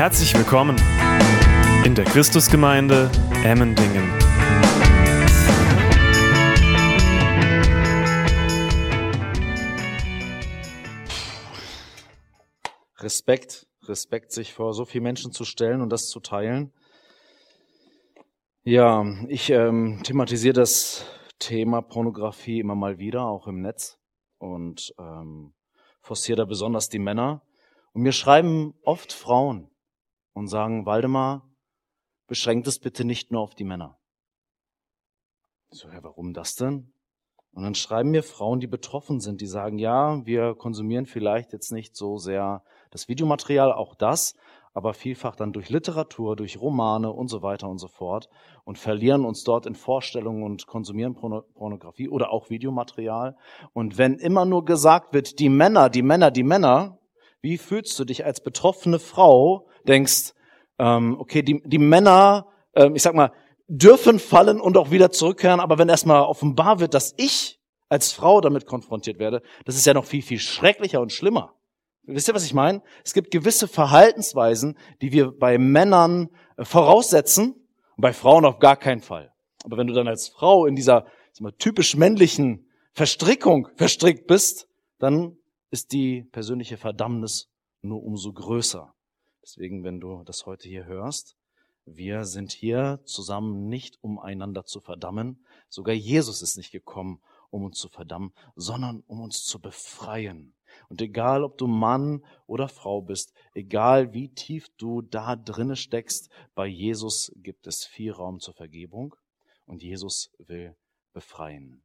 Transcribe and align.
Herzlich 0.00 0.34
willkommen 0.34 0.76
in 1.84 1.94
der 1.94 2.06
Christusgemeinde 2.06 3.10
Emmendingen. 3.44 4.10
Respekt, 12.96 13.66
Respekt, 13.82 14.32
sich 14.32 14.54
vor 14.54 14.72
so 14.72 14.86
vielen 14.86 15.04
Menschen 15.04 15.32
zu 15.32 15.44
stellen 15.44 15.82
und 15.82 15.90
das 15.90 16.08
zu 16.08 16.20
teilen. 16.20 16.72
Ja, 18.62 19.04
ich 19.28 19.50
ähm, 19.50 20.00
thematisiere 20.02 20.54
das 20.54 21.04
Thema 21.38 21.82
Pornografie 21.82 22.58
immer 22.60 22.74
mal 22.74 22.96
wieder, 22.96 23.26
auch 23.26 23.46
im 23.46 23.60
Netz 23.60 23.98
und 24.38 24.94
ähm, 24.98 25.52
forciere 26.00 26.38
da 26.38 26.44
besonders 26.46 26.88
die 26.88 26.98
Männer. 26.98 27.42
Und 27.92 28.00
mir 28.00 28.12
schreiben 28.12 28.72
oft 28.82 29.12
Frauen, 29.12 29.69
und 30.32 30.48
sagen, 30.48 30.86
Waldemar, 30.86 31.48
beschränkt 32.26 32.66
es 32.68 32.78
bitte 32.78 33.04
nicht 33.04 33.32
nur 33.32 33.40
auf 33.42 33.54
die 33.54 33.64
Männer. 33.64 33.98
So, 35.70 35.88
ja, 35.88 36.02
warum 36.02 36.32
das 36.32 36.54
denn? 36.54 36.92
Und 37.52 37.64
dann 37.64 37.74
schreiben 37.74 38.10
mir 38.10 38.22
Frauen, 38.22 38.60
die 38.60 38.68
betroffen 38.68 39.20
sind, 39.20 39.40
die 39.40 39.46
sagen, 39.46 39.78
ja, 39.78 40.24
wir 40.24 40.54
konsumieren 40.54 41.06
vielleicht 41.06 41.52
jetzt 41.52 41.72
nicht 41.72 41.96
so 41.96 42.18
sehr 42.18 42.62
das 42.90 43.08
Videomaterial, 43.08 43.72
auch 43.72 43.94
das, 43.94 44.34
aber 44.72 44.94
vielfach 44.94 45.34
dann 45.34 45.52
durch 45.52 45.68
Literatur, 45.68 46.36
durch 46.36 46.60
Romane 46.60 47.10
und 47.12 47.28
so 47.28 47.42
weiter 47.42 47.68
und 47.68 47.78
so 47.78 47.88
fort 47.88 48.28
und 48.64 48.78
verlieren 48.78 49.24
uns 49.24 49.42
dort 49.42 49.66
in 49.66 49.74
Vorstellungen 49.74 50.44
und 50.44 50.66
konsumieren 50.66 51.14
Pornografie 51.14 52.08
oder 52.08 52.30
auch 52.30 52.50
Videomaterial. 52.50 53.36
Und 53.72 53.98
wenn 53.98 54.14
immer 54.14 54.44
nur 54.44 54.64
gesagt 54.64 55.12
wird, 55.12 55.40
die 55.40 55.48
Männer, 55.48 55.88
die 55.88 56.02
Männer, 56.02 56.30
die 56.30 56.44
Männer, 56.44 56.98
wie 57.40 57.58
fühlst 57.58 57.98
du 57.98 58.04
dich 58.04 58.24
als 58.24 58.42
betroffene 58.42 59.00
Frau, 59.00 59.66
denkst, 59.86 60.32
ähm, 60.78 61.16
okay, 61.18 61.42
die, 61.42 61.62
die 61.64 61.78
Männer, 61.78 62.46
ähm, 62.74 62.94
ich 62.96 63.02
sag 63.02 63.14
mal, 63.14 63.32
dürfen 63.68 64.18
fallen 64.18 64.60
und 64.60 64.76
auch 64.76 64.90
wieder 64.90 65.10
zurückkehren, 65.10 65.60
aber 65.60 65.78
wenn 65.78 65.88
erstmal 65.88 66.22
offenbar 66.22 66.80
wird, 66.80 66.94
dass 66.94 67.14
ich 67.16 67.60
als 67.88 68.12
Frau 68.12 68.40
damit 68.40 68.66
konfrontiert 68.66 69.18
werde, 69.18 69.42
das 69.64 69.76
ist 69.76 69.86
ja 69.86 69.94
noch 69.94 70.04
viel, 70.04 70.22
viel 70.22 70.38
schrecklicher 70.38 71.00
und 71.00 71.12
schlimmer. 71.12 71.54
Wisst 72.02 72.28
ihr, 72.28 72.34
was 72.34 72.44
ich 72.44 72.54
meine? 72.54 72.82
Es 73.04 73.14
gibt 73.14 73.30
gewisse 73.30 73.68
Verhaltensweisen, 73.68 74.76
die 75.00 75.12
wir 75.12 75.30
bei 75.30 75.58
Männern 75.58 76.30
äh, 76.56 76.64
voraussetzen 76.64 77.54
und 77.96 78.00
bei 78.00 78.12
Frauen 78.12 78.44
auf 78.44 78.58
gar 78.58 78.76
keinen 78.76 79.02
Fall. 79.02 79.32
Aber 79.64 79.76
wenn 79.76 79.86
du 79.86 79.92
dann 79.92 80.08
als 80.08 80.28
Frau 80.28 80.66
in 80.66 80.74
dieser 80.74 81.06
mal, 81.38 81.52
typisch 81.52 81.96
männlichen 81.96 82.66
Verstrickung 82.92 83.68
verstrickt 83.76 84.26
bist, 84.26 84.68
dann 84.98 85.36
ist 85.70 85.92
die 85.92 86.24
persönliche 86.32 86.76
Verdammnis 86.76 87.48
nur 87.82 88.02
umso 88.02 88.32
größer. 88.32 88.92
Deswegen, 89.42 89.84
wenn 89.84 90.00
du 90.00 90.22
das 90.24 90.46
heute 90.46 90.68
hier 90.68 90.84
hörst, 90.84 91.36
wir 91.86 92.24
sind 92.24 92.52
hier 92.52 93.00
zusammen 93.04 93.68
nicht, 93.68 93.98
um 94.02 94.18
einander 94.18 94.64
zu 94.64 94.80
verdammen. 94.80 95.44
Sogar 95.68 95.94
Jesus 95.94 96.42
ist 96.42 96.56
nicht 96.56 96.72
gekommen, 96.72 97.20
um 97.50 97.64
uns 97.64 97.78
zu 97.78 97.88
verdammen, 97.88 98.32
sondern 98.54 99.02
um 99.06 99.20
uns 99.20 99.44
zu 99.44 99.60
befreien. 99.60 100.54
Und 100.88 101.00
egal, 101.02 101.42
ob 101.42 101.58
du 101.58 101.66
Mann 101.66 102.24
oder 102.46 102.68
Frau 102.68 103.02
bist, 103.02 103.32
egal 103.54 104.12
wie 104.12 104.28
tief 104.28 104.68
du 104.76 105.02
da 105.02 105.36
drinne 105.36 105.76
steckst, 105.76 106.30
bei 106.54 106.66
Jesus 106.66 107.32
gibt 107.36 107.66
es 107.66 107.84
viel 107.84 108.12
Raum 108.12 108.38
zur 108.40 108.54
Vergebung 108.54 109.16
und 109.66 109.82
Jesus 109.82 110.30
will 110.38 110.76
befreien. 111.12 111.82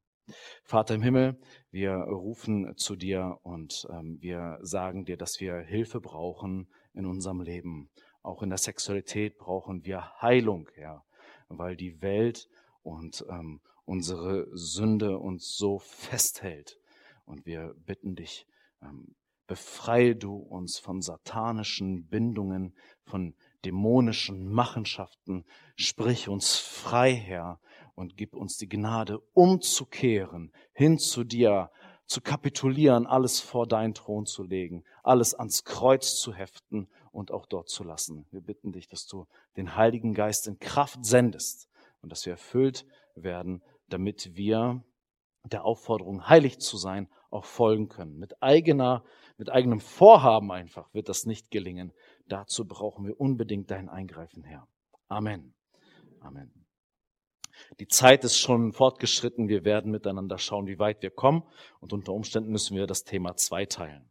Vater 0.64 0.96
im 0.96 1.04
Himmel, 1.04 1.40
wir 1.72 1.94
rufen 1.94 2.76
zu 2.78 2.96
dir 2.96 3.40
und 3.44 3.88
ähm, 3.92 4.18
wir 4.22 4.58
sagen 4.62 5.06
dir, 5.06 5.18
dass 5.18 5.40
wir 5.40 5.58
Hilfe 5.58 6.02
brauchen 6.02 6.68
in 6.96 7.06
unserem 7.06 7.42
Leben. 7.42 7.90
Auch 8.22 8.42
in 8.42 8.50
der 8.50 8.58
Sexualität 8.58 9.38
brauchen 9.38 9.86
wir 9.86 10.22
Heilung, 10.22 10.70
Herr, 10.74 11.04
weil 11.48 11.76
die 11.76 12.02
Welt 12.02 12.50
und 12.82 13.26
ähm, 13.30 13.62
unsere 13.86 14.48
Sünde 14.52 15.20
uns 15.20 15.56
so 15.56 15.80
festhält. 15.80 16.80
Und 17.26 17.46
wir 17.46 17.76
bitten 17.86 18.16
dich, 18.16 18.48
ähm, 18.82 19.16
befreie 19.48 20.16
du 20.16 20.36
uns 20.36 20.80
von 20.80 21.02
satanischen 21.02 22.08
Bindungen, 22.08 22.76
von 23.04 23.36
dämonischen 23.64 24.52
Machenschaften, 24.52 25.46
sprich 25.76 26.30
uns 26.30 26.58
frei, 26.58 27.14
Herr, 27.14 27.60
und 27.96 28.18
gib 28.18 28.36
uns 28.36 28.58
die 28.58 28.70
Gnade, 28.70 29.20
umzukehren, 29.34 30.52
hin 30.74 30.98
zu 30.98 31.24
dir, 31.24 31.72
zu 32.08 32.22
kapitulieren, 32.22 33.08
alles 33.08 33.40
vor 33.40 33.68
deinen 33.68 33.94
Thron 33.94 34.26
zu 34.26 34.44
legen, 34.44 34.84
alles 35.04 35.34
ans 35.34 35.64
Kreuz 35.64 36.16
zu 36.16 36.34
heften 36.34 36.88
und 37.12 37.32
auch 37.32 37.46
dort 37.46 37.70
zu 37.70 37.84
lassen. 37.84 38.26
Wir 38.32 38.42
bitten 38.42 38.72
dich, 38.72 38.88
dass 38.88 39.08
du 39.08 39.26
den 39.58 39.76
Heiligen 39.76 40.14
Geist 40.14 40.48
in 40.48 40.60
Kraft 40.60 41.06
sendest 41.06 41.70
und 42.02 42.12
dass 42.12 42.26
wir 42.26 42.34
erfüllt 42.34 42.86
werden, 43.16 43.64
damit 43.90 44.36
wir 44.36 44.84
der 45.44 45.64
Aufforderung, 45.64 46.28
heilig 46.28 46.60
zu 46.60 46.78
sein, 46.78 47.08
auch 47.30 47.46
folgen 47.46 47.88
können. 47.88 48.18
Mit 48.18 48.42
eigener, 48.42 49.04
mit 49.38 49.52
eigenem 49.52 49.80
Vorhaben 49.80 50.52
einfach 50.52 50.92
wird 50.94 51.10
das 51.10 51.26
nicht 51.26 51.52
gelingen. 51.52 51.94
Dazu 52.28 52.66
brauchen 52.66 53.06
wir 53.06 53.20
unbedingt 53.20 53.70
dein 53.70 53.90
Eingreifen, 53.90 54.44
Herr. 54.44 54.68
Amen. 55.08 55.54
Amen. 56.22 56.65
Die 57.80 57.88
Zeit 57.88 58.24
ist 58.24 58.38
schon 58.38 58.74
fortgeschritten. 58.74 59.48
Wir 59.48 59.66
werden 59.66 59.92
miteinander 59.92 60.38
schauen, 60.38 60.68
wie 60.68 60.80
weit 60.80 61.02
wir 61.02 61.12
kommen. 61.12 61.44
Und 61.80 61.94
unter 61.94 62.14
Umständen 62.14 62.52
müssen 62.52 62.76
wir 62.76 62.88
das 62.88 63.04
Thema 63.04 63.36
zweiteilen. 63.36 64.10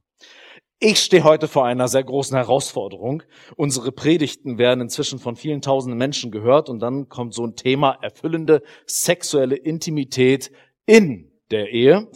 Ich 0.81 0.99
stehe 0.99 1.25
heute 1.25 1.49
vor 1.49 1.65
einer 1.65 1.89
sehr 1.89 2.05
großen 2.05 2.37
Herausforderung. 2.37 3.23
Unsere 3.57 3.93
Predigten 3.93 4.59
werden 4.59 4.83
inzwischen 4.83 5.19
von 5.19 5.37
vielen 5.37 5.63
tausenden 5.63 5.97
Menschen 5.97 6.31
gehört 6.31 6.69
und 6.69 6.81
dann 6.81 7.09
kommt 7.09 7.33
so 7.33 7.47
ein 7.47 7.57
Thema 7.57 7.97
erfüllende 8.03 8.63
sexuelle 8.87 9.57
Intimität 9.57 10.51
in 10.85 11.31
der 11.51 11.71
Ehe. 11.71 12.09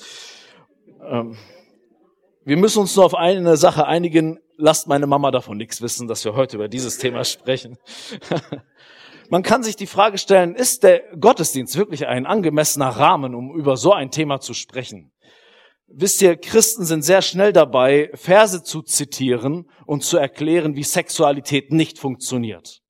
Ähm, 1.03 1.39
wir 2.45 2.57
müssen 2.57 2.81
uns 2.81 2.97
nur 2.97 3.05
auf 3.05 3.15
eine 3.15 3.57
Sache 3.57 3.87
einigen. 3.87 4.39
Lasst 4.57 4.89
meine 4.89 5.07
Mama 5.07 5.31
davon 5.31 5.57
nichts 5.57 5.81
wissen, 5.81 6.09
dass 6.09 6.25
wir 6.25 6.35
heute 6.35 6.57
über 6.57 6.69
dieses 6.69 6.99
Thema 6.99 7.25
sprechen. 7.25 7.79
Man 9.31 9.43
kann 9.43 9.63
sich 9.63 9.77
die 9.77 9.87
Frage 9.87 10.17
stellen, 10.17 10.55
ist 10.55 10.83
der 10.83 11.03
Gottesdienst 11.19 11.77
wirklich 11.77 12.07
ein 12.07 12.25
angemessener 12.25 12.89
Rahmen, 12.89 13.35
um 13.35 13.55
über 13.55 13.77
so 13.77 13.93
ein 13.93 14.11
Thema 14.11 14.41
zu 14.41 14.55
sprechen? 14.55 15.13
Wisst 15.87 16.23
ihr, 16.23 16.37
Christen 16.37 16.85
sind 16.85 17.03
sehr 17.03 17.23
schnell 17.23 17.53
dabei, 17.53 18.11
Verse 18.15 18.63
zu 18.63 18.83
zitieren 18.83 19.71
und 19.87 20.03
zu 20.03 20.17
erklären, 20.17 20.77
wie 20.77 20.83
Sexualität 20.83 21.73
nicht 21.73 21.99
funktioniert. 21.99 22.81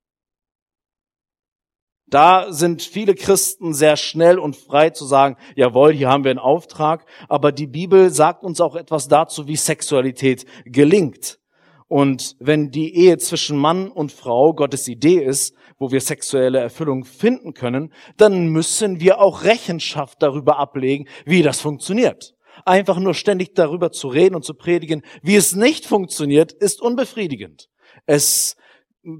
Da 2.07 2.51
sind 2.51 2.81
viele 2.81 3.15
Christen 3.15 3.73
sehr 3.73 3.95
schnell 3.95 4.39
und 4.39 4.55
frei 4.55 4.89
zu 4.89 5.05
sagen, 5.05 5.37
jawohl, 5.55 5.93
hier 5.93 6.09
haben 6.09 6.23
wir 6.23 6.31
einen 6.31 6.39
Auftrag, 6.39 7.05
aber 7.27 7.51
die 7.51 7.67
Bibel 7.67 8.09
sagt 8.09 8.43
uns 8.43 8.59
auch 8.61 8.75
etwas 8.75 9.07
dazu, 9.07 9.47
wie 9.47 9.55
Sexualität 9.55 10.45
gelingt. 10.65 11.39
Und 11.87 12.35
wenn 12.39 12.69
die 12.69 12.95
Ehe 12.95 13.17
zwischen 13.17 13.57
Mann 13.57 13.89
und 13.89 14.11
Frau 14.11 14.53
Gottes 14.53 14.87
Idee 14.87 15.23
ist, 15.23 15.55
wo 15.79 15.91
wir 15.91 16.01
sexuelle 16.01 16.59
Erfüllung 16.59 17.05
finden 17.05 17.53
können, 17.53 17.93
dann 18.17 18.49
müssen 18.49 18.99
wir 18.99 19.19
auch 19.19 19.43
Rechenschaft 19.43 20.21
darüber 20.21 20.59
ablegen, 20.59 21.07
wie 21.25 21.41
das 21.41 21.61
funktioniert. 21.61 22.35
Einfach 22.65 22.99
nur 22.99 23.13
ständig 23.13 23.55
darüber 23.55 23.91
zu 23.91 24.09
reden 24.09 24.35
und 24.35 24.43
zu 24.43 24.53
predigen, 24.53 25.01
wie 25.23 25.37
es 25.37 25.55
nicht 25.55 25.85
funktioniert, 25.85 26.51
ist 26.51 26.81
unbefriedigend. 26.81 27.69
Es 28.05 28.57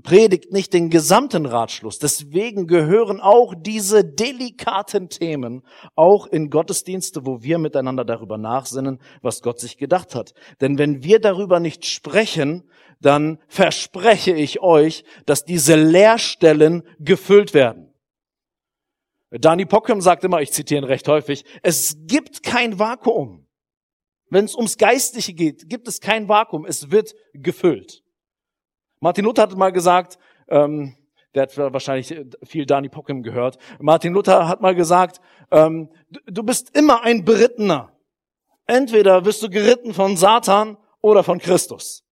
predigt 0.03 0.51
nicht 0.51 0.73
den 0.73 0.89
gesamten 0.89 1.45
Ratschluss. 1.45 1.99
Deswegen 1.99 2.67
gehören 2.67 3.21
auch 3.21 3.53
diese 3.57 4.03
delikaten 4.03 5.09
Themen 5.09 5.63
auch 5.95 6.27
in 6.27 6.49
Gottesdienste, 6.49 7.25
wo 7.25 7.41
wir 7.41 7.57
miteinander 7.59 8.03
darüber 8.03 8.37
nachsinnen, 8.37 8.99
was 9.21 9.41
Gott 9.41 9.59
sich 9.59 9.77
gedacht 9.77 10.15
hat. 10.15 10.33
Denn 10.61 10.77
wenn 10.77 11.03
wir 11.03 11.19
darüber 11.19 11.59
nicht 11.59 11.85
sprechen, 11.85 12.69
dann 12.99 13.39
verspreche 13.47 14.33
ich 14.33 14.61
euch, 14.61 15.05
dass 15.25 15.45
diese 15.45 15.75
Leerstellen 15.75 16.83
gefüllt 16.99 17.53
werden. 17.53 17.93
Dani 19.31 19.65
Pockham 19.65 20.01
sagt 20.01 20.23
immer, 20.23 20.41
ich 20.41 20.51
zitiere 20.51 20.81
ihn 20.81 20.85
recht 20.85 21.07
häufig, 21.07 21.45
es 21.61 21.95
gibt 22.05 22.43
kein 22.43 22.79
Vakuum. 22.79 23.47
Wenn 24.29 24.45
es 24.45 24.55
ums 24.55 24.77
Geistliche 24.77 25.33
geht, 25.33 25.69
gibt 25.69 25.87
es 25.87 26.01
kein 26.01 26.27
Vakuum. 26.27 26.65
Es 26.65 26.91
wird 26.91 27.13
gefüllt. 27.33 28.03
Martin 28.99 29.25
Luther 29.25 29.43
hat 29.43 29.55
mal 29.55 29.71
gesagt, 29.71 30.17
ähm, 30.49 30.95
der 31.35 31.43
hat 31.43 31.57
wahrscheinlich 31.57 32.13
viel 32.43 32.65
Dani 32.65 32.89
Pockham 32.89 33.21
gehört. 33.21 33.57
Martin 33.79 34.13
Luther 34.13 34.47
hat 34.47 34.61
mal 34.61 34.75
gesagt, 34.75 35.21
ähm, 35.51 35.89
du 36.25 36.43
bist 36.43 36.75
immer 36.75 37.03
ein 37.03 37.23
Berittener. 37.23 37.91
Entweder 38.65 39.25
wirst 39.25 39.41
du 39.43 39.49
geritten 39.49 39.93
von 39.93 40.17
Satan 40.17 40.77
oder 41.01 41.23
von 41.23 41.39
Christus. 41.39 42.03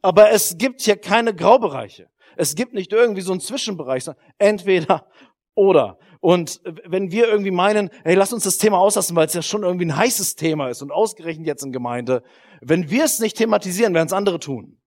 Aber 0.00 0.30
es 0.30 0.56
gibt 0.58 0.80
hier 0.80 0.96
keine 0.96 1.34
Graubereiche. 1.34 2.08
Es 2.36 2.54
gibt 2.54 2.72
nicht 2.72 2.92
irgendwie 2.92 3.20
so 3.20 3.32
einen 3.32 3.40
Zwischenbereich, 3.40 4.04
sondern 4.04 4.22
entweder 4.38 5.06
oder. 5.54 5.98
Und 6.20 6.60
wenn 6.86 7.10
wir 7.10 7.28
irgendwie 7.28 7.50
meinen, 7.50 7.90
hey, 8.04 8.14
lass 8.14 8.32
uns 8.32 8.44
das 8.44 8.58
Thema 8.58 8.78
auslassen, 8.78 9.16
weil 9.16 9.26
es 9.26 9.34
ja 9.34 9.42
schon 9.42 9.64
irgendwie 9.64 9.86
ein 9.86 9.96
heißes 9.96 10.34
Thema 10.36 10.68
ist 10.68 10.82
und 10.82 10.90
ausgerechnet 10.90 11.46
jetzt 11.46 11.64
in 11.64 11.72
Gemeinde, 11.72 12.22
wenn 12.60 12.90
wir 12.90 13.04
es 13.04 13.20
nicht 13.20 13.36
thematisieren, 13.36 13.94
werden 13.94 14.06
es 14.06 14.12
andere 14.12 14.38
tun. 14.38 14.78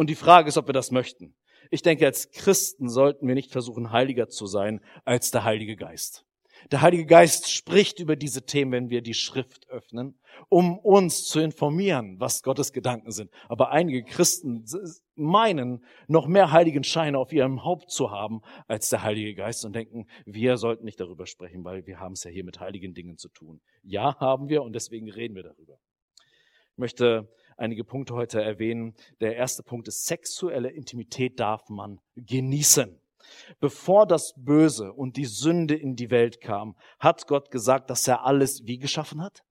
Und 0.00 0.08
die 0.08 0.14
Frage 0.14 0.48
ist, 0.48 0.56
ob 0.56 0.66
wir 0.66 0.72
das 0.72 0.90
möchten. 0.92 1.34
Ich 1.70 1.82
denke, 1.82 2.06
als 2.06 2.30
Christen 2.30 2.88
sollten 2.88 3.28
wir 3.28 3.34
nicht 3.34 3.52
versuchen, 3.52 3.92
heiliger 3.92 4.30
zu 4.30 4.46
sein 4.46 4.80
als 5.04 5.30
der 5.30 5.44
Heilige 5.44 5.76
Geist. 5.76 6.24
Der 6.70 6.80
Heilige 6.80 7.04
Geist 7.04 7.50
spricht 7.50 8.00
über 8.00 8.16
diese 8.16 8.46
Themen, 8.46 8.72
wenn 8.72 8.88
wir 8.88 9.02
die 9.02 9.12
Schrift 9.12 9.68
öffnen, 9.68 10.18
um 10.48 10.78
uns 10.78 11.26
zu 11.26 11.38
informieren, 11.38 12.18
was 12.18 12.42
Gottes 12.42 12.72
Gedanken 12.72 13.12
sind. 13.12 13.30
Aber 13.46 13.72
einige 13.72 14.02
Christen 14.02 14.64
meinen, 15.16 15.84
noch 16.08 16.26
mehr 16.26 16.50
heiligen 16.50 16.82
Scheine 16.82 17.18
auf 17.18 17.30
ihrem 17.30 17.62
Haupt 17.62 17.90
zu 17.90 18.10
haben 18.10 18.40
als 18.68 18.88
der 18.88 19.02
Heilige 19.02 19.34
Geist 19.34 19.66
und 19.66 19.74
denken, 19.74 20.06
wir 20.24 20.56
sollten 20.56 20.86
nicht 20.86 20.98
darüber 20.98 21.26
sprechen, 21.26 21.62
weil 21.62 21.86
wir 21.86 22.00
haben 22.00 22.12
es 22.12 22.24
ja 22.24 22.30
hier 22.30 22.44
mit 22.44 22.58
heiligen 22.58 22.94
Dingen 22.94 23.18
zu 23.18 23.28
tun. 23.28 23.60
Ja, 23.82 24.18
haben 24.18 24.48
wir 24.48 24.62
und 24.62 24.72
deswegen 24.72 25.10
reden 25.10 25.34
wir 25.34 25.42
darüber. 25.42 25.78
Ich 26.72 26.78
möchte 26.78 27.28
einige 27.60 27.84
Punkte 27.84 28.14
heute 28.14 28.42
erwähnen. 28.42 28.94
Der 29.20 29.36
erste 29.36 29.62
Punkt 29.62 29.86
ist, 29.88 30.06
sexuelle 30.06 30.70
Intimität 30.70 31.38
darf 31.38 31.68
man 31.68 32.00
genießen. 32.16 32.98
Bevor 33.60 34.06
das 34.06 34.32
Böse 34.36 34.92
und 34.92 35.16
die 35.16 35.26
Sünde 35.26 35.74
in 35.76 35.94
die 35.94 36.10
Welt 36.10 36.40
kam, 36.40 36.74
hat 36.98 37.26
Gott 37.26 37.50
gesagt, 37.50 37.90
dass 37.90 38.08
er 38.08 38.24
alles 38.24 38.62
wie 38.64 38.78
geschaffen 38.78 39.22
hat? 39.22 39.42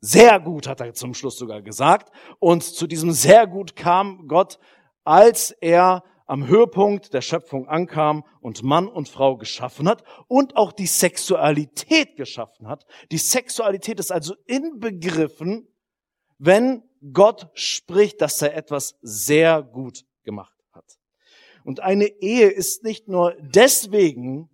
Sehr 0.00 0.38
gut, 0.40 0.66
hat 0.66 0.80
er 0.80 0.94
zum 0.94 1.14
Schluss 1.14 1.38
sogar 1.38 1.62
gesagt. 1.62 2.14
Und 2.38 2.62
zu 2.62 2.86
diesem 2.86 3.12
sehr 3.12 3.46
gut 3.46 3.74
kam 3.74 4.28
Gott, 4.28 4.58
als 5.04 5.50
er 5.60 6.04
am 6.26 6.46
Höhepunkt 6.46 7.12
der 7.12 7.22
Schöpfung 7.22 7.66
ankam 7.68 8.24
und 8.40 8.62
Mann 8.62 8.86
und 8.86 9.08
Frau 9.08 9.36
geschaffen 9.36 9.88
hat 9.88 10.04
und 10.28 10.56
auch 10.56 10.72
die 10.72 10.86
Sexualität 10.86 12.16
geschaffen 12.16 12.68
hat. 12.68 12.84
Die 13.10 13.18
Sexualität 13.18 13.98
ist 13.98 14.12
also 14.12 14.34
inbegriffen, 14.46 15.66
wenn 16.40 16.82
Gott 17.12 17.48
spricht, 17.54 18.20
dass 18.20 18.40
er 18.42 18.56
etwas 18.56 18.96
sehr 19.02 19.62
gut 19.62 20.04
gemacht 20.24 20.56
hat. 20.72 20.98
Und 21.64 21.80
eine 21.80 22.06
Ehe 22.06 22.48
ist 22.48 22.82
nicht 22.82 23.08
nur 23.08 23.36
deswegen 23.40 24.48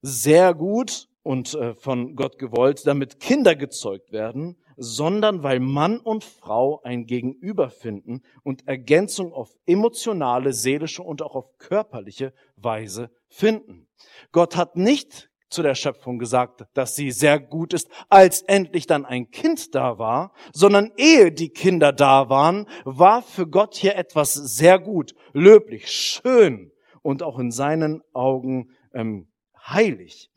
sehr 0.00 0.54
gut 0.54 1.08
und 1.22 1.54
äh, 1.54 1.74
von 1.74 2.14
Gott 2.14 2.38
gewollt, 2.38 2.86
damit 2.86 3.20
Kinder 3.20 3.56
gezeugt 3.56 4.12
werden, 4.12 4.56
sondern 4.76 5.42
weil 5.42 5.60
Mann 5.60 5.98
und 5.98 6.24
Frau 6.24 6.80
ein 6.82 7.06
Gegenüber 7.06 7.68
finden 7.68 8.22
und 8.42 8.66
Ergänzung 8.66 9.32
auf 9.32 9.54
emotionale, 9.66 10.52
seelische 10.52 11.02
und 11.02 11.22
auch 11.22 11.34
auf 11.34 11.58
körperliche 11.58 12.32
Weise 12.56 13.10
finden. 13.28 13.88
Gott 14.30 14.56
hat 14.56 14.76
nicht 14.76 15.30
zu 15.52 15.62
der 15.62 15.74
Schöpfung 15.74 16.18
gesagt, 16.18 16.64
dass 16.74 16.96
sie 16.96 17.10
sehr 17.10 17.38
gut 17.38 17.72
ist, 17.72 17.88
als 18.08 18.42
endlich 18.42 18.86
dann 18.86 19.04
ein 19.04 19.30
Kind 19.30 19.74
da 19.74 19.98
war, 19.98 20.32
sondern 20.52 20.92
ehe 20.96 21.32
die 21.32 21.50
Kinder 21.50 21.92
da 21.92 22.28
waren, 22.28 22.66
war 22.84 23.22
für 23.22 23.46
Gott 23.46 23.74
hier 23.74 23.96
etwas 23.96 24.34
sehr 24.34 24.78
gut, 24.78 25.14
löblich, 25.32 25.90
schön 25.90 26.72
und 27.02 27.22
auch 27.22 27.38
in 27.38 27.50
seinen 27.50 28.02
Augen 28.12 28.70
ähm, 28.94 29.28
heilig. 29.66 30.30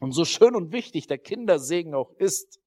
Und 0.00 0.12
so 0.12 0.24
schön 0.24 0.54
und 0.54 0.72
wichtig 0.72 1.06
der 1.06 1.18
Kindersegen 1.18 1.94
auch 1.94 2.12
ist, 2.18 2.60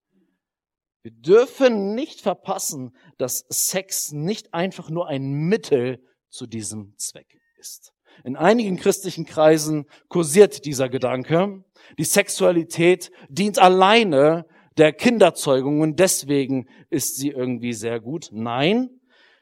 wir 1.03 1.11
dürfen 1.11 1.95
nicht 1.95 2.21
verpassen, 2.21 2.95
dass 3.17 3.45
Sex 3.49 4.11
nicht 4.11 4.53
einfach 4.53 4.89
nur 4.89 5.07
ein 5.07 5.23
Mittel 5.31 6.03
zu 6.29 6.47
diesem 6.47 6.97
Zweck 6.97 7.39
ist. 7.59 7.93
In 8.23 8.35
einigen 8.35 8.77
christlichen 8.77 9.25
Kreisen 9.25 9.85
kursiert 10.07 10.65
dieser 10.65 10.89
Gedanke, 10.89 11.63
die 11.97 12.03
Sexualität 12.03 13.11
dient 13.29 13.59
alleine 13.59 14.45
der 14.77 14.93
Kinderzeugung 14.93 15.81
und 15.81 15.99
deswegen 15.99 16.67
ist 16.89 17.17
sie 17.17 17.29
irgendwie 17.29 17.73
sehr 17.73 17.99
gut. 17.99 18.29
Nein, 18.31 18.89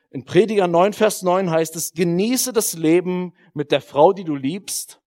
in 0.10 0.24
Prediger 0.24 0.68
9, 0.68 0.94
Vers 0.94 1.24
9 1.24 1.50
heißt 1.50 1.76
es, 1.76 1.92
genieße 1.92 2.54
das 2.54 2.74
Leben 2.74 3.34
mit 3.54 3.72
der 3.72 3.82
Frau, 3.82 4.14
die 4.14 4.24
du 4.24 4.36
liebst, 4.36 5.02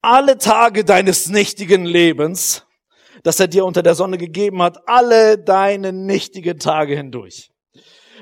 alle 0.00 0.38
Tage 0.38 0.84
deines 0.84 1.28
nichtigen 1.28 1.84
Lebens, 1.84 2.64
das 3.24 3.40
er 3.40 3.48
dir 3.48 3.64
unter 3.64 3.82
der 3.82 3.96
Sonne 3.96 4.18
gegeben 4.18 4.62
hat, 4.62 4.88
alle 4.88 5.36
deine 5.36 5.92
nichtigen 5.92 6.60
Tage 6.60 6.96
hindurch. 6.96 7.50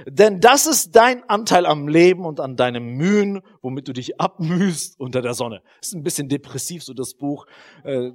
Denn 0.06 0.40
das 0.40 0.66
ist 0.66 0.96
dein 0.96 1.28
Anteil 1.28 1.66
am 1.66 1.88
Leben 1.88 2.24
und 2.24 2.40
an 2.40 2.56
deinem 2.56 2.96
Mühen, 2.96 3.40
womit 3.62 3.88
du 3.88 3.92
dich 3.92 4.20
abmühst 4.20 4.98
unter 5.00 5.22
der 5.22 5.34
Sonne. 5.34 5.62
ist 5.80 5.94
ein 5.94 6.02
bisschen 6.02 6.28
depressiv, 6.28 6.82
so 6.82 6.94
das 6.94 7.14
Buch. 7.14 7.46
Äh, 7.84 8.10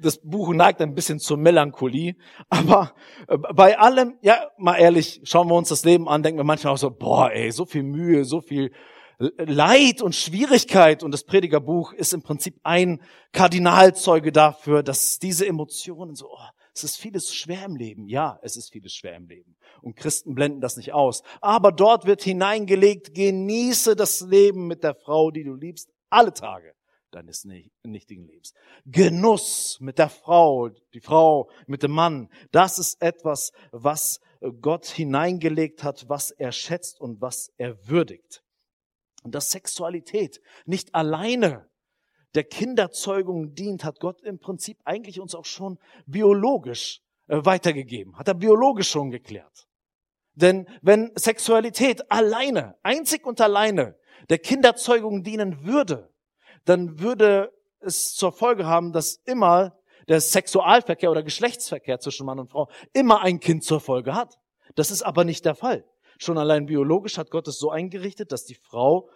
das 0.00 0.18
Buch 0.22 0.52
neigt 0.54 0.80
ein 0.80 0.94
bisschen 0.94 1.18
zur 1.18 1.36
Melancholie. 1.38 2.14
Aber 2.48 2.92
äh, 3.26 3.36
bei 3.36 3.78
allem, 3.78 4.16
ja, 4.22 4.48
mal 4.56 4.76
ehrlich, 4.76 5.20
schauen 5.24 5.48
wir 5.48 5.54
uns 5.54 5.68
das 5.68 5.84
Leben 5.84 6.08
an, 6.08 6.22
denken 6.22 6.38
wir 6.38 6.44
manchmal 6.44 6.74
auch 6.74 6.78
so, 6.78 6.90
boah, 6.90 7.30
ey, 7.32 7.50
so 7.50 7.64
viel 7.64 7.82
Mühe, 7.82 8.24
so 8.24 8.40
viel 8.40 8.70
Leid 9.18 10.00
und 10.00 10.14
Schwierigkeit. 10.14 11.02
Und 11.02 11.12
das 11.12 11.24
Predigerbuch 11.24 11.92
ist 11.92 12.12
im 12.12 12.22
Prinzip 12.22 12.60
ein 12.62 13.00
Kardinalzeuge 13.32 14.32
dafür, 14.32 14.82
dass 14.82 15.18
diese 15.18 15.46
Emotionen 15.46 16.14
so, 16.14 16.26
oh, 16.30 16.48
es 16.78 16.92
ist 16.92 16.96
vieles 16.96 17.34
schwer 17.34 17.64
im 17.64 17.76
Leben. 17.76 18.08
Ja, 18.08 18.38
es 18.42 18.56
ist 18.56 18.70
vieles 18.70 18.94
schwer 18.94 19.16
im 19.16 19.28
Leben. 19.28 19.56
Und 19.82 19.96
Christen 19.96 20.34
blenden 20.34 20.60
das 20.60 20.76
nicht 20.76 20.92
aus. 20.92 21.22
Aber 21.40 21.72
dort 21.72 22.06
wird 22.06 22.22
hineingelegt, 22.22 23.14
genieße 23.14 23.96
das 23.96 24.20
Leben 24.20 24.66
mit 24.66 24.84
der 24.84 24.94
Frau, 24.94 25.30
die 25.30 25.44
du 25.44 25.54
liebst, 25.54 25.90
alle 26.10 26.32
Tage 26.32 26.74
deines 27.10 27.44
nichtigen 27.82 28.26
Lebens. 28.26 28.52
Genuss 28.84 29.78
mit 29.80 29.98
der 29.98 30.08
Frau, 30.08 30.68
die 30.94 31.00
Frau 31.00 31.50
mit 31.66 31.82
dem 31.82 31.92
Mann, 31.92 32.28
das 32.52 32.78
ist 32.78 33.00
etwas, 33.00 33.52
was 33.72 34.20
Gott 34.60 34.86
hineingelegt 34.86 35.82
hat, 35.82 36.08
was 36.08 36.30
er 36.30 36.52
schätzt 36.52 37.00
und 37.00 37.20
was 37.20 37.50
er 37.56 37.88
würdigt. 37.88 38.42
Und 39.24 39.34
dass 39.34 39.50
Sexualität 39.50 40.40
nicht 40.64 40.94
alleine 40.94 41.67
der 42.34 42.44
Kinderzeugung 42.44 43.54
dient, 43.54 43.84
hat 43.84 44.00
Gott 44.00 44.20
im 44.22 44.38
Prinzip 44.38 44.78
eigentlich 44.84 45.20
uns 45.20 45.34
auch 45.34 45.44
schon 45.44 45.78
biologisch 46.06 47.00
äh, 47.28 47.44
weitergegeben, 47.44 48.18
hat 48.18 48.28
er 48.28 48.34
biologisch 48.34 48.90
schon 48.90 49.10
geklärt. 49.10 49.66
Denn 50.34 50.66
wenn 50.82 51.10
Sexualität 51.16 52.10
alleine, 52.10 52.76
einzig 52.82 53.26
und 53.26 53.40
alleine 53.40 53.96
der 54.28 54.38
Kinderzeugung 54.38 55.24
dienen 55.24 55.64
würde, 55.64 56.12
dann 56.64 57.00
würde 57.00 57.52
es 57.80 58.14
zur 58.14 58.32
Folge 58.32 58.66
haben, 58.66 58.92
dass 58.92 59.16
immer 59.24 59.76
der 60.08 60.20
Sexualverkehr 60.20 61.10
oder 61.10 61.22
Geschlechtsverkehr 61.22 61.98
zwischen 62.00 62.26
Mann 62.26 62.38
und 62.38 62.50
Frau 62.50 62.68
immer 62.92 63.20
ein 63.22 63.40
Kind 63.40 63.64
zur 63.64 63.80
Folge 63.80 64.14
hat. 64.14 64.38
Das 64.74 64.90
ist 64.90 65.02
aber 65.02 65.24
nicht 65.24 65.44
der 65.44 65.54
Fall. 65.54 65.84
Schon 66.18 66.38
allein 66.38 66.66
biologisch 66.66 67.18
hat 67.18 67.30
Gott 67.30 67.46
es 67.48 67.58
so 67.58 67.70
eingerichtet, 67.70 68.32
dass 68.32 68.44
die 68.44 68.56
Frau 68.56 69.08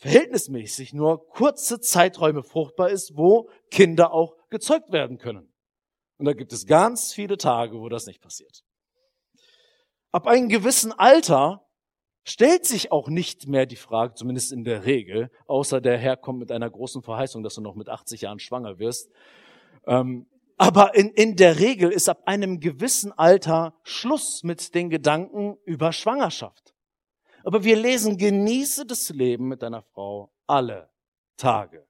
verhältnismäßig 0.00 0.94
nur 0.94 1.28
kurze 1.28 1.78
Zeiträume 1.78 2.42
fruchtbar 2.42 2.88
ist, 2.88 3.16
wo 3.16 3.50
Kinder 3.70 4.12
auch 4.12 4.34
gezeugt 4.48 4.92
werden 4.92 5.18
können. 5.18 5.52
Und 6.16 6.24
da 6.24 6.32
gibt 6.32 6.52
es 6.52 6.66
ganz 6.66 7.12
viele 7.12 7.36
Tage, 7.36 7.78
wo 7.78 7.88
das 7.88 8.06
nicht 8.06 8.22
passiert. 8.22 8.62
Ab 10.10 10.26
einem 10.26 10.48
gewissen 10.48 10.92
Alter 10.92 11.66
stellt 12.24 12.64
sich 12.64 12.92
auch 12.92 13.08
nicht 13.08 13.46
mehr 13.46 13.66
die 13.66 13.76
Frage, 13.76 14.14
zumindest 14.14 14.52
in 14.52 14.64
der 14.64 14.86
Regel, 14.86 15.30
außer 15.46 15.82
der 15.82 15.98
Herr 15.98 16.16
kommt 16.16 16.38
mit 16.38 16.50
einer 16.50 16.70
großen 16.70 17.02
Verheißung, 17.02 17.42
dass 17.42 17.54
du 17.54 17.60
noch 17.60 17.74
mit 17.74 17.88
80 17.88 18.22
Jahren 18.22 18.38
schwanger 18.38 18.78
wirst. 18.78 19.10
Ähm, 19.86 20.26
aber 20.56 20.94
in, 20.94 21.10
in 21.10 21.36
der 21.36 21.58
Regel 21.58 21.90
ist 21.90 22.08
ab 22.08 22.22
einem 22.26 22.60
gewissen 22.60 23.12
Alter 23.12 23.74
Schluss 23.82 24.42
mit 24.44 24.74
den 24.74 24.88
Gedanken 24.88 25.56
über 25.64 25.92
Schwangerschaft. 25.92 26.69
Aber 27.44 27.64
wir 27.64 27.76
lesen, 27.76 28.16
genieße 28.16 28.86
das 28.86 29.08
Leben 29.10 29.48
mit 29.48 29.62
deiner 29.62 29.82
Frau 29.82 30.32
alle 30.46 30.90
Tage. 31.36 31.86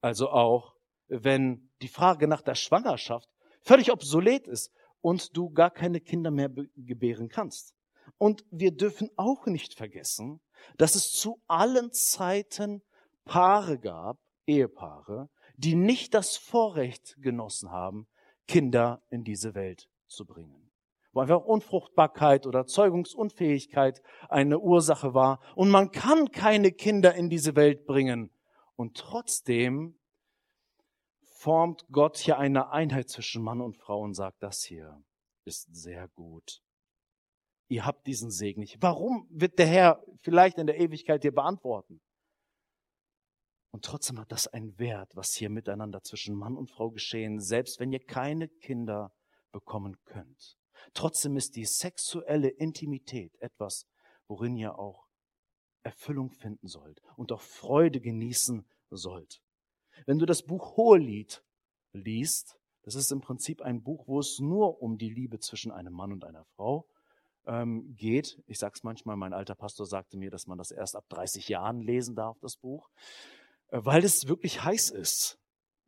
Also 0.00 0.30
auch, 0.30 0.74
wenn 1.08 1.70
die 1.82 1.88
Frage 1.88 2.28
nach 2.28 2.42
der 2.42 2.54
Schwangerschaft 2.54 3.28
völlig 3.62 3.92
obsolet 3.92 4.46
ist 4.46 4.72
und 5.00 5.36
du 5.36 5.50
gar 5.50 5.70
keine 5.70 6.00
Kinder 6.00 6.30
mehr 6.30 6.48
gebären 6.76 7.28
kannst. 7.28 7.74
Und 8.18 8.44
wir 8.50 8.70
dürfen 8.70 9.10
auch 9.16 9.46
nicht 9.46 9.74
vergessen, 9.74 10.40
dass 10.78 10.94
es 10.94 11.10
zu 11.10 11.40
allen 11.46 11.92
Zeiten 11.92 12.82
Paare 13.24 13.78
gab, 13.78 14.18
Ehepaare, 14.46 15.28
die 15.56 15.74
nicht 15.74 16.14
das 16.14 16.36
Vorrecht 16.36 17.16
genossen 17.18 17.70
haben, 17.70 18.06
Kinder 18.46 19.02
in 19.10 19.24
diese 19.24 19.54
Welt 19.54 19.88
zu 20.06 20.24
bringen 20.24 20.65
wo 21.16 21.20
einfach 21.20 21.46
Unfruchtbarkeit 21.46 22.46
oder 22.46 22.66
Zeugungsunfähigkeit 22.66 24.02
eine 24.28 24.58
Ursache 24.58 25.14
war. 25.14 25.40
Und 25.54 25.70
man 25.70 25.90
kann 25.90 26.30
keine 26.30 26.72
Kinder 26.72 27.14
in 27.14 27.30
diese 27.30 27.56
Welt 27.56 27.86
bringen. 27.86 28.30
Und 28.76 28.98
trotzdem 28.98 29.98
formt 31.22 31.86
Gott 31.90 32.18
hier 32.18 32.38
eine 32.38 32.70
Einheit 32.70 33.08
zwischen 33.08 33.42
Mann 33.42 33.62
und 33.62 33.78
Frau 33.78 34.02
und 34.02 34.12
sagt, 34.12 34.42
das 34.42 34.62
hier 34.62 35.02
ist 35.46 35.74
sehr 35.74 36.06
gut. 36.08 36.60
Ihr 37.68 37.86
habt 37.86 38.06
diesen 38.06 38.30
Segen 38.30 38.60
nicht. 38.60 38.82
Warum 38.82 39.26
wird 39.30 39.58
der 39.58 39.66
Herr 39.68 40.04
vielleicht 40.18 40.58
in 40.58 40.66
der 40.66 40.78
Ewigkeit 40.78 41.24
dir 41.24 41.32
beantworten? 41.32 42.02
Und 43.70 43.86
trotzdem 43.86 44.20
hat 44.20 44.30
das 44.32 44.48
einen 44.48 44.78
Wert, 44.78 45.16
was 45.16 45.32
hier 45.32 45.48
miteinander 45.48 46.02
zwischen 46.02 46.36
Mann 46.36 46.58
und 46.58 46.70
Frau 46.70 46.90
geschehen, 46.90 47.40
selbst 47.40 47.80
wenn 47.80 47.90
ihr 47.90 48.04
keine 48.04 48.48
Kinder 48.48 49.14
bekommen 49.50 49.96
könnt. 50.04 50.55
Trotzdem 50.94 51.36
ist 51.36 51.56
die 51.56 51.64
sexuelle 51.64 52.48
Intimität 52.48 53.34
etwas, 53.40 53.86
worin 54.28 54.56
ihr 54.56 54.78
auch 54.78 55.06
Erfüllung 55.82 56.30
finden 56.30 56.66
sollt 56.66 57.00
und 57.16 57.32
auch 57.32 57.40
Freude 57.40 58.00
genießen 58.00 58.66
sollt. 58.90 59.40
Wenn 60.04 60.18
du 60.18 60.26
das 60.26 60.42
Buch 60.42 60.76
Hohelied 60.76 61.44
liest, 61.92 62.58
das 62.82 62.94
ist 62.94 63.10
im 63.10 63.20
Prinzip 63.20 63.62
ein 63.62 63.82
Buch, 63.82 64.06
wo 64.06 64.20
es 64.20 64.38
nur 64.38 64.82
um 64.82 64.98
die 64.98 65.10
Liebe 65.10 65.38
zwischen 65.38 65.72
einem 65.72 65.92
Mann 65.92 66.12
und 66.12 66.24
einer 66.24 66.44
Frau 66.56 66.86
ähm, 67.46 67.94
geht. 67.96 68.42
Ich 68.46 68.58
sag's 68.58 68.82
manchmal, 68.82 69.16
mein 69.16 69.32
alter 69.32 69.54
Pastor 69.54 69.86
sagte 69.86 70.16
mir, 70.16 70.30
dass 70.30 70.46
man 70.46 70.58
das 70.58 70.70
erst 70.70 70.96
ab 70.96 71.04
30 71.08 71.48
Jahren 71.48 71.80
lesen 71.80 72.14
darf, 72.14 72.38
das 72.40 72.56
Buch, 72.56 72.88
äh, 73.68 73.80
weil 73.82 74.04
es 74.04 74.28
wirklich 74.28 74.62
heiß 74.62 74.90
ist. 74.90 75.38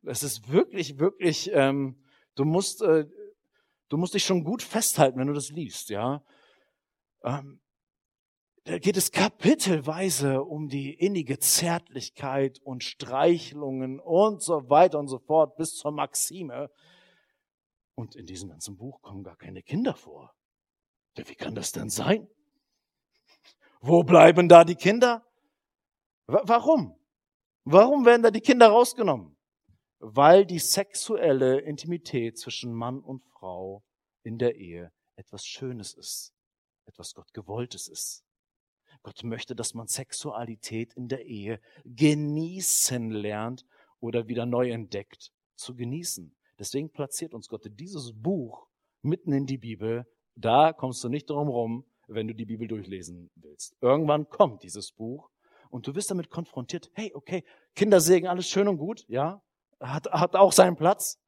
Es 0.03 0.23
ist 0.23 0.49
wirklich, 0.49 0.99
wirklich, 0.99 1.51
ähm, 1.53 2.03
du 2.35 2.45
musst, 2.45 2.81
äh, 2.81 3.05
du 3.89 3.97
musst 3.97 4.13
dich 4.13 4.23
schon 4.23 4.43
gut 4.43 4.61
festhalten, 4.61 5.19
wenn 5.19 5.27
du 5.27 5.33
das 5.33 5.49
liest, 5.49 5.89
ja. 5.89 6.23
Ähm, 7.23 7.59
da 8.65 8.77
geht 8.77 8.97
es 8.97 9.11
kapitelweise 9.11 10.43
um 10.43 10.67
die 10.67 10.93
innige 10.93 11.39
Zärtlichkeit 11.39 12.59
und 12.59 12.83
Streichelungen 12.83 13.99
und 13.99 14.43
so 14.43 14.69
weiter 14.69 14.99
und 14.99 15.07
so 15.07 15.17
fort 15.17 15.55
bis 15.55 15.75
zur 15.75 15.91
Maxime. 15.91 16.69
Und 17.95 18.15
in 18.15 18.25
diesem 18.25 18.49
ganzen 18.49 18.77
Buch 18.77 19.01
kommen 19.01 19.23
gar 19.23 19.37
keine 19.37 19.63
Kinder 19.63 19.95
vor. 19.95 20.35
Ja, 21.17 21.27
wie 21.27 21.35
kann 21.35 21.55
das 21.55 21.71
denn 21.71 21.89
sein? 21.89 22.27
Wo 23.81 24.03
bleiben 24.03 24.47
da 24.47 24.63
die 24.63 24.75
Kinder? 24.75 25.25
Warum? 26.27 26.95
Warum 27.63 28.05
werden 28.05 28.21
da 28.21 28.29
die 28.29 28.41
Kinder 28.41 28.67
rausgenommen? 28.67 29.35
Weil 29.99 30.45
die 30.45 30.59
sexuelle 30.59 31.59
Intimität 31.59 32.37
zwischen 32.37 32.73
Mann 32.73 32.99
und 32.99 33.21
Frau 33.21 33.83
in 34.23 34.37
der 34.37 34.55
Ehe 34.55 34.91
etwas 35.15 35.45
Schönes 35.45 35.93
ist, 35.93 36.33
etwas 36.85 37.13
Gott 37.13 37.33
gewolltes 37.33 37.87
ist. 37.87 38.23
Gott 39.03 39.23
möchte, 39.23 39.55
dass 39.55 39.73
man 39.73 39.87
Sexualität 39.87 40.93
in 40.93 41.07
der 41.07 41.25
Ehe 41.25 41.59
genießen 41.85 43.11
lernt 43.11 43.65
oder 43.99 44.27
wieder 44.27 44.45
neu 44.45 44.71
entdeckt 44.71 45.31
zu 45.55 45.75
genießen. 45.75 46.35
Deswegen 46.57 46.91
platziert 46.91 47.33
uns 47.33 47.47
Gott 47.47 47.65
dieses 47.69 48.13
Buch 48.13 48.67
mitten 49.01 49.31
in 49.31 49.45
die 49.45 49.57
Bibel. 49.57 50.05
Da 50.35 50.73
kommst 50.73 51.03
du 51.03 51.09
nicht 51.09 51.29
drum 51.29 51.47
rum, 51.47 51.85
wenn 52.07 52.27
du 52.27 52.33
die 52.33 52.45
Bibel 52.45 52.67
durchlesen 52.67 53.29
willst. 53.35 53.75
Irgendwann 53.81 54.27
kommt 54.29 54.63
dieses 54.63 54.91
Buch 54.91 55.29
und 55.69 55.87
du 55.87 55.95
wirst 55.95 56.11
damit 56.11 56.29
konfrontiert. 56.29 56.89
Hey, 56.93 57.13
okay, 57.13 57.43
Kindersegen, 57.75 58.27
alles 58.27 58.49
schön 58.49 58.67
und 58.67 58.77
gut, 58.77 59.05
ja, 59.07 59.41
hat, 59.79 60.07
hat 60.11 60.35
auch 60.35 60.51
seinen 60.51 60.75
Platz. 60.75 61.19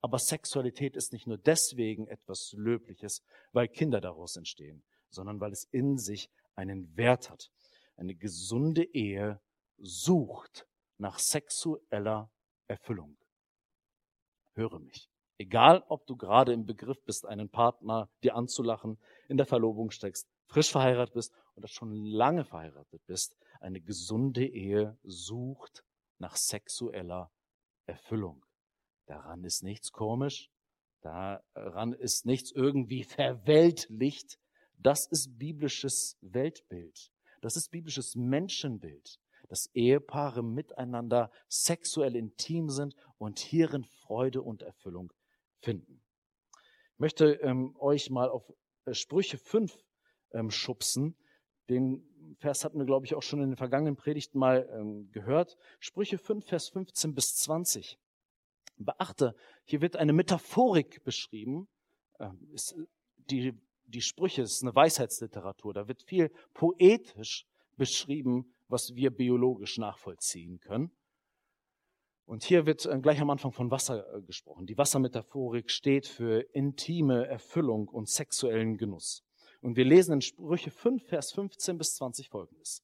Aber 0.00 0.18
Sexualität 0.18 0.96
ist 0.96 1.12
nicht 1.12 1.26
nur 1.26 1.38
deswegen 1.38 2.06
etwas 2.06 2.52
Löbliches, 2.56 3.22
weil 3.52 3.68
Kinder 3.68 4.00
daraus 4.00 4.36
entstehen, 4.36 4.84
sondern 5.10 5.40
weil 5.40 5.52
es 5.52 5.64
in 5.72 5.98
sich 5.98 6.30
einen 6.54 6.96
Wert 6.96 7.30
hat. 7.30 7.50
Eine 7.96 8.14
gesunde 8.14 8.84
Ehe 8.84 9.40
sucht 9.78 10.66
nach 10.98 11.18
sexueller 11.18 12.30
Erfüllung. 12.68 13.16
Höre 14.54 14.78
mich. 14.78 15.08
Egal, 15.38 15.84
ob 15.88 16.06
du 16.06 16.16
gerade 16.16 16.52
im 16.52 16.66
Begriff 16.66 17.00
bist, 17.04 17.24
einen 17.24 17.48
Partner 17.48 18.08
dir 18.24 18.34
anzulachen, 18.34 18.98
in 19.28 19.36
der 19.36 19.46
Verlobung 19.46 19.90
steckst, 19.90 20.28
frisch 20.46 20.70
verheiratet 20.70 21.14
bist 21.14 21.32
oder 21.54 21.68
schon 21.68 21.94
lange 22.04 22.44
verheiratet 22.44 23.00
bist, 23.06 23.36
eine 23.60 23.80
gesunde 23.80 24.44
Ehe 24.46 24.98
sucht 25.04 25.84
nach 26.18 26.34
sexueller 26.36 27.30
Erfüllung. 27.88 28.44
Daran 29.06 29.44
ist 29.44 29.62
nichts 29.62 29.90
komisch, 29.92 30.50
daran 31.00 31.92
ist 31.92 32.26
nichts 32.26 32.52
irgendwie 32.52 33.04
verweltlicht, 33.04 34.38
das 34.76 35.06
ist 35.06 35.38
biblisches 35.38 36.16
Weltbild. 36.20 37.10
Das 37.40 37.56
ist 37.56 37.70
biblisches 37.70 38.14
Menschenbild, 38.16 39.18
dass 39.48 39.70
Ehepaare 39.74 40.42
miteinander 40.42 41.30
sexuell 41.48 42.16
intim 42.16 42.68
sind 42.68 42.94
und 43.16 43.38
hierin 43.38 43.84
Freude 43.84 44.42
und 44.42 44.62
Erfüllung 44.62 45.12
finden. 45.60 46.02
Ich 46.94 46.98
möchte 46.98 47.34
ähm, 47.42 47.76
euch 47.78 48.10
mal 48.10 48.28
auf 48.28 48.52
äh, 48.84 48.94
Sprüche 48.94 49.38
5 49.38 49.76
ähm, 50.32 50.50
schubsen. 50.50 51.16
Den 51.68 52.04
Vers 52.36 52.64
hatten 52.64 52.78
wir, 52.78 52.86
glaube 52.86 53.06
ich, 53.06 53.14
auch 53.14 53.22
schon 53.22 53.40
in 53.42 53.50
den 53.50 53.56
vergangenen 53.56 53.96
Predigten 53.96 54.38
mal 54.38 54.68
ähm, 54.72 55.10
gehört. 55.12 55.56
Sprüche 55.80 56.18
5, 56.18 56.46
Vers 56.46 56.68
15 56.68 57.14
bis 57.14 57.36
20. 57.36 57.98
Beachte, 58.76 59.34
hier 59.64 59.80
wird 59.80 59.96
eine 59.96 60.12
Metaphorik 60.12 61.02
beschrieben. 61.04 61.68
Ähm, 62.20 62.48
ist 62.52 62.76
die 63.16 63.58
die 63.88 64.02
Sprüche 64.02 64.42
ist 64.42 64.62
eine 64.62 64.74
Weisheitsliteratur. 64.74 65.74
Da 65.74 65.88
wird 65.88 66.02
viel 66.02 66.30
poetisch 66.54 67.46
beschrieben, 67.76 68.54
was 68.68 68.94
wir 68.94 69.10
biologisch 69.10 69.78
nachvollziehen 69.78 70.60
können. 70.60 70.90
Und 72.26 72.44
hier 72.44 72.66
wird 72.66 72.84
äh, 72.84 72.98
gleich 73.00 73.20
am 73.20 73.30
Anfang 73.30 73.52
von 73.52 73.70
Wasser 73.70 74.14
äh, 74.14 74.20
gesprochen. 74.20 74.66
Die 74.66 74.76
Wassermetaphorik 74.76 75.70
steht 75.70 76.06
für 76.06 76.40
intime 76.52 77.26
Erfüllung 77.26 77.88
und 77.88 78.08
sexuellen 78.08 78.76
Genuss. 78.76 79.24
Und 79.60 79.76
wir 79.76 79.84
lesen 79.84 80.14
in 80.14 80.20
Sprüche 80.20 80.70
5, 80.70 81.04
Vers 81.06 81.32
15 81.32 81.78
bis 81.78 81.96
20 81.96 82.28
folgendes. 82.28 82.82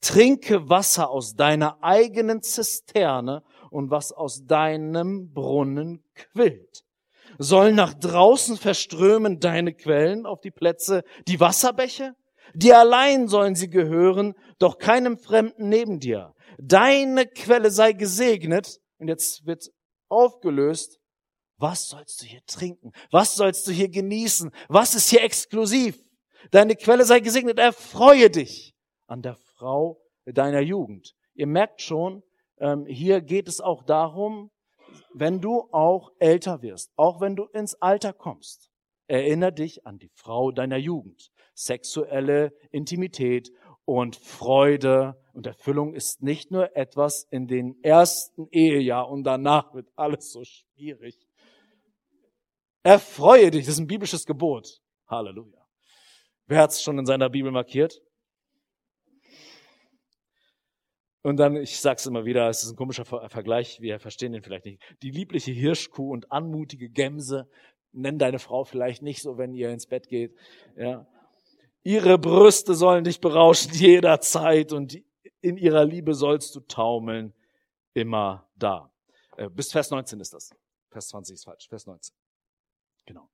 Trinke 0.00 0.68
Wasser 0.68 1.10
aus 1.10 1.34
deiner 1.34 1.82
eigenen 1.82 2.42
Zisterne 2.42 3.42
und 3.70 3.90
was 3.90 4.12
aus 4.12 4.44
deinem 4.44 5.32
Brunnen 5.32 6.02
quillt 6.14 6.86
sollen 7.38 7.74
nach 7.74 7.94
draußen 7.94 8.56
verströmen 8.56 9.40
deine 9.40 9.74
Quellen 9.74 10.26
auf 10.26 10.40
die 10.40 10.50
Plätze, 10.50 11.02
die 11.28 11.40
Wasserbäche? 11.40 12.14
Dir 12.54 12.78
allein 12.78 13.28
sollen 13.28 13.54
sie 13.54 13.68
gehören, 13.68 14.34
doch 14.58 14.78
keinem 14.78 15.18
Fremden 15.18 15.68
neben 15.68 15.98
dir. 15.98 16.32
Deine 16.58 17.26
Quelle 17.26 17.70
sei 17.70 17.92
gesegnet. 17.92 18.78
Und 18.98 19.08
jetzt 19.08 19.44
wird 19.46 19.68
aufgelöst. 20.08 20.98
Was 21.58 21.88
sollst 21.88 22.22
du 22.22 22.26
hier 22.26 22.44
trinken? 22.46 22.92
Was 23.10 23.34
sollst 23.34 23.66
du 23.66 23.72
hier 23.72 23.88
genießen? 23.88 24.50
Was 24.68 24.94
ist 24.94 25.10
hier 25.10 25.22
exklusiv? 25.22 25.98
Deine 26.50 26.76
Quelle 26.76 27.04
sei 27.04 27.20
gesegnet. 27.20 27.58
Erfreue 27.58 28.30
dich 28.30 28.74
an 29.06 29.22
der 29.22 29.36
Frau 29.36 30.00
deiner 30.24 30.60
Jugend. 30.60 31.14
Ihr 31.34 31.46
merkt 31.46 31.82
schon, 31.82 32.22
ähm, 32.58 32.86
hier 32.86 33.20
geht 33.20 33.48
es 33.48 33.60
auch 33.60 33.82
darum, 33.82 34.50
wenn 35.12 35.40
du 35.40 35.68
auch 35.72 36.10
älter 36.18 36.62
wirst, 36.62 36.92
auch 36.96 37.20
wenn 37.20 37.36
du 37.36 37.44
ins 37.46 37.74
Alter 37.74 38.12
kommst, 38.12 38.70
erinnere 39.06 39.52
dich 39.52 39.86
an 39.86 39.98
die 39.98 40.10
Frau 40.14 40.50
deiner 40.50 40.78
Jugend. 40.78 41.30
Sexuelle 41.54 42.52
Intimität 42.70 43.50
und 43.84 44.16
Freude 44.16 45.16
und 45.32 45.46
Erfüllung 45.46 45.94
ist 45.94 46.22
nicht 46.22 46.50
nur 46.50 46.76
etwas 46.76 47.26
in 47.30 47.46
den 47.46 47.82
ersten 47.82 48.48
Ehejahr 48.50 49.08
und 49.08 49.24
danach 49.24 49.74
wird 49.74 49.88
alles 49.96 50.32
so 50.32 50.44
schwierig. 50.44 51.26
Erfreue 52.82 53.50
dich, 53.50 53.64
das 53.64 53.74
ist 53.74 53.80
ein 53.80 53.86
biblisches 53.86 54.26
Gebot. 54.26 54.80
Halleluja. 55.08 55.65
Wer 56.46 56.58
hat 56.60 56.70
es 56.70 56.82
schon 56.82 56.98
in 56.98 57.06
seiner 57.06 57.28
Bibel 57.28 57.50
markiert? 57.50 58.02
Und 61.22 61.38
dann, 61.38 61.56
ich 61.56 61.80
sag's 61.80 62.06
immer 62.06 62.24
wieder, 62.24 62.48
es 62.48 62.62
ist 62.62 62.70
ein 62.70 62.76
komischer 62.76 63.04
Vergleich, 63.04 63.80
wir 63.80 63.98
verstehen 63.98 64.32
den 64.32 64.42
vielleicht 64.42 64.64
nicht. 64.64 64.80
Die 65.02 65.10
liebliche 65.10 65.50
Hirschkuh 65.50 66.12
und 66.12 66.30
anmutige 66.30 66.88
Gemse, 66.88 67.48
nenn 67.90 68.18
deine 68.18 68.38
Frau 68.38 68.62
vielleicht 68.62 69.02
nicht 69.02 69.22
so, 69.22 69.36
wenn 69.36 69.52
ihr 69.52 69.70
ins 69.70 69.86
Bett 69.86 70.08
geht, 70.08 70.36
ja. 70.76 71.06
Ihre 71.82 72.18
Brüste 72.18 72.74
sollen 72.74 73.04
dich 73.04 73.20
berauschen 73.20 73.72
jederzeit 73.74 74.72
und 74.72 75.00
in 75.40 75.56
ihrer 75.56 75.84
Liebe 75.84 76.14
sollst 76.14 76.54
du 76.54 76.60
taumeln, 76.60 77.32
immer 77.94 78.48
da. 78.56 78.92
Äh, 79.36 79.48
bis 79.48 79.72
Vers 79.72 79.90
19 79.90 80.20
ist 80.20 80.32
das. 80.32 80.50
Vers 80.90 81.08
20 81.08 81.34
ist 81.34 81.44
falsch, 81.44 81.68
Vers 81.68 81.86
19. 81.86 82.14
Genau. 83.06 83.28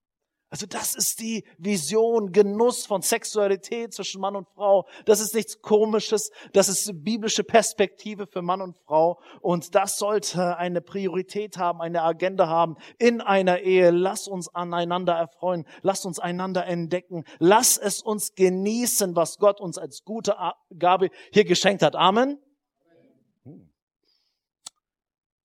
Also 0.53 0.67
das 0.67 0.95
ist 0.95 1.21
die 1.21 1.45
Vision, 1.57 2.31
Genuss 2.31 2.85
von 2.85 3.01
Sexualität 3.01 3.95
zwischen 3.95 4.21
Mann 4.21 4.37
und 4.37 4.47
Frau. 4.51 4.87
Das 5.07 5.19
ist 5.19 5.35
nichts 5.35 5.63
Komisches. 5.63 6.31
Das 6.53 6.69
ist 6.69 6.93
biblische 7.03 7.43
Perspektive 7.43 8.27
für 8.27 8.43
Mann 8.43 8.61
und 8.61 8.77
Frau. 8.87 9.19
Und 9.41 9.75
das 9.75 9.97
sollte 9.97 10.59
eine 10.59 10.83
Priorität 10.83 11.57
haben, 11.57 11.81
eine 11.81 12.03
Agenda 12.03 12.49
haben 12.49 12.77
in 12.99 13.23
einer 13.23 13.61
Ehe. 13.61 13.91
Lass 13.91 14.29
uns 14.29 14.55
aneinander 14.55 15.15
erfreuen. 15.15 15.65
Lass 15.81 16.05
uns 16.05 16.19
einander 16.19 16.67
entdecken. 16.67 17.25
Lass 17.39 17.79
es 17.79 18.03
uns 18.03 18.35
genießen, 18.35 19.17
was 19.17 19.39
Gott 19.39 19.59
uns 19.59 19.79
als 19.79 20.05
gute 20.05 20.37
Gabe 20.79 21.09
hier 21.33 21.47
geschenkt 21.47 21.83
hat. 21.83 21.97
Amen. 21.97 22.39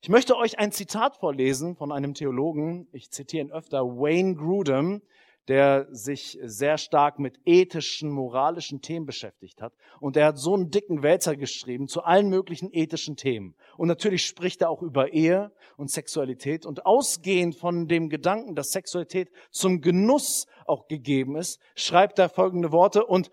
Ich 0.07 0.09
möchte 0.09 0.37
euch 0.37 0.57
ein 0.57 0.71
Zitat 0.71 1.17
vorlesen 1.17 1.75
von 1.75 1.91
einem 1.91 2.13
Theologen. 2.13 2.87
Ich 2.93 3.11
zitiere 3.11 3.43
ihn 3.43 3.51
öfter, 3.51 3.79
Wayne 3.81 4.35
Grudem. 4.35 5.01
der 5.49 5.85
sich 5.91 6.39
sehr 6.43 6.77
stark 6.77 7.19
mit 7.19 7.41
ethischen, 7.43 8.09
moralischen 8.09 8.81
Themen 8.81 9.05
beschäftigt 9.05 9.61
hat. 9.61 9.73
Und 9.99 10.15
er 10.15 10.27
hat 10.27 10.37
so 10.37 10.53
einen 10.53 10.69
dicken 10.69 11.03
Wälzer 11.03 11.35
geschrieben 11.35 11.89
zu 11.89 12.03
allen 12.03 12.29
möglichen 12.29 12.69
ethischen 12.71 13.17
Themen. 13.17 13.55
Und 13.75 13.89
natürlich 13.89 14.25
spricht 14.25 14.61
er 14.61 14.69
auch 14.69 14.81
über 14.81 15.11
Ehe 15.11 15.51
und 15.75 15.91
Sexualität. 15.91 16.65
Und 16.65 16.85
ausgehend 16.85 17.55
von 17.55 17.89
dem 17.89 18.07
Gedanken, 18.07 18.55
dass 18.55 18.71
Sexualität 18.71 19.29
zum 19.51 19.81
Genuss 19.81 20.45
auch 20.65 20.87
gegeben 20.87 21.35
ist, 21.35 21.59
schreibt 21.75 22.17
er 22.17 22.29
folgende 22.29 22.71
Worte. 22.71 23.05
Und 23.05 23.29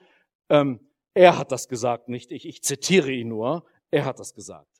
ähm, 0.49 0.81
er 1.15 1.39
hat 1.39 1.53
das 1.53 1.69
gesagt, 1.69 2.09
nicht 2.09 2.33
ich. 2.33 2.49
Ich 2.49 2.63
zitiere 2.63 3.13
ihn 3.13 3.29
nur. 3.29 3.65
Er 3.93 4.07
hat 4.07 4.19
das 4.19 4.35
gesagt. 4.35 4.74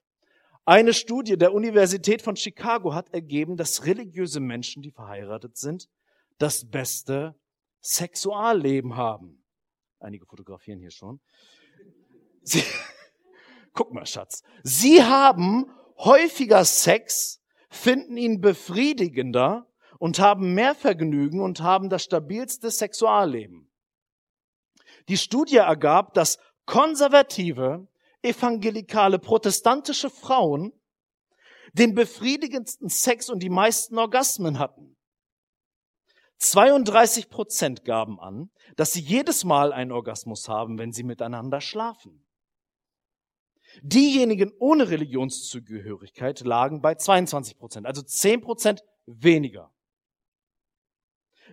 Eine 0.67 0.95
Studie 0.95 1.37
der 1.37 1.53
Universität 1.53 2.23
von 2.23 2.37
Chicago 2.37 2.95
hat 2.95 3.13
ergeben, 3.13 3.57
dass 3.57 3.85
religiöse 3.85 4.41
Menschen, 4.41 4.83
die 4.83 4.91
verheiratet 4.91 5.59
sind, 5.59 5.89
das 6.39 6.71
beste 6.71 7.35
Sexualleben 7.83 8.97
haben. 8.97 9.45
Einige 10.01 10.25
fotografieren 10.25 10.81
hier 10.81 10.91
schon. 10.91 11.21
Sie, 12.43 12.63
guck 13.75 13.93
mal, 13.93 14.07
Schatz. 14.07 14.43
Sie 14.63 15.03
haben 15.03 15.71
häufiger 15.99 16.65
Sex, 16.65 17.43
finden 17.69 18.17
ihn 18.17 18.41
befriedigender 18.41 19.67
und 19.99 20.19
haben 20.19 20.55
mehr 20.55 20.75
Vergnügen 20.75 21.41
und 21.41 21.61
haben 21.61 21.91
das 21.91 22.05
stabilste 22.05 22.71
Sexualleben. 22.71 23.71
Die 25.09 25.19
Studie 25.19 25.57
ergab, 25.57 26.15
dass 26.15 26.39
konservative, 26.65 27.87
evangelikale, 28.25 29.19
protestantische 29.19 30.11
Frauen 30.11 30.73
den 31.75 31.95
befriedigendsten 31.95 32.89
Sex 32.89 33.29
und 33.29 33.43
die 33.43 33.51
meisten 33.51 33.99
Orgasmen 33.99 34.59
hatten. 34.59 34.97
32 36.39 37.31
Prozent 37.31 37.85
gaben 37.85 38.21
an, 38.21 38.51
dass 38.77 38.93
sie 38.93 39.01
jedes 39.01 39.45
Mal 39.45 39.73
einen 39.73 39.93
Orgasmus 39.93 40.49
haben, 40.49 40.79
wenn 40.79 40.93
sie 40.93 41.03
miteinander 41.03 41.61
schlafen. 41.61 42.27
Diejenigen 43.83 44.53
ohne 44.59 44.89
Religionszugehörigkeit 44.89 46.41
lagen 46.41 46.81
bei 46.81 46.95
22 46.95 47.59
Prozent, 47.59 47.87
also 47.87 48.03
10 48.03 48.41
Prozent 48.41 48.83
weniger. 49.07 49.74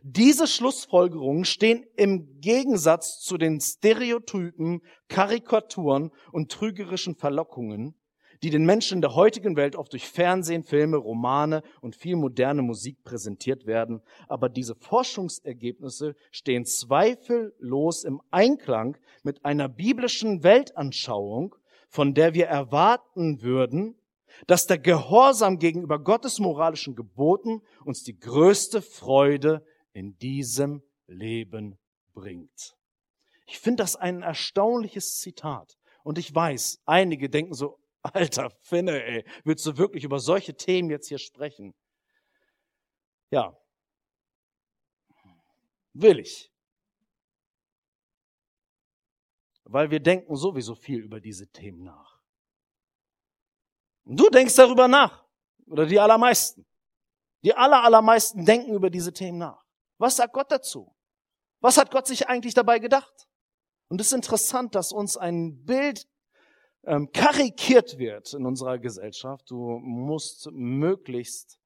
Diese 0.03 0.47
Schlussfolgerungen 0.47 1.45
stehen 1.45 1.85
im 1.95 2.39
Gegensatz 2.41 3.19
zu 3.19 3.37
den 3.37 3.61
Stereotypen, 3.61 4.81
Karikaturen 5.07 6.11
und 6.31 6.51
trügerischen 6.51 7.15
Verlockungen, 7.15 7.93
die 8.41 8.49
den 8.49 8.65
Menschen 8.65 8.95
in 8.95 9.01
der 9.01 9.13
heutigen 9.13 9.55
Welt 9.55 9.75
oft 9.75 9.93
durch 9.93 10.09
Fernsehen, 10.09 10.63
Filme, 10.63 10.97
Romane 10.97 11.61
und 11.81 11.95
viel 11.95 12.15
moderne 12.15 12.63
Musik 12.63 13.03
präsentiert 13.03 13.67
werden. 13.67 14.01
Aber 14.27 14.49
diese 14.49 14.73
Forschungsergebnisse 14.73 16.15
stehen 16.31 16.65
zweifellos 16.65 18.03
im 18.03 18.21
Einklang 18.31 18.97
mit 19.21 19.45
einer 19.45 19.69
biblischen 19.69 20.41
Weltanschauung, 20.41 21.55
von 21.89 22.15
der 22.15 22.33
wir 22.33 22.47
erwarten 22.47 23.43
würden, 23.43 23.95
dass 24.47 24.65
der 24.65 24.79
Gehorsam 24.79 25.59
gegenüber 25.59 25.99
Gottes 25.99 26.39
moralischen 26.39 26.95
Geboten 26.95 27.61
uns 27.85 28.03
die 28.03 28.17
größte 28.17 28.81
Freude 28.81 29.63
in 29.93 30.17
diesem 30.17 30.81
Leben 31.07 31.77
bringt. 32.13 32.77
Ich 33.45 33.59
finde 33.59 33.83
das 33.83 33.95
ein 33.95 34.21
erstaunliches 34.21 35.19
Zitat. 35.19 35.77
Und 36.03 36.17
ich 36.17 36.33
weiß, 36.33 36.81
einige 36.85 37.29
denken 37.29 37.53
so, 37.53 37.79
Alter 38.01 38.49
Finne, 38.61 39.03
ey, 39.03 39.25
willst 39.43 39.65
du 39.65 39.77
wirklich 39.77 40.03
über 40.03 40.19
solche 40.19 40.55
Themen 40.55 40.89
jetzt 40.89 41.07
hier 41.07 41.19
sprechen? 41.19 41.75
Ja. 43.29 43.57
Will 45.93 46.19
ich. 46.19 46.51
Weil 49.65 49.91
wir 49.91 49.99
denken 49.99 50.35
sowieso 50.35 50.75
viel 50.75 50.99
über 50.99 51.19
diese 51.19 51.47
Themen 51.47 51.83
nach. 51.83 52.21
Und 54.03 54.19
du 54.19 54.29
denkst 54.29 54.55
darüber 54.55 54.87
nach. 54.87 55.25
Oder 55.67 55.85
die 55.85 55.99
allermeisten. 55.99 56.65
Die 57.43 57.53
aller, 57.53 57.83
allermeisten 57.83 58.45
denken 58.45 58.73
über 58.73 58.89
diese 58.89 59.13
Themen 59.13 59.37
nach. 59.37 59.60
Was 60.01 60.15
sagt 60.15 60.33
Gott 60.33 60.51
dazu? 60.51 60.95
Was 61.59 61.77
hat 61.77 61.91
Gott 61.91 62.07
sich 62.07 62.27
eigentlich 62.27 62.55
dabei 62.55 62.79
gedacht? 62.79 63.27
Und 63.87 64.01
es 64.01 64.07
ist 64.07 64.13
interessant, 64.13 64.73
dass 64.73 64.91
uns 64.91 65.15
ein 65.15 65.63
Bild 65.63 66.07
ähm, 66.85 67.11
karikiert 67.11 67.99
wird 67.99 68.33
in 68.33 68.47
unserer 68.47 68.79
Gesellschaft. 68.79 69.51
Du 69.51 69.77
musst 69.77 70.49
möglichst 70.51 71.59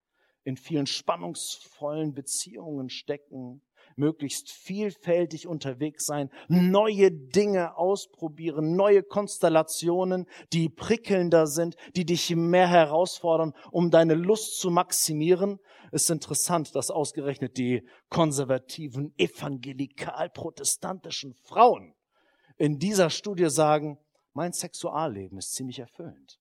in 0.43 0.57
vielen 0.57 0.85
spannungsvollen 0.85 2.13
Beziehungen 2.13 2.89
stecken, 2.89 3.61
möglichst 3.95 4.51
vielfältig 4.51 5.47
unterwegs 5.47 6.05
sein, 6.05 6.29
neue 6.47 7.11
Dinge 7.11 7.75
ausprobieren, 7.77 8.75
neue 8.75 9.01
Konstellationen, 9.03 10.27
die 10.53 10.69
prickelnder 10.69 11.47
sind, 11.47 11.75
die 11.95 12.05
dich 12.05 12.35
mehr 12.35 12.67
herausfordern, 12.67 13.53
um 13.71 13.89
deine 13.91 14.15
Lust 14.15 14.59
zu 14.59 14.69
maximieren. 14.69 15.59
Es 15.91 16.03
ist 16.03 16.11
interessant, 16.11 16.75
dass 16.75 16.91
ausgerechnet 16.91 17.57
die 17.57 17.87
konservativen, 18.09 19.13
evangelikal-protestantischen 19.17 21.33
Frauen 21.35 21.95
in 22.57 22.79
dieser 22.79 23.09
Studie 23.09 23.49
sagen, 23.49 23.97
mein 24.33 24.53
Sexualleben 24.53 25.37
ist 25.37 25.53
ziemlich 25.53 25.79
erfüllend. 25.79 26.39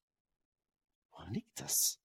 Woran 1.10 1.32
liegt 1.32 1.60
das? 1.60 2.00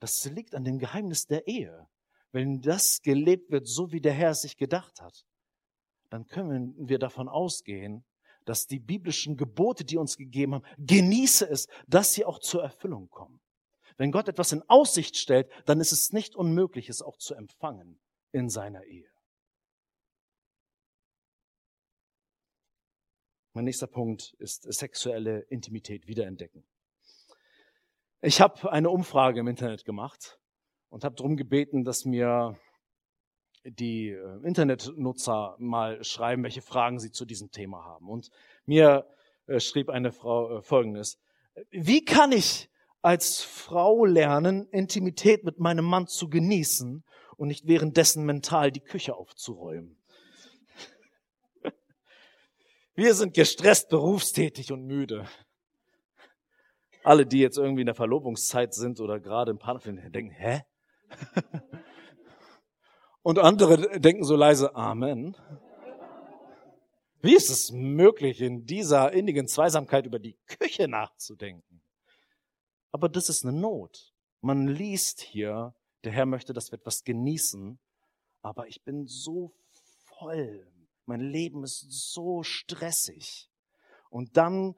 Das 0.00 0.24
liegt 0.26 0.54
an 0.54 0.64
dem 0.64 0.78
Geheimnis 0.78 1.26
der 1.26 1.46
Ehe. 1.46 1.88
Wenn 2.32 2.62
das 2.62 3.02
gelebt 3.02 3.50
wird, 3.50 3.68
so 3.68 3.92
wie 3.92 4.00
der 4.00 4.14
Herr 4.14 4.30
es 4.30 4.40
sich 4.40 4.56
gedacht 4.56 5.00
hat, 5.00 5.26
dann 6.08 6.26
können 6.26 6.74
wir 6.76 6.98
davon 6.98 7.28
ausgehen, 7.28 8.04
dass 8.46 8.66
die 8.66 8.80
biblischen 8.80 9.36
Gebote, 9.36 9.84
die 9.84 9.98
uns 9.98 10.16
gegeben 10.16 10.54
haben, 10.54 10.64
genieße 10.78 11.48
es, 11.48 11.68
dass 11.86 12.14
sie 12.14 12.24
auch 12.24 12.38
zur 12.40 12.62
Erfüllung 12.62 13.08
kommen. 13.08 13.40
Wenn 13.98 14.10
Gott 14.10 14.28
etwas 14.28 14.52
in 14.52 14.62
Aussicht 14.68 15.16
stellt, 15.16 15.50
dann 15.66 15.80
ist 15.80 15.92
es 15.92 16.12
nicht 16.12 16.34
unmöglich, 16.34 16.88
es 16.88 17.02
auch 17.02 17.18
zu 17.18 17.34
empfangen 17.34 18.00
in 18.32 18.48
seiner 18.48 18.84
Ehe. 18.84 19.08
Mein 23.52 23.66
nächster 23.66 23.86
Punkt 23.86 24.34
ist 24.38 24.62
sexuelle 24.72 25.40
Intimität 25.50 26.06
wiederentdecken. 26.06 26.64
Ich 28.22 28.40
habe 28.40 28.72
eine 28.72 28.88
Umfrage 28.88 29.40
im 29.40 29.48
Internet 29.48 29.84
gemacht 29.84 30.41
und 30.92 31.04
habe 31.04 31.16
darum 31.16 31.36
gebeten, 31.36 31.84
dass 31.84 32.04
mir 32.04 32.54
die 33.64 34.10
äh, 34.10 34.46
Internetnutzer 34.46 35.56
mal 35.58 36.04
schreiben, 36.04 36.42
welche 36.42 36.60
Fragen 36.60 36.98
sie 36.98 37.10
zu 37.10 37.24
diesem 37.24 37.50
Thema 37.50 37.82
haben. 37.82 38.10
Und 38.10 38.28
mir 38.66 39.06
äh, 39.46 39.58
schrieb 39.58 39.88
eine 39.88 40.12
Frau 40.12 40.58
äh, 40.58 40.62
Folgendes. 40.62 41.18
Wie 41.70 42.04
kann 42.04 42.30
ich 42.30 42.68
als 43.00 43.40
Frau 43.40 44.04
lernen, 44.04 44.68
Intimität 44.68 45.44
mit 45.44 45.58
meinem 45.58 45.86
Mann 45.86 46.08
zu 46.08 46.28
genießen 46.28 47.02
und 47.38 47.48
nicht 47.48 47.66
währenddessen 47.66 48.26
mental 48.26 48.70
die 48.70 48.80
Küche 48.80 49.14
aufzuräumen? 49.14 49.96
Wir 52.94 53.14
sind 53.14 53.32
gestresst, 53.32 53.88
berufstätig 53.88 54.72
und 54.72 54.84
müde. 54.84 55.26
Alle, 57.02 57.24
die 57.24 57.38
jetzt 57.38 57.56
irgendwie 57.56 57.80
in 57.80 57.86
der 57.86 57.94
Verlobungszeit 57.94 58.74
sind 58.74 59.00
oder 59.00 59.20
gerade 59.20 59.52
im 59.52 59.58
Partnerfilm, 59.58 60.12
denken, 60.12 60.32
hä? 60.32 60.60
Und 63.22 63.38
andere 63.38 64.00
denken 64.00 64.24
so 64.24 64.34
leise, 64.36 64.74
Amen. 64.74 65.36
Wie 67.20 67.36
ist 67.36 67.50
es 67.50 67.70
möglich, 67.70 68.40
in 68.40 68.66
dieser 68.66 69.12
innigen 69.12 69.46
Zweisamkeit 69.46 70.06
über 70.06 70.18
die 70.18 70.36
Küche 70.46 70.88
nachzudenken? 70.88 71.82
Aber 72.90 73.08
das 73.08 73.28
ist 73.28 73.44
eine 73.44 73.56
Not. 73.56 74.12
Man 74.40 74.66
liest 74.66 75.20
hier, 75.20 75.74
der 76.02 76.10
Herr 76.10 76.26
möchte, 76.26 76.52
dass 76.52 76.72
wir 76.72 76.78
etwas 76.80 77.04
genießen, 77.04 77.78
aber 78.40 78.66
ich 78.66 78.82
bin 78.82 79.06
so 79.06 79.54
voll 80.18 80.72
mein 81.06 81.20
Leben 81.20 81.64
ist 81.64 81.86
so 81.90 82.42
stressig. 82.42 83.50
Und 84.10 84.36
dann 84.36 84.74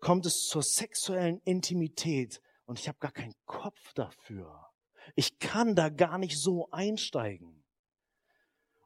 kommt 0.00 0.26
es 0.26 0.46
zur 0.46 0.62
sexuellen 0.62 1.40
Intimität 1.44 2.40
und 2.66 2.78
ich 2.78 2.88
habe 2.88 2.98
gar 2.98 3.12
keinen 3.12 3.34
Kopf 3.46 3.92
dafür. 3.94 4.71
Ich 5.14 5.38
kann 5.38 5.74
da 5.74 5.88
gar 5.88 6.18
nicht 6.18 6.38
so 6.38 6.68
einsteigen. 6.70 7.62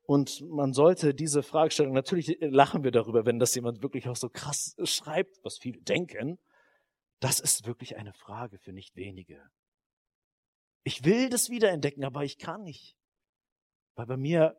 Und 0.07 0.41
man 0.43 0.73
sollte 0.73 1.15
diese 1.15 1.43
Fragestellung, 1.43 1.93
natürlich 1.93 2.37
lachen 2.41 2.85
wir 2.85 2.93
darüber, 2.93 3.27
wenn 3.27 3.41
das 3.41 3.55
jemand 3.55 3.83
wirklich 3.83 4.09
auch 4.09 4.17
so 4.17 4.29
krass 4.29 4.77
schreibt, 4.85 5.37
was 5.43 5.59
viele 5.59 5.83
denken. 5.83 6.39
Das 7.19 7.41
ist 7.41 7.67
wirklich 7.67 7.97
eine 7.97 8.13
Frage 8.13 8.59
für 8.59 8.73
nicht 8.73 8.95
wenige. 8.95 9.43
Ich 10.85 11.05
will 11.05 11.29
das 11.29 11.51
wiederentdecken, 11.51 12.05
aber 12.05 12.23
ich 12.23 12.39
kann 12.39 12.63
nicht. 12.63 12.97
Weil 13.97 14.07
bei 14.07 14.17
mir 14.17 14.57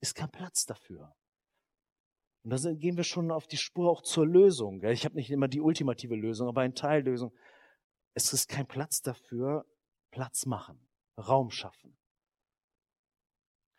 ist 0.00 0.14
kein 0.14 0.30
Platz 0.30 0.64
dafür. 0.64 1.14
Und 2.42 2.50
da 2.50 2.72
gehen 2.72 2.96
wir 2.96 3.04
schon 3.04 3.30
auf 3.30 3.46
die 3.46 3.58
Spur 3.58 3.90
auch 3.90 4.02
zur 4.02 4.26
Lösung. 4.26 4.82
Ich 4.84 5.04
habe 5.04 5.16
nicht 5.16 5.30
immer 5.30 5.48
die 5.48 5.60
ultimative 5.60 6.16
Lösung, 6.16 6.48
aber 6.48 6.62
eine 6.62 6.74
Teillösung. 6.74 7.32
Es 8.14 8.32
ist 8.32 8.48
kein 8.48 8.66
Platz 8.66 9.02
dafür, 9.02 9.64
Platz 10.12 10.46
machen, 10.46 10.78
Raum 11.18 11.50
schaffen. 11.50 11.96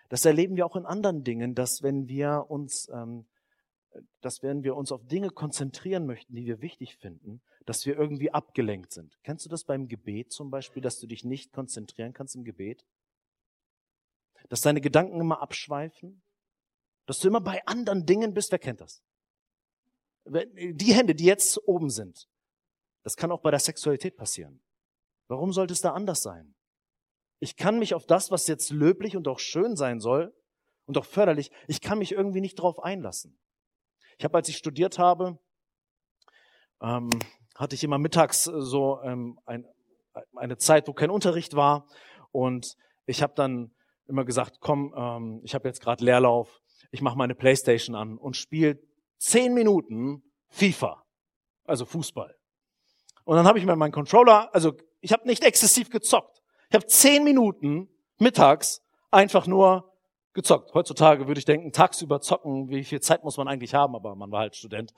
Das 0.10 0.26
erleben 0.26 0.58
wir 0.58 0.66
auch 0.66 0.76
in 0.76 0.86
anderen 0.86 1.24
Dingen, 1.24 1.56
dass 1.56 1.82
wenn 1.82 2.08
wir 2.08 2.46
uns, 2.50 2.90
ähm, 2.94 3.26
dass 4.22 4.44
wenn 4.44 4.64
wir 4.64 4.76
uns 4.76 4.92
auf 4.92 5.06
Dinge 5.08 5.30
konzentrieren 5.30 6.06
möchten, 6.06 6.36
die 6.36 6.46
wir 6.46 6.62
wichtig 6.62 6.98
finden, 6.98 7.42
dass 7.66 7.86
wir 7.86 7.98
irgendwie 7.98 8.32
abgelenkt 8.32 8.92
sind. 8.92 9.18
Kennst 9.24 9.46
du 9.46 9.50
das 9.50 9.64
beim 9.64 9.88
Gebet 9.88 10.32
zum 10.32 10.52
Beispiel, 10.52 10.82
dass 10.82 11.00
du 11.00 11.08
dich 11.08 11.24
nicht 11.24 11.54
konzentrieren 11.54 12.14
kannst 12.14 12.36
im 12.36 12.44
Gebet? 12.44 12.86
Dass 14.50 14.62
deine 14.62 14.82
Gedanken 14.82 15.22
immer 15.22 15.42
abschweifen? 15.42 16.22
Dass 17.06 17.20
du 17.20 17.28
immer 17.28 17.42
bei 17.42 17.66
anderen 17.66 18.06
Dingen 18.06 18.34
bist? 18.34 18.52
Wer 18.52 18.60
kennt 18.60 18.82
das? 18.82 19.02
Die 20.26 20.94
Hände, 20.94 21.16
die 21.16 21.26
jetzt 21.26 21.58
oben 21.68 21.90
sind, 21.90 22.28
das 23.04 23.16
kann 23.16 23.32
auch 23.32 23.42
bei 23.42 23.52
der 23.52 23.60
Sexualität 23.60 24.16
passieren. 24.16 24.62
Warum 25.28 25.54
sollte 25.54 25.74
es 25.74 25.82
da 25.82 25.94
anders 25.94 26.22
sein? 26.22 26.56
Ich 27.40 27.56
kann 27.56 27.80
mich 27.80 27.94
auf 27.94 28.06
das, 28.06 28.32
was 28.32 28.48
jetzt 28.48 28.72
löblich 28.72 29.18
und 29.18 29.28
auch 29.28 29.40
schön 29.40 29.76
sein 29.76 30.00
soll 30.00 30.34
und 30.86 30.98
auch 30.98 31.06
förderlich, 31.06 31.52
ich 31.68 31.82
kann 31.82 32.00
mich 32.00 32.12
irgendwie 32.12 32.42
nicht 32.42 32.56
drauf 32.56 32.82
einlassen. 32.82 33.38
Ich 34.18 34.26
habe, 34.26 34.38
als 34.38 34.50
ich 34.50 34.58
studiert 34.58 35.00
habe, 35.00 35.40
ähm, 36.82 37.10
hatte 37.56 37.76
ich 37.76 37.84
immer 37.84 37.98
mittags 37.98 38.48
äh, 38.48 38.62
so 38.62 39.02
ähm, 39.02 39.40
ein, 39.46 39.66
eine 40.36 40.58
Zeit, 40.58 40.88
wo 40.88 40.94
kein 40.94 41.10
Unterricht 41.10 41.56
war. 41.56 41.88
Und 42.32 42.76
ich 43.06 43.22
habe 43.22 43.34
dann 43.36 43.74
immer 44.08 44.26
gesagt, 44.26 44.58
komm, 44.60 44.94
ähm, 44.96 45.42
ich 45.44 45.56
habe 45.56 45.68
jetzt 45.68 45.82
gerade 45.82 46.04
Leerlauf, 46.04 46.62
ich 46.92 47.02
mache 47.02 47.18
meine 47.18 47.36
Playstation 47.36 47.96
an 47.96 48.18
und 48.18 48.36
spiele 48.36 48.80
zehn 49.18 49.54
Minuten 49.54 50.24
FIFA, 50.50 51.04
also 51.66 51.86
Fußball. 51.86 52.36
Und 53.24 53.38
dann 53.38 53.48
habe 53.48 53.58
ich 53.58 53.66
mir 53.66 53.76
meinen 53.76 53.92
Controller, 53.92 54.54
also 54.54 54.74
ich 55.04 55.12
habe 55.12 55.28
nicht 55.28 55.44
exzessiv 55.44 55.90
gezockt. 55.90 56.42
Ich 56.70 56.76
habe 56.76 56.88
zehn 56.88 57.24
Minuten 57.24 57.90
mittags 58.20 58.82
einfach 59.12 59.46
nur 59.48 59.94
gezockt. 60.34 60.74
Heutzutage 60.74 61.28
würde 61.28 61.40
ich 61.40 61.46
denken, 61.46 61.72
tagsüber 61.72 62.22
zocken, 62.22 62.70
wie 62.70 62.84
viel 62.84 63.02
Zeit 63.02 63.24
muss 63.24 63.38
man 63.38 63.48
eigentlich 63.48 63.76
haben, 63.76 63.96
aber 63.96 64.16
man 64.16 64.32
war 64.32 64.40
halt 64.40 64.56
Student. 64.56 64.94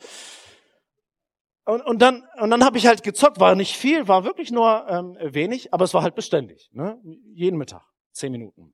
Und, 1.66 1.82
und 1.82 2.02
dann, 2.02 2.24
und 2.40 2.52
dann 2.52 2.64
habe 2.64 2.78
ich 2.78 2.86
halt 2.86 3.02
gezockt, 3.02 3.40
war 3.40 3.56
nicht 3.56 3.76
viel, 3.76 4.08
war 4.08 4.24
wirklich 4.24 4.52
nur 4.52 4.86
ähm, 4.88 5.18
wenig, 5.34 5.74
aber 5.74 5.84
es 5.84 5.94
war 5.96 6.04
halt 6.04 6.14
beständig. 6.14 6.70
Ne? 6.72 7.02
Jeden 7.34 7.58
Mittag, 7.58 7.84
zehn 8.12 8.32
Minuten. 8.32 8.74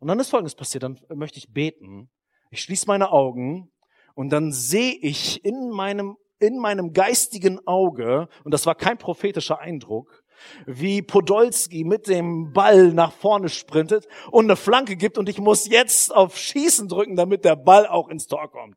Und 0.00 0.08
dann 0.08 0.18
ist 0.18 0.30
Folgendes 0.30 0.56
passiert, 0.56 0.82
dann 0.82 1.00
möchte 1.14 1.38
ich 1.38 1.52
beten. 1.52 2.10
Ich 2.50 2.60
schließe 2.62 2.86
meine 2.88 3.12
Augen 3.12 3.70
und 4.14 4.30
dann 4.30 4.50
sehe 4.50 4.94
ich 5.00 5.44
in 5.44 5.70
meinem, 5.70 6.16
in 6.40 6.58
meinem 6.58 6.92
geistigen 6.92 7.64
Auge, 7.66 8.28
und 8.42 8.52
das 8.52 8.66
war 8.66 8.74
kein 8.74 8.98
prophetischer 8.98 9.60
Eindruck, 9.60 10.21
wie 10.66 11.02
Podolski 11.02 11.84
mit 11.84 12.08
dem 12.08 12.52
Ball 12.52 12.92
nach 12.92 13.12
vorne 13.12 13.48
sprintet 13.48 14.06
und 14.30 14.46
eine 14.46 14.56
Flanke 14.56 14.96
gibt 14.96 15.18
und 15.18 15.28
ich 15.28 15.38
muss 15.38 15.68
jetzt 15.68 16.14
auf 16.14 16.36
Schießen 16.36 16.88
drücken, 16.88 17.16
damit 17.16 17.44
der 17.44 17.56
Ball 17.56 17.86
auch 17.86 18.08
ins 18.08 18.26
Tor 18.26 18.50
kommt. 18.50 18.76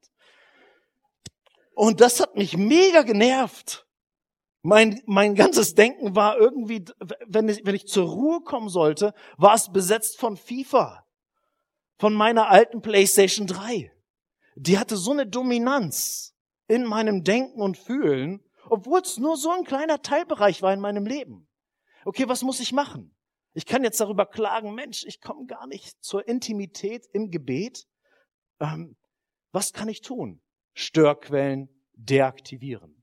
Und 1.73 2.01
das 2.01 2.19
hat 2.19 2.35
mich 2.35 2.57
mega 2.57 3.01
genervt. 3.01 3.85
Mein, 4.61 5.01
mein 5.05 5.35
ganzes 5.35 5.75
Denken 5.75 6.15
war 6.15 6.37
irgendwie, 6.37 6.85
wenn 7.27 7.49
ich, 7.49 7.65
wenn 7.65 7.75
ich 7.75 7.85
zur 7.85 8.09
Ruhe 8.09 8.41
kommen 8.41 8.69
sollte, 8.69 9.13
war 9.37 9.53
es 9.53 9.71
besetzt 9.71 10.17
von 10.19 10.37
FIFA. 10.37 11.05
Von 11.99 12.13
meiner 12.13 12.49
alten 12.49 12.81
PlayStation 12.81 13.45
3. 13.45 13.91
Die 14.55 14.79
hatte 14.79 14.95
so 14.95 15.11
eine 15.11 15.27
Dominanz 15.27 16.33
in 16.67 16.83
meinem 16.85 17.23
Denken 17.23 17.61
und 17.61 17.77
Fühlen, 17.77 18.41
obwohl 18.75 18.99
es 18.99 19.17
nur 19.17 19.37
so 19.37 19.51
ein 19.51 19.63
kleiner 19.63 20.01
Teilbereich 20.01 20.61
war 20.61 20.73
in 20.73 20.81
meinem 20.81 21.05
Leben. 21.05 21.47
Okay, 22.03 22.27
was 22.27 22.43
muss 22.43 22.59
ich 22.59 22.73
machen? 22.73 23.15
Ich 23.53 23.65
kann 23.65 23.85
jetzt 23.85 24.01
darüber 24.01 24.25
klagen, 24.25 24.75
Mensch, 24.75 25.05
ich 25.05 25.21
komme 25.21 25.45
gar 25.45 25.65
nicht 25.65 26.03
zur 26.03 26.27
Intimität 26.27 27.07
im 27.13 27.31
Gebet. 27.31 27.87
Ähm, 28.59 28.97
was 29.53 29.71
kann 29.71 29.87
ich 29.87 30.01
tun? 30.01 30.41
Störquellen 30.73 31.69
deaktivieren. 31.93 33.01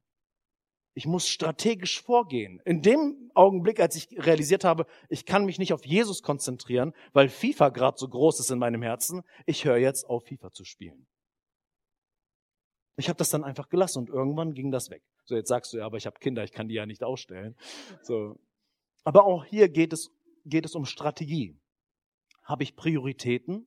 Ich 0.93 1.07
muss 1.07 1.27
strategisch 1.27 2.03
vorgehen. 2.03 2.61
In 2.67 2.83
dem 2.83 3.31
Augenblick, 3.35 3.81
als 3.81 3.97
ich 3.97 4.09
realisiert 4.11 4.65
habe, 4.65 4.85
ich 5.09 5.25
kann 5.25 5.47
mich 5.47 5.59
nicht 5.59 5.73
auf 5.73 5.87
Jesus 5.87 6.23
konzentrieren, 6.23 6.93
weil 7.15 7.31
FIFA 7.31 7.71
gerade 7.71 7.97
so 7.97 8.07
groß 8.07 8.41
ist 8.41 8.51
in 8.51 8.59
meinem 8.59 8.83
Herzen, 8.83 9.23
ich 9.47 9.65
höre 9.65 9.79
jetzt 9.79 10.05
auf, 10.05 10.27
FIFA 10.27 10.53
zu 10.53 10.65
spielen. 10.65 11.07
Ich 12.97 13.09
habe 13.09 13.17
das 13.17 13.31
dann 13.31 13.43
einfach 13.43 13.71
gelassen 13.71 14.01
und 14.01 14.11
irgendwann 14.11 14.53
ging 14.53 14.71
das 14.71 14.91
weg. 14.91 15.03
So, 15.25 15.37
jetzt 15.37 15.49
sagst 15.49 15.73
du 15.73 15.79
ja, 15.79 15.87
aber 15.87 15.97
ich 15.97 16.07
habe 16.07 16.19
Kinder, 16.19 16.45
ich 16.45 16.53
kann 16.53 16.69
die 16.69 16.75
ja 16.75 16.87
nicht 16.87 17.03
ausstellen. 17.03 17.57
So. 18.03 18.39
Aber 19.05 19.25
auch 19.25 19.45
hier 19.45 19.69
geht 19.69 19.93
es, 19.93 20.11
geht 20.45 20.65
es 20.65 20.75
um 20.75 20.85
Strategie. 20.85 21.57
Habe 22.43 22.63
ich 22.65 22.75
Prioritäten 22.75 23.67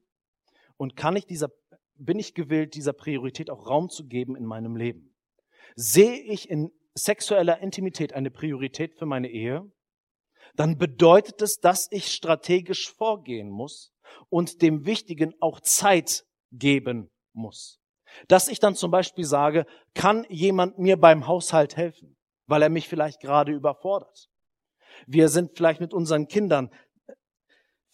und 0.78 0.96
kann 0.96 1.16
ich 1.16 1.26
dieser 1.26 1.50
bin 1.98 2.20
ich 2.20 2.34
gewillt, 2.34 2.76
dieser 2.76 2.94
Priorität 2.94 3.50
auch 3.50 3.68
Raum 3.68 3.90
zu 3.90 4.06
geben 4.06 4.36
in 4.36 4.46
meinem 4.46 4.76
Leben? 4.76 5.16
Sehe 5.76 6.18
ich 6.18 6.50
in 6.50 6.72
sexueller 6.94 7.60
Intimität 7.60 8.14
eine 8.14 8.32
Priorität 8.32 8.96
für 8.96 9.06
meine 9.06 9.30
Ehe? 9.30 9.70
Dann 10.56 10.78
bedeutet 10.78 11.42
es, 11.42 11.60
dass 11.60 11.88
ich 11.92 12.12
strategisch 12.12 12.92
vorgehen 12.92 13.50
muss 13.50 13.94
und 14.30 14.62
dem 14.62 14.86
Wichtigen 14.86 15.34
auch 15.42 15.60
Zeit 15.60 16.26
geben 16.52 17.10
muss. 17.34 17.80
Dass 18.28 18.48
ich 18.48 18.60
dann 18.60 18.76
zum 18.76 18.92
Beispiel 18.92 19.26
sage, 19.26 19.66
kann 19.94 20.26
jemand 20.30 20.78
mir 20.80 20.98
beim 20.98 21.28
Haushalt 21.28 21.76
helfen, 21.78 22.16
weil 22.48 22.62
er 22.62 22.70
mich 22.70 22.88
vielleicht 22.88 23.20
gerade 23.20 23.52
überfordert? 23.52 24.30
Wir 25.08 25.30
sind 25.30 25.52
vielleicht 25.56 25.82
mit 25.82 25.94
unseren 25.94 26.28
Kindern 26.28 26.70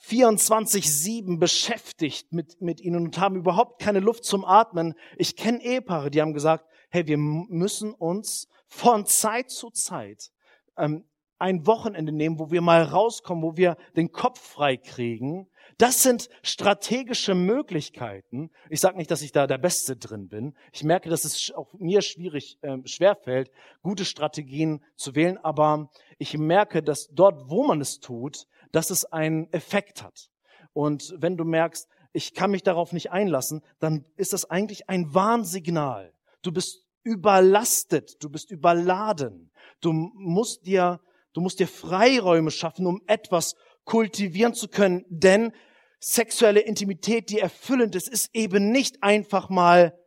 24-7 0.03 1.39
beschäftigt 1.39 2.31
mit, 2.31 2.60
mit 2.62 2.81
ihnen 2.81 3.05
und 3.05 3.19
haben 3.19 3.36
überhaupt 3.36 3.81
keine 3.81 3.99
Luft 3.99 4.25
zum 4.25 4.45
Atmen. 4.45 4.95
Ich 5.17 5.36
kenne 5.36 5.63
Ehepaare, 5.63 6.10
die 6.10 6.21
haben 6.21 6.34
gesagt, 6.34 6.65
hey, 6.89 7.05
wir 7.07 7.17
müssen 7.17 7.93
uns 7.93 8.47
von 8.67 9.05
Zeit 9.05 9.51
zu 9.51 9.69
Zeit 9.69 10.31
ähm, 10.77 11.05
ein 11.38 11.65
Wochenende 11.65 12.12
nehmen, 12.12 12.39
wo 12.39 12.51
wir 12.51 12.62
mal 12.62 12.84
rauskommen, 12.84 13.43
wo 13.43 13.57
wir 13.57 13.77
den 13.95 14.12
Kopf 14.12 14.39
frei 14.39 14.77
kriegen. 14.77 15.47
Das 15.77 16.03
sind 16.03 16.29
strategische 16.43 17.34
Möglichkeiten. 17.34 18.51
Ich 18.69 18.79
sage 18.79 18.97
nicht, 18.97 19.10
dass 19.10 19.21
ich 19.21 19.31
da 19.31 19.47
der 19.47 19.57
Beste 19.57 19.95
drin 19.95 20.27
bin. 20.27 20.55
Ich 20.71 20.84
merke, 20.84 21.10
dass 21.10 21.25
es 21.25 21.51
auch 21.55 21.73
mir 21.73 22.01
schwierig, 22.01 22.57
äh, 22.62 22.77
schwerfällt, 22.86 23.51
gute 23.81 24.05
Strategien 24.05 24.84
zu 24.95 25.15
wählen. 25.15 25.38
Aber 25.38 25.89
ich 26.17 26.38
merke, 26.38 26.84
dass 26.84 27.07
dort, 27.12 27.49
wo 27.49 27.63
man 27.63 27.81
es 27.81 27.99
tut, 27.99 28.45
dass 28.71 28.89
es 28.89 29.05
einen 29.05 29.51
Effekt 29.51 30.03
hat. 30.03 30.29
Und 30.73 31.13
wenn 31.17 31.38
du 31.38 31.43
merkst, 31.43 31.88
ich 32.13 32.34
kann 32.34 32.51
mich 32.51 32.63
darauf 32.63 32.93
nicht 32.93 33.12
einlassen, 33.12 33.62
dann 33.79 34.05
ist 34.17 34.34
das 34.34 34.49
eigentlich 34.49 34.89
ein 34.89 35.13
Warnsignal. 35.13 36.13
Du 36.41 36.51
bist 36.51 36.86
überlastet, 37.03 38.23
du 38.23 38.29
bist 38.29 38.51
überladen. 38.51 39.51
Du 39.79 39.93
musst 39.93 40.65
dir, 40.65 40.99
du 41.34 41.41
musst 41.41 41.60
dir 41.60 41.67
Freiräume 41.67 42.51
schaffen, 42.51 42.86
um 42.86 43.01
etwas 43.07 43.55
kultivieren 43.86 44.54
zu 44.54 44.67
können, 44.67 45.06
denn 45.10 45.54
sexuelle 46.00 46.62
Intimität, 46.62 47.30
die 47.30 47.39
erfüllend 47.39 47.96
ist, 47.96 48.08
ist 48.08 48.30
eben 48.34 48.72
nicht 48.72 49.04
einfach 49.04 49.50
mal 49.50 49.98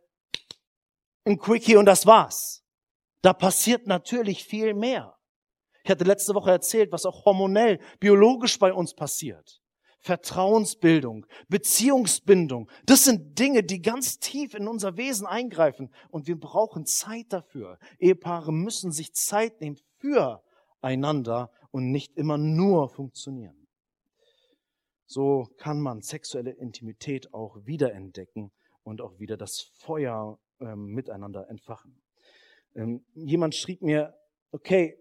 ein 1.25 1.39
Quickie 1.39 1.77
und 1.77 1.85
das 1.85 2.05
war's. 2.05 2.63
Da 3.21 3.33
passiert 3.33 3.87
natürlich 3.87 4.43
viel 4.43 4.73
mehr. 4.73 5.17
Ich 5.83 5.91
hatte 5.91 6.03
letzte 6.03 6.33
Woche 6.35 6.51
erzählt, 6.51 6.91
was 6.91 7.05
auch 7.05 7.25
hormonell, 7.25 7.79
biologisch 7.99 8.59
bei 8.59 8.73
uns 8.73 8.93
passiert. 8.93 9.61
Vertrauensbildung, 9.99 11.25
Beziehungsbindung, 11.47 12.69
das 12.85 13.05
sind 13.05 13.39
Dinge, 13.39 13.63
die 13.63 13.81
ganz 13.81 14.19
tief 14.19 14.53
in 14.53 14.67
unser 14.67 14.97
Wesen 14.97 15.25
eingreifen 15.25 15.91
und 16.09 16.27
wir 16.27 16.39
brauchen 16.39 16.85
Zeit 16.85 17.33
dafür. 17.33 17.79
Ehepaare 17.97 18.53
müssen 18.53 18.91
sich 18.91 19.13
Zeit 19.13 19.61
nehmen 19.61 19.79
für 19.97 20.43
einander 20.81 21.51
und 21.71 21.91
nicht 21.91 22.15
immer 22.17 22.37
nur 22.37 22.89
funktionieren. 22.89 23.64
So 25.05 25.49
kann 25.57 25.79
man 25.79 26.01
sexuelle 26.01 26.51
Intimität 26.51 27.33
auch 27.33 27.57
wiederentdecken 27.65 28.51
und 28.83 29.01
auch 29.01 29.19
wieder 29.19 29.37
das 29.37 29.71
Feuer 29.79 30.39
ähm, 30.59 30.93
miteinander 30.93 31.47
entfachen. 31.49 32.01
Ähm, 32.75 33.05
jemand 33.13 33.55
schrieb 33.55 33.81
mir, 33.81 34.15
okay, 34.51 34.97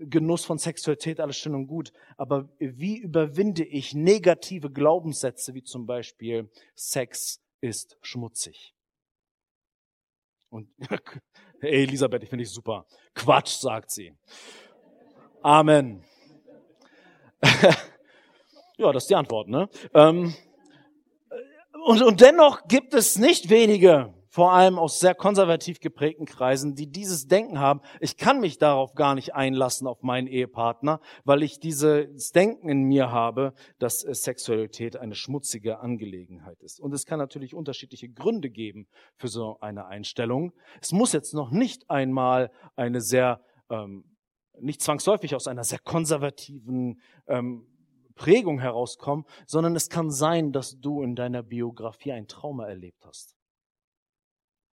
Genuss 0.00 0.44
von 0.44 0.58
Sexualität, 0.58 1.18
alles 1.18 1.36
schön 1.36 1.54
und 1.54 1.66
gut. 1.66 1.92
Aber 2.16 2.48
wie 2.58 2.98
überwinde 2.98 3.64
ich 3.64 3.94
negative 3.94 4.70
Glaubenssätze, 4.70 5.54
wie 5.54 5.64
zum 5.64 5.86
Beispiel 5.86 6.50
Sex 6.76 7.42
ist 7.60 7.98
schmutzig? 8.00 8.74
Und 10.50 10.70
hey, 11.60 11.82
Elisabeth, 11.82 12.22
ich 12.22 12.30
finde 12.30 12.44
dich 12.44 12.52
super. 12.52 12.86
Quatsch, 13.14 13.58
sagt 13.58 13.90
sie. 13.90 14.14
Amen. 15.42 16.04
ja, 18.78 18.92
das 18.92 19.04
ist 19.04 19.10
die 19.10 19.16
Antwort, 19.16 19.48
ne? 19.48 19.68
Ähm, 19.92 20.34
und, 21.84 22.02
und 22.02 22.20
dennoch 22.20 22.66
gibt 22.68 22.94
es 22.94 23.18
nicht 23.18 23.50
wenige 23.50 24.14
vor 24.38 24.52
allem 24.52 24.78
aus 24.78 25.00
sehr 25.00 25.16
konservativ 25.16 25.80
geprägten 25.80 26.26
Kreisen, 26.26 26.74
die 26.74 26.86
dieses 26.86 27.26
Denken 27.26 27.58
haben, 27.58 27.80
ich 27.98 28.16
kann 28.16 28.38
mich 28.38 28.58
darauf 28.58 28.94
gar 28.94 29.16
nicht 29.16 29.34
einlassen 29.34 29.86
auf 29.86 30.02
meinen 30.02 30.28
Ehepartner, 30.28 31.00
weil 31.24 31.42
ich 31.42 31.58
dieses 31.58 32.30
Denken 32.30 32.68
in 32.68 32.84
mir 32.84 33.10
habe, 33.10 33.52
dass 33.80 34.00
Sexualität 34.00 34.96
eine 34.96 35.14
schmutzige 35.14 35.80
Angelegenheit 35.80 36.62
ist. 36.62 36.78
Und 36.78 36.92
es 36.92 37.04
kann 37.04 37.18
natürlich 37.18 37.54
unterschiedliche 37.54 38.08
Gründe 38.08 38.50
geben 38.50 38.86
für 39.16 39.26
so 39.26 39.58
eine 39.60 39.86
Einstellung. 39.86 40.52
Es 40.80 40.92
muss 40.92 41.12
jetzt 41.12 41.34
noch 41.34 41.50
nicht 41.50 41.90
einmal 41.90 42.52
eine 42.76 43.00
sehr, 43.00 43.40
ähm, 43.70 44.04
nicht 44.60 44.82
zwangsläufig 44.82 45.34
aus 45.34 45.48
einer 45.48 45.64
sehr 45.64 45.80
konservativen 45.80 47.00
ähm, 47.26 47.66
Prägung 48.18 48.58
herauskommen, 48.58 49.24
sondern 49.46 49.74
es 49.76 49.88
kann 49.88 50.10
sein, 50.10 50.52
dass 50.52 50.78
du 50.78 51.02
in 51.02 51.14
deiner 51.14 51.42
Biografie 51.42 52.12
ein 52.12 52.28
Trauma 52.28 52.66
erlebt 52.66 53.06
hast. 53.06 53.36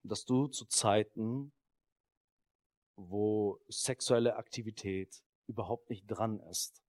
Dass 0.03 0.25
du 0.25 0.49
zu 0.49 0.65
Zeiten, 0.65 1.53
wo 2.97 3.61
sexuelle 3.69 4.37
Aktivität 4.37 5.23
überhaupt 5.47 5.91
nicht 5.91 6.07
dran 6.07 6.41
ist, 6.51 6.83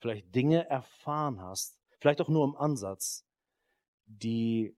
vielleicht 0.00 0.34
Dinge 0.34 0.68
erfahren 0.68 1.40
hast, 1.40 1.78
vielleicht 1.98 2.20
auch 2.20 2.28
nur 2.28 2.44
im 2.44 2.56
Ansatz, 2.56 3.24
die 4.06 4.76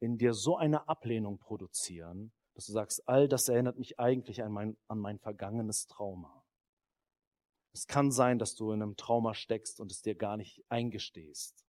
in 0.00 0.18
dir 0.18 0.34
so 0.34 0.56
eine 0.56 0.88
Ablehnung 0.88 1.38
produzieren, 1.38 2.32
dass 2.54 2.66
du 2.66 2.72
sagst, 2.72 3.08
all 3.08 3.28
das 3.28 3.48
erinnert 3.48 3.78
mich 3.78 3.98
eigentlich 3.98 4.42
an 4.42 4.52
mein, 4.52 4.76
an 4.88 4.98
mein 4.98 5.18
vergangenes 5.18 5.86
Trauma. 5.86 6.43
Es 7.74 7.88
kann 7.88 8.12
sein, 8.12 8.38
dass 8.38 8.54
du 8.54 8.70
in 8.70 8.82
einem 8.82 8.96
Trauma 8.96 9.34
steckst 9.34 9.80
und 9.80 9.90
es 9.90 10.00
dir 10.00 10.14
gar 10.14 10.36
nicht 10.36 10.64
eingestehst. 10.68 11.66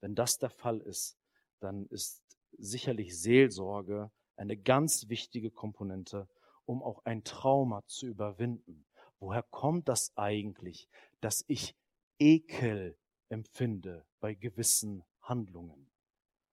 Wenn 0.00 0.14
das 0.14 0.36
der 0.36 0.50
Fall 0.50 0.80
ist, 0.80 1.18
dann 1.60 1.86
ist 1.86 2.22
sicherlich 2.58 3.18
Seelsorge 3.18 4.10
eine 4.36 4.56
ganz 4.56 5.08
wichtige 5.08 5.50
Komponente, 5.50 6.28
um 6.66 6.82
auch 6.82 7.04
ein 7.04 7.24
Trauma 7.24 7.82
zu 7.86 8.06
überwinden. 8.06 8.86
Woher 9.18 9.42
kommt 9.42 9.88
das 9.88 10.12
eigentlich, 10.16 10.88
dass 11.20 11.44
ich 11.46 11.74
Ekel 12.18 12.98
empfinde 13.30 14.06
bei 14.20 14.34
gewissen 14.34 15.04
Handlungen? 15.22 15.90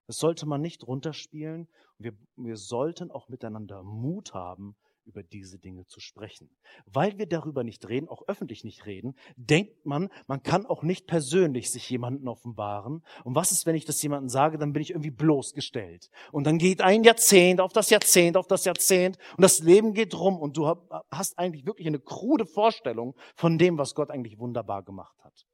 Das 0.08 0.18
sollte 0.18 0.46
man 0.46 0.62
nicht 0.62 0.88
runterspielen. 0.88 1.68
Wir, 1.98 2.14
wir 2.38 2.56
sollten 2.56 3.12
auch 3.12 3.28
miteinander 3.28 3.84
Mut 3.84 4.34
haben, 4.34 4.78
über 5.08 5.24
diese 5.24 5.58
Dinge 5.58 5.86
zu 5.86 6.00
sprechen. 6.00 6.50
Weil 6.86 7.18
wir 7.18 7.26
darüber 7.26 7.64
nicht 7.64 7.88
reden, 7.88 8.08
auch 8.08 8.28
öffentlich 8.28 8.64
nicht 8.64 8.86
reden, 8.86 9.16
denkt 9.36 9.86
man, 9.86 10.10
man 10.28 10.44
kann 10.44 10.66
auch 10.66 10.84
nicht 10.84 11.08
persönlich 11.08 11.72
sich 11.72 11.90
jemanden 11.90 12.28
offenbaren. 12.28 13.04
Und 13.24 13.36
was 13.36 13.52
ist, 13.52 13.66
wenn 13.66 13.76
ich 13.76 13.86
das 13.86 14.02
jemandem 14.02 14.30
sage, 14.30 14.58
dann 14.58 14.74
bin 14.74 14.82
ich 14.82 14.92
irgendwie 14.92 15.12
bloßgestellt. 15.12 16.10
Und 16.32 16.46
dann 16.46 16.58
geht 16.58 16.82
ein 16.82 17.04
Jahrzehnt 17.04 17.62
auf 17.62 17.74
das 17.74 17.90
Jahrzehnt 17.90 18.38
auf 18.38 18.48
das 18.48 18.66
Jahrzehnt 18.66 19.18
und 19.36 19.42
das 19.42 19.60
Leben 19.60 19.94
geht 19.94 20.14
rum 20.16 20.40
und 20.40 20.58
du 20.58 20.68
hast 21.12 21.38
eigentlich 21.38 21.66
wirklich 21.66 21.88
eine 21.88 22.00
krude 22.00 22.46
Vorstellung 22.46 23.16
von 23.36 23.58
dem, 23.58 23.78
was 23.78 23.96
Gott 23.96 24.12
eigentlich 24.12 24.40
wunderbar 24.40 24.84
gemacht 24.84 25.18
hat. 25.24 25.46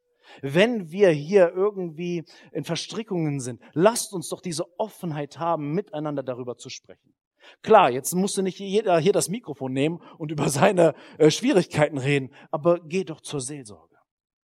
Wenn 0.41 0.91
wir 0.91 1.09
hier 1.09 1.51
irgendwie 1.53 2.23
in 2.51 2.63
Verstrickungen 2.63 3.39
sind, 3.39 3.61
lasst 3.73 4.13
uns 4.13 4.29
doch 4.29 4.41
diese 4.41 4.65
Offenheit 4.79 5.37
haben, 5.37 5.73
miteinander 5.73 6.23
darüber 6.23 6.57
zu 6.57 6.69
sprechen. 6.69 7.12
Klar, 7.61 7.89
jetzt 7.89 8.13
musste 8.13 8.43
nicht 8.43 8.59
jeder 8.59 8.97
hier 8.99 9.13
das 9.13 9.29
Mikrofon 9.29 9.73
nehmen 9.73 10.01
und 10.17 10.31
über 10.31 10.49
seine 10.49 10.93
äh, 11.17 11.29
Schwierigkeiten 11.29 11.97
reden, 11.97 12.33
aber 12.51 12.79
geh 12.79 13.03
doch 13.03 13.21
zur 13.21 13.41
Seelsorge 13.41 13.97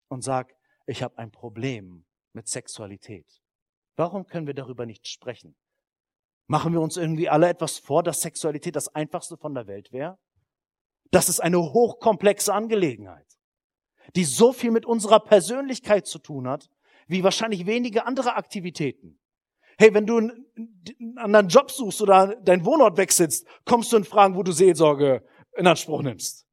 und 0.10 0.24
sag, 0.24 0.54
ich 0.86 1.04
habe 1.04 1.18
ein 1.18 1.32
Problem 1.32 2.06
mit 2.34 2.48
Sexualität. 2.48 3.42
Warum 3.96 4.26
können 4.26 4.48
wir 4.48 4.54
darüber 4.54 4.86
nicht 4.86 5.08
sprechen? 5.08 5.56
Machen 6.48 6.72
wir 6.72 6.82
uns 6.82 6.96
irgendwie 6.96 7.28
alle 7.28 7.50
etwas 7.50 7.78
vor, 7.78 8.04
dass 8.04 8.22
Sexualität 8.22 8.76
das 8.76 8.88
einfachste 8.96 9.38
von 9.38 9.54
der 9.54 9.68
Welt 9.68 9.92
wäre? 9.92 10.18
Das 11.12 11.30
ist 11.30 11.40
eine 11.40 11.60
hochkomplexe 11.60 12.54
Angelegenheit, 12.54 13.28
die 14.16 14.24
so 14.24 14.54
viel 14.54 14.72
mit 14.72 14.86
unserer 14.86 15.20
Persönlichkeit 15.20 16.08
zu 16.08 16.20
tun 16.20 16.48
hat, 16.48 16.70
wie 17.08 17.24
wahrscheinlich 17.24 17.66
wenige 17.66 18.06
andere 18.06 18.36
Aktivitäten. 18.36 19.20
Hey, 19.80 19.94
wenn 19.94 20.08
du 20.08 20.18
einen 20.18 21.18
anderen 21.18 21.50
Job 21.50 21.70
suchst 21.70 22.02
oder 22.02 22.36
deinen 22.38 22.66
Wohnort 22.66 22.98
wechselst, 22.98 23.46
kommst 23.66 23.92
du 23.94 23.98
in 23.98 24.06
Fragen, 24.06 24.36
wo 24.36 24.42
du 24.42 24.52
Seelsorge 24.52 25.24
in 25.56 25.68
Anspruch 25.68 26.02
nimmst. 26.02 26.48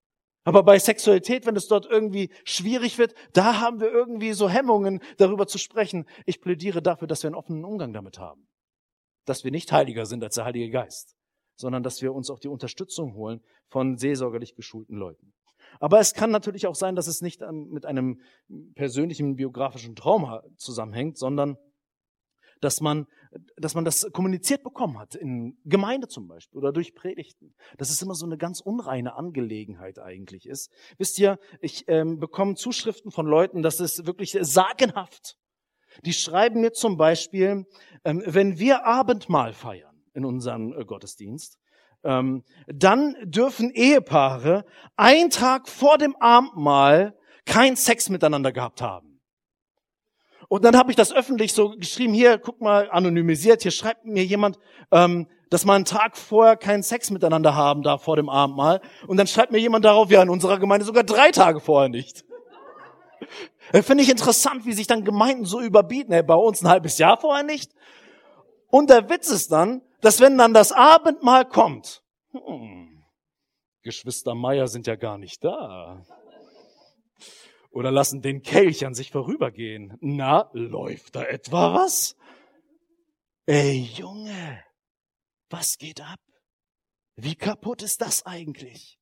Aber 0.46 0.62
bei 0.62 0.78
Sexualität, 0.78 1.46
wenn 1.46 1.56
es 1.56 1.68
dort 1.68 1.86
irgendwie 1.86 2.30
schwierig 2.44 2.98
wird, 2.98 3.14
da 3.32 3.60
haben 3.60 3.80
wir 3.80 3.90
irgendwie 3.90 4.34
so 4.34 4.50
Hemmungen, 4.50 5.00
darüber 5.16 5.46
zu 5.46 5.56
sprechen. 5.56 6.06
Ich 6.26 6.42
plädiere 6.42 6.82
dafür, 6.82 7.08
dass 7.08 7.22
wir 7.22 7.28
einen 7.28 7.34
offenen 7.34 7.64
Umgang 7.64 7.94
damit 7.94 8.18
haben. 8.18 8.46
Dass 9.24 9.42
wir 9.42 9.50
nicht 9.50 9.72
heiliger 9.72 10.04
sind 10.04 10.22
als 10.22 10.34
der 10.34 10.44
Heilige 10.44 10.70
Geist, 10.70 11.16
sondern 11.56 11.82
dass 11.82 12.02
wir 12.02 12.12
uns 12.12 12.28
auch 12.28 12.40
die 12.40 12.48
Unterstützung 12.48 13.14
holen 13.14 13.40
von 13.70 13.96
seelsorgerlich 13.96 14.54
geschulten 14.54 14.96
Leuten. 14.96 15.32
Aber 15.80 15.98
es 15.98 16.12
kann 16.12 16.30
natürlich 16.30 16.66
auch 16.66 16.74
sein, 16.74 16.94
dass 16.94 17.06
es 17.06 17.22
nicht 17.22 17.40
ähm, 17.40 17.68
mit 17.70 17.86
einem 17.86 18.20
persönlichen 18.74 19.36
biografischen 19.36 19.96
Trauma 19.96 20.42
zusammenhängt, 20.56 21.16
sondern 21.16 21.56
dass 22.64 22.80
man, 22.80 23.06
dass 23.56 23.74
man 23.74 23.84
das 23.84 24.08
kommuniziert 24.12 24.62
bekommen 24.62 24.98
hat, 24.98 25.14
in 25.14 25.58
Gemeinde 25.64 26.08
zum 26.08 26.26
Beispiel 26.26 26.58
oder 26.58 26.72
durch 26.72 26.94
Predigten. 26.94 27.54
Dass 27.76 27.90
es 27.90 28.00
immer 28.00 28.14
so 28.14 28.24
eine 28.24 28.38
ganz 28.38 28.60
unreine 28.60 29.16
Angelegenheit 29.16 29.98
eigentlich 29.98 30.46
ist. 30.46 30.72
Wisst 30.96 31.18
ihr, 31.18 31.38
ich 31.60 31.84
ähm, 31.88 32.18
bekomme 32.18 32.54
Zuschriften 32.54 33.10
von 33.10 33.26
Leuten, 33.26 33.62
das 33.62 33.80
ist 33.80 34.06
wirklich 34.06 34.38
sagenhaft. 34.40 35.36
Die 36.04 36.14
schreiben 36.14 36.62
mir 36.62 36.72
zum 36.72 36.96
Beispiel, 36.96 37.66
ähm, 38.04 38.22
wenn 38.24 38.58
wir 38.58 38.86
Abendmahl 38.86 39.52
feiern 39.52 40.02
in 40.14 40.24
unserem 40.24 40.72
äh, 40.72 40.84
Gottesdienst, 40.84 41.58
ähm, 42.02 42.44
dann 42.66 43.14
dürfen 43.24 43.70
Ehepaare 43.70 44.64
einen 44.96 45.28
Tag 45.28 45.68
vor 45.68 45.98
dem 45.98 46.16
Abendmahl 46.16 47.14
keinen 47.44 47.76
Sex 47.76 48.08
miteinander 48.08 48.52
gehabt 48.52 48.80
haben. 48.80 49.03
Und 50.54 50.64
dann 50.64 50.76
habe 50.76 50.92
ich 50.92 50.96
das 50.96 51.12
öffentlich 51.12 51.52
so 51.52 51.70
geschrieben, 51.70 52.14
hier, 52.14 52.38
guck 52.38 52.60
mal, 52.60 52.88
anonymisiert, 52.88 53.62
hier 53.62 53.72
schreibt 53.72 54.04
mir 54.04 54.24
jemand, 54.24 54.60
ähm, 54.92 55.26
dass 55.50 55.64
man 55.64 55.74
einen 55.74 55.84
Tag 55.84 56.16
vorher 56.16 56.56
keinen 56.56 56.84
Sex 56.84 57.10
miteinander 57.10 57.56
haben 57.56 57.82
darf 57.82 58.04
vor 58.04 58.14
dem 58.14 58.28
Abendmahl. 58.28 58.80
Und 59.08 59.16
dann 59.16 59.26
schreibt 59.26 59.50
mir 59.50 59.58
jemand 59.58 59.84
darauf, 59.84 60.12
ja, 60.12 60.22
in 60.22 60.30
unserer 60.30 60.60
Gemeinde 60.60 60.86
sogar 60.86 61.02
drei 61.02 61.32
Tage 61.32 61.58
vorher 61.58 61.88
nicht. 61.88 62.24
Finde 63.82 64.04
ich 64.04 64.10
interessant, 64.10 64.64
wie 64.64 64.74
sich 64.74 64.86
dann 64.86 65.02
Gemeinden 65.02 65.44
so 65.44 65.60
überbieten. 65.60 66.12
Hey, 66.12 66.22
bei 66.22 66.36
uns 66.36 66.62
ein 66.62 66.68
halbes 66.68 66.98
Jahr 66.98 67.16
vorher 67.16 67.42
nicht. 67.42 67.72
Und 68.68 68.90
der 68.90 69.10
Witz 69.10 69.30
ist 69.30 69.50
dann, 69.50 69.82
dass 70.02 70.20
wenn 70.20 70.38
dann 70.38 70.54
das 70.54 70.70
Abendmahl 70.70 71.46
kommt, 71.46 72.04
hm, 72.30 73.02
Geschwister 73.82 74.36
Meier 74.36 74.68
sind 74.68 74.86
ja 74.86 74.94
gar 74.94 75.18
nicht 75.18 75.42
da 75.42 76.00
oder 77.74 77.90
lassen 77.90 78.22
den 78.22 78.42
Kelch 78.42 78.86
an 78.86 78.94
sich 78.94 79.10
vorübergehen. 79.10 79.98
Na, 80.00 80.48
läuft 80.52 81.16
da 81.16 81.24
etwa 81.24 81.74
was? 81.74 82.16
Ey, 83.46 83.80
Junge, 83.80 84.64
was 85.50 85.76
geht 85.76 86.00
ab? 86.00 86.20
Wie 87.16 87.34
kaputt 87.34 87.82
ist 87.82 88.00
das 88.00 88.24
eigentlich? 88.26 88.98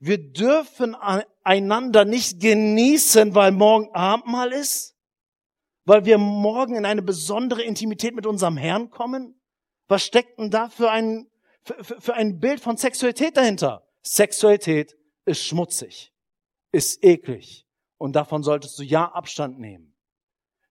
Wir 0.00 0.18
dürfen 0.18 0.96
einander 1.44 2.04
nicht 2.04 2.40
genießen, 2.40 3.34
weil 3.34 3.52
morgen 3.52 3.94
Abendmahl 3.94 4.52
ist? 4.52 4.96
Weil 5.84 6.04
wir 6.04 6.18
morgen 6.18 6.74
in 6.74 6.84
eine 6.84 7.02
besondere 7.02 7.62
Intimität 7.62 8.14
mit 8.14 8.26
unserem 8.26 8.56
Herrn 8.56 8.90
kommen? 8.90 9.40
Was 9.86 10.04
steckt 10.04 10.38
denn 10.38 10.50
da 10.50 10.68
für 10.68 10.90
ein, 10.90 11.30
für, 11.62 12.00
für 12.00 12.14
ein 12.14 12.40
Bild 12.40 12.60
von 12.60 12.76
Sexualität 12.76 13.36
dahinter? 13.36 13.88
Sexualität 14.02 14.96
ist 15.26 15.44
schmutzig 15.44 16.13
ist 16.74 17.02
eklig. 17.04 17.66
Und 17.96 18.16
davon 18.16 18.42
solltest 18.42 18.78
du 18.78 18.82
ja 18.82 19.10
Abstand 19.10 19.58
nehmen. 19.58 19.94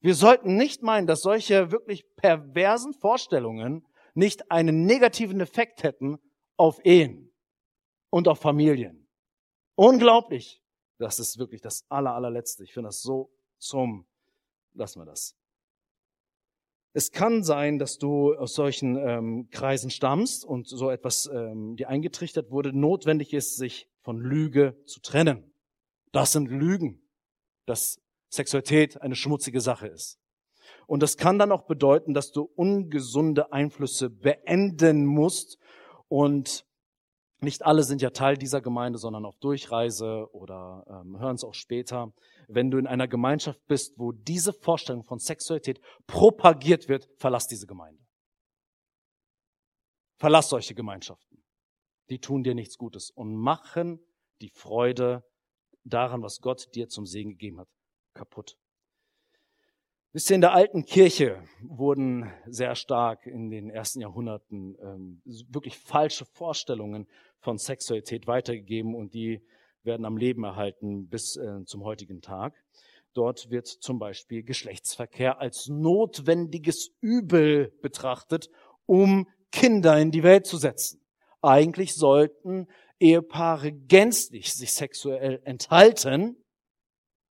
Wir 0.02 0.16
sollten 0.16 0.58
nicht 0.58 0.84
meinen, 0.84 1.08
dass 1.08 1.22
solche 1.22 1.72
wirklich 1.72 2.06
perversen 2.18 2.94
Vorstellungen 2.94 3.88
nicht 4.14 4.52
einen 4.52 4.86
negativen 4.86 5.40
Effekt 5.40 5.84
hätten 5.84 6.20
auf 6.58 6.86
Ehen 6.86 7.34
und 8.10 8.28
auf 8.28 8.40
Familien. 8.40 9.08
Unglaublich. 9.76 10.62
Das 11.00 11.20
ist 11.20 11.40
wirklich 11.40 11.62
das 11.62 11.86
aller, 11.90 12.14
allerletzte. 12.14 12.64
Ich 12.64 12.74
finde 12.74 12.90
das 12.90 13.02
so 13.02 13.32
zum, 13.58 14.06
lassen 14.74 15.00
wir 15.00 15.06
das. 15.06 15.36
Es 16.92 17.12
kann 17.12 17.44
sein, 17.44 17.80
dass 17.80 17.98
du 17.98 18.36
aus 18.36 18.54
solchen 18.54 18.98
ähm, 18.98 19.48
Kreisen 19.50 19.90
stammst 19.90 20.46
und 20.46 20.68
so 20.68 20.92
etwas 20.92 21.28
ähm, 21.34 21.76
dir 21.76 21.90
eingetrichtert 21.90 22.52
wurde, 22.52 22.78
notwendig 22.78 23.34
ist, 23.34 23.56
sich 23.56 23.90
von 24.02 24.20
Lüge 24.20 24.78
zu 24.86 25.00
trennen. 25.00 25.53
Das 26.14 26.32
sind 26.32 26.50
Lügen, 26.50 27.02
dass 27.66 28.00
Sexualität 28.30 29.02
eine 29.02 29.16
schmutzige 29.16 29.60
Sache 29.60 29.88
ist. 29.88 30.20
Und 30.88 31.02
das 31.02 31.18
kann 31.18 31.40
dann 31.40 31.52
auch 31.52 31.64
bedeuten, 31.64 32.14
dass 32.14 32.32
du 32.32 32.44
ungesunde 32.56 33.52
Einflüsse 33.52 34.10
beenden 34.10 35.06
musst. 35.06 35.58
Und 36.08 36.66
nicht 37.42 37.66
alle 37.66 37.84
sind 37.84 38.02
ja 38.02 38.12
Teil 38.12 38.38
dieser 38.38 38.62
Gemeinde, 38.62 39.00
sondern 39.00 39.26
auf 39.26 39.38
Durchreise 39.40 40.30
oder 40.32 40.86
ähm, 40.88 41.20
hören 41.20 41.36
es 41.36 41.44
auch 41.44 41.56
später. 41.56 42.14
Wenn 42.48 42.72
du 42.72 42.78
in 42.78 42.88
einer 42.88 43.08
Gemeinschaft 43.08 43.66
bist, 43.68 43.98
wo 43.98 44.12
diese 44.12 44.54
Vorstellung 44.54 45.04
von 45.04 45.20
Sexualität 45.20 45.82
propagiert 46.06 46.88
wird, 46.88 47.10
verlass 47.18 47.48
diese 47.48 47.68
Gemeinde. 47.68 48.02
Verlass 50.20 50.50
solche 50.50 50.76
Gemeinschaften. 50.76 51.44
Die 52.10 52.20
tun 52.20 52.44
dir 52.44 52.54
nichts 52.54 52.78
Gutes 52.78 53.10
und 53.10 53.36
machen 53.36 54.00
die 54.42 54.50
Freude 54.50 55.24
daran, 55.84 56.22
was 56.22 56.42
Gott 56.42 56.74
dir 56.76 56.88
zum 56.88 57.06
Segen 57.06 57.32
gegeben 57.32 57.60
hat, 57.60 57.68
kaputt. 58.14 58.58
Wisst 60.12 60.30
ihr, 60.30 60.36
in 60.36 60.42
der 60.42 60.54
alten 60.54 60.86
Kirche 60.86 61.44
wurden 61.62 62.32
sehr 62.46 62.76
stark 62.76 63.26
in 63.26 63.50
den 63.50 63.72
ersten 63.72 64.00
Jahrhunderten 64.00 64.78
ähm, 64.80 65.22
wirklich 65.26 65.78
falsche 65.78 66.26
Vorstellungen 66.26 67.08
von 67.40 67.58
Sexualität 67.58 68.28
weitergegeben 68.28 68.94
und 68.94 69.16
die 69.16 69.42
werden 69.82 70.06
am 70.06 70.18
Leben 70.18 70.44
erhalten 70.44 71.08
bis 71.10 71.36
äh, 71.36 71.66
zum 71.66 71.84
heutigen 71.84 72.22
Tag. 72.22 72.54
Dort 73.14 73.50
wird 73.50 73.68
zum 73.68 73.98
Beispiel 73.98 74.44
Geschlechtsverkehr 74.44 75.40
als 75.40 75.68
notwendiges 75.68 76.92
Übel 77.02 77.74
betrachtet, 77.82 78.50
um 78.86 79.28
Kinder 79.52 80.00
in 80.00 80.12
die 80.12 80.24
Welt 80.24 80.46
zu 80.46 80.58
setzen. 80.58 81.02
Eigentlich 81.42 81.96
sollten 81.96 82.68
Ehepaare 83.04 83.74
gänzlich 83.74 84.54
sich 84.54 84.74
sexuell 84.74 85.42
enthalten. 85.44 86.38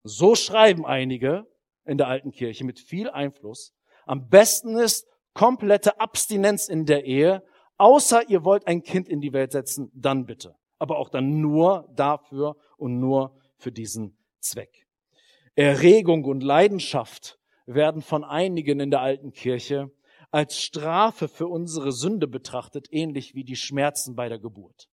So 0.03 0.35
schreiben 0.35 0.85
einige 0.85 1.47
in 1.83 1.97
der 1.97 2.07
alten 2.07 2.31
Kirche 2.31 2.63
mit 2.63 2.79
viel 2.79 3.09
Einfluss. 3.09 3.73
Am 4.05 4.29
besten 4.29 4.77
ist 4.77 5.07
komplette 5.33 5.99
Abstinenz 5.99 6.67
in 6.67 6.85
der 6.85 7.05
Ehe, 7.05 7.43
außer 7.77 8.29
ihr 8.29 8.43
wollt 8.43 8.67
ein 8.67 8.83
Kind 8.83 9.09
in 9.09 9.19
die 9.19 9.33
Welt 9.33 9.51
setzen, 9.51 9.89
dann 9.95 10.25
bitte. 10.25 10.55
Aber 10.77 10.97
auch 10.97 11.09
dann 11.09 11.41
nur 11.41 11.89
dafür 11.95 12.55
und 12.77 12.99
nur 12.99 13.35
für 13.57 13.71
diesen 13.71 14.17
Zweck. 14.39 14.87
Erregung 15.55 16.25
und 16.25 16.43
Leidenschaft 16.43 17.39
werden 17.65 18.01
von 18.01 18.23
einigen 18.23 18.79
in 18.79 18.91
der 18.91 19.01
alten 19.01 19.31
Kirche 19.31 19.91
als 20.29 20.59
Strafe 20.61 21.27
für 21.27 21.47
unsere 21.47 21.91
Sünde 21.91 22.27
betrachtet, 22.27 22.87
ähnlich 22.91 23.33
wie 23.33 23.43
die 23.43 23.55
Schmerzen 23.55 24.15
bei 24.15 24.29
der 24.29 24.39
Geburt. 24.39 24.89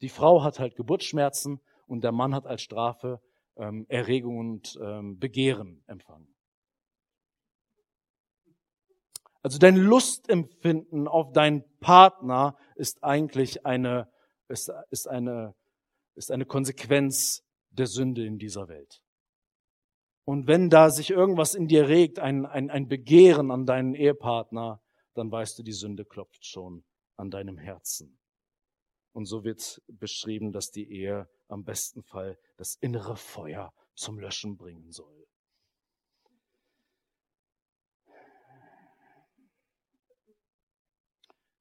Die 0.00 0.08
Frau 0.08 0.42
hat 0.42 0.58
halt 0.58 0.76
Geburtsschmerzen 0.76 1.60
und 1.86 2.04
der 2.04 2.12
Mann 2.12 2.34
hat 2.34 2.46
als 2.46 2.62
Strafe 2.62 3.20
ähm, 3.56 3.86
Erregung 3.88 4.38
und 4.38 4.78
ähm, 4.82 5.18
Begehren 5.18 5.82
empfangen. 5.86 6.28
Also 9.42 9.58
dein 9.58 9.76
Lustempfinden 9.76 11.06
auf 11.06 11.32
deinen 11.32 11.64
Partner 11.78 12.56
ist 12.74 13.04
eigentlich 13.04 13.64
eine, 13.64 14.10
ist, 14.48 14.72
ist 14.90 15.08
eine, 15.08 15.54
ist 16.16 16.32
eine 16.32 16.46
Konsequenz 16.46 17.44
der 17.70 17.86
Sünde 17.86 18.26
in 18.26 18.38
dieser 18.38 18.68
Welt. 18.68 19.02
Und 20.24 20.48
wenn 20.48 20.68
da 20.68 20.90
sich 20.90 21.10
irgendwas 21.10 21.54
in 21.54 21.68
dir 21.68 21.88
regt, 21.88 22.18
ein, 22.18 22.44
ein, 22.44 22.70
ein 22.70 22.88
Begehren 22.88 23.52
an 23.52 23.64
deinen 23.64 23.94
Ehepartner, 23.94 24.82
dann 25.14 25.30
weißt 25.30 25.58
du, 25.58 25.62
die 25.62 25.72
Sünde 25.72 26.04
klopft 26.04 26.44
schon 26.44 26.84
an 27.16 27.30
deinem 27.30 27.56
Herzen. 27.56 28.18
Und 29.16 29.24
so 29.24 29.44
wird 29.44 29.80
beschrieben, 29.88 30.52
dass 30.52 30.72
die 30.72 30.92
Ehe 30.92 31.26
am 31.48 31.64
besten 31.64 32.02
Fall 32.02 32.38
das 32.58 32.74
innere 32.74 33.16
Feuer 33.16 33.72
zum 33.94 34.18
Löschen 34.18 34.58
bringen 34.58 34.92
soll. 34.92 35.26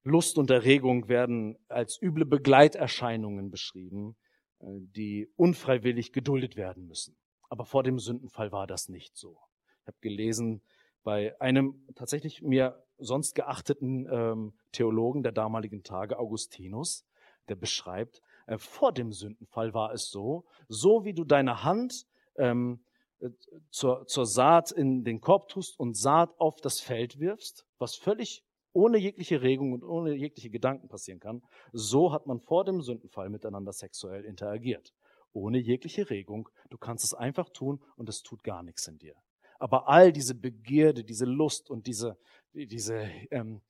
Lust 0.04 0.38
und 0.38 0.50
Erregung 0.50 1.08
werden 1.08 1.58
als 1.70 1.98
üble 2.02 2.26
Begleiterscheinungen 2.26 3.52
beschrieben, 3.52 4.18
äh, 4.60 4.66
die 4.94 5.30
unfreiwillig 5.38 6.12
geduldet 6.12 6.58
werden 6.58 6.88
müssen. 6.88 7.16
Aber 7.48 7.64
vor 7.64 7.84
dem 7.84 8.00
Sündenfall 8.00 8.52
war 8.52 8.68
das 8.68 8.90
nicht 8.90 9.16
so. 9.16 9.40
Ich 9.84 9.88
habe 9.88 9.98
gelesen 10.02 10.62
bei 11.04 11.40
einem 11.40 11.88
tatsächlich 11.96 12.42
mir 12.42 12.84
sonst 12.98 13.34
geachteten 13.34 14.10
ähm, 14.12 14.54
Theologen 14.74 15.24
der 15.24 15.32
damaligen 15.32 15.84
Tage, 15.84 16.20
Augustinus, 16.20 17.06
der 17.50 17.56
beschreibt, 17.56 18.22
äh, 18.48 18.58
vor 18.58 18.92
dem 18.92 19.12
Sündenfall 19.12 19.74
war 19.74 19.94
es 19.94 20.10
so, 20.10 20.46
so 20.68 21.04
wie 21.06 21.14
du 21.14 21.24
deine 21.24 21.64
Hand 21.64 22.06
ähm, 22.38 22.84
äh, 23.20 23.30
zur, 23.72 24.06
zur 24.08 24.26
Saat 24.26 24.72
in 24.72 25.04
den 25.04 25.22
Korb 25.22 25.48
tust 25.50 25.80
und 25.80 25.98
Saat 25.98 26.34
auf 26.40 26.62
das 26.62 26.80
Feld 26.80 27.20
wirfst, 27.20 27.66
was 27.78 27.96
völlig 27.96 28.44
ohne 28.74 28.98
jegliche 28.98 29.42
Regung 29.42 29.72
und 29.72 29.84
ohne 29.84 30.14
jegliche 30.14 30.50
Gedanken 30.50 30.90
passieren 30.90 31.20
kann, 31.20 31.42
so 31.72 32.12
hat 32.12 32.26
man 32.26 32.42
vor 32.42 32.66
dem 32.66 32.82
Sündenfall 32.82 33.30
miteinander 33.30 33.72
sexuell 33.72 34.26
interagiert 34.26 34.94
ohne 35.36 35.60
jegliche 35.60 36.10
Regung. 36.10 36.50
Du 36.70 36.78
kannst 36.78 37.04
es 37.04 37.14
einfach 37.14 37.50
tun 37.50 37.82
und 37.98 38.10
es 38.10 38.24
tut 38.24 38.44
gar 38.44 38.64
nichts 38.64 38.88
in 38.88 38.98
dir. 38.98 39.16
Aber 39.60 39.88
all 39.88 40.12
diese 40.12 40.36
Begierde, 40.36 41.04
diese 41.04 41.26
Lust 41.26 41.70
und 41.70 41.88
diese, 41.88 42.18
diese, 42.54 43.10
ähm, 43.32 43.62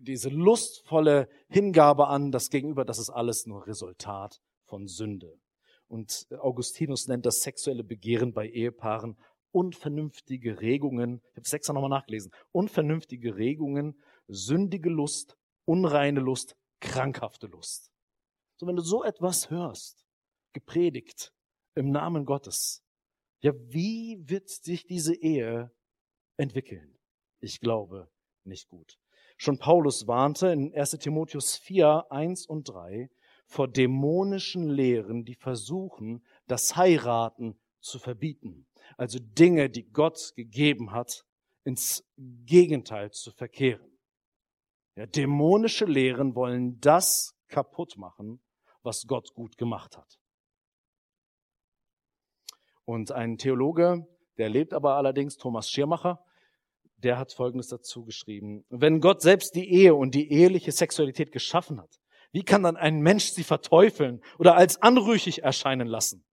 diese 0.00 0.28
lustvolle 0.28 1.28
Hingabe 1.48 2.08
an 2.08 2.32
das 2.32 2.50
Gegenüber, 2.50 2.84
das 2.84 2.98
ist 2.98 3.10
alles 3.10 3.46
nur 3.46 3.66
Resultat 3.66 4.40
von 4.64 4.86
Sünde. 4.86 5.38
Und 5.88 6.26
Augustinus 6.38 7.06
nennt 7.06 7.26
das 7.26 7.40
sexuelle 7.42 7.84
Begehren 7.84 8.32
bei 8.32 8.48
Ehepaaren 8.48 9.16
unvernünftige 9.52 10.60
Regungen. 10.60 11.22
Ich 11.34 11.52
habe 11.52 11.60
es 11.60 11.68
nochmal 11.68 11.88
nachgelesen. 11.88 12.30
Unvernünftige 12.52 13.36
Regungen, 13.36 13.98
sündige 14.28 14.90
Lust, 14.90 15.36
unreine 15.64 16.20
Lust, 16.20 16.56
krankhafte 16.80 17.46
Lust. 17.46 17.90
So, 18.56 18.66
wenn 18.66 18.76
du 18.76 18.82
so 18.82 19.02
etwas 19.02 19.48
hörst, 19.48 20.04
gepredigt 20.52 21.32
im 21.74 21.90
Namen 21.90 22.26
Gottes. 22.26 22.82
Ja, 23.40 23.52
wie 23.54 24.18
wird 24.28 24.48
sich 24.48 24.86
diese 24.86 25.14
Ehe 25.14 25.70
entwickeln? 26.36 26.98
Ich 27.40 27.60
glaube 27.60 28.10
nicht 28.44 28.68
gut. 28.68 28.98
Schon 29.36 29.58
Paulus 29.58 30.06
warnte 30.06 30.48
in 30.48 30.74
1 30.74 30.92
Timotheus 30.92 31.56
4, 31.56 32.06
1 32.10 32.46
und 32.46 32.68
3 32.68 33.10
vor 33.46 33.68
dämonischen 33.68 34.68
Lehren, 34.68 35.24
die 35.24 35.34
versuchen, 35.34 36.24
das 36.46 36.76
Heiraten 36.76 37.58
zu 37.80 37.98
verbieten. 37.98 38.66
Also 38.96 39.18
Dinge, 39.20 39.70
die 39.70 39.84
Gott 39.84 40.32
gegeben 40.34 40.92
hat, 40.92 41.24
ins 41.64 42.04
Gegenteil 42.16 43.10
zu 43.10 43.30
verkehren. 43.30 43.98
Ja, 44.94 45.06
dämonische 45.06 45.84
Lehren 45.84 46.34
wollen 46.34 46.80
das 46.80 47.34
kaputt 47.48 47.96
machen, 47.96 48.40
was 48.82 49.06
Gott 49.06 49.34
gut 49.34 49.58
gemacht 49.58 49.96
hat. 49.96 50.18
Und 52.84 53.12
ein 53.12 53.36
Theologe, 53.36 54.06
der 54.38 54.48
lebt 54.48 54.72
aber 54.72 54.94
allerdings, 54.94 55.36
Thomas 55.36 55.68
Schirmacher, 55.68 56.24
der 56.98 57.18
hat 57.18 57.32
Folgendes 57.32 57.68
dazu 57.68 58.04
geschrieben. 58.04 58.64
Wenn 58.68 59.00
Gott 59.00 59.22
selbst 59.22 59.54
die 59.54 59.70
Ehe 59.70 59.94
und 59.94 60.14
die 60.14 60.30
eheliche 60.32 60.72
Sexualität 60.72 61.32
geschaffen 61.32 61.80
hat, 61.80 62.00
wie 62.32 62.42
kann 62.42 62.62
dann 62.62 62.76
ein 62.76 63.00
Mensch 63.00 63.30
sie 63.30 63.44
verteufeln 63.44 64.20
oder 64.38 64.56
als 64.56 64.82
anrüchig 64.82 65.42
erscheinen 65.42 65.86
lassen? 65.86 66.24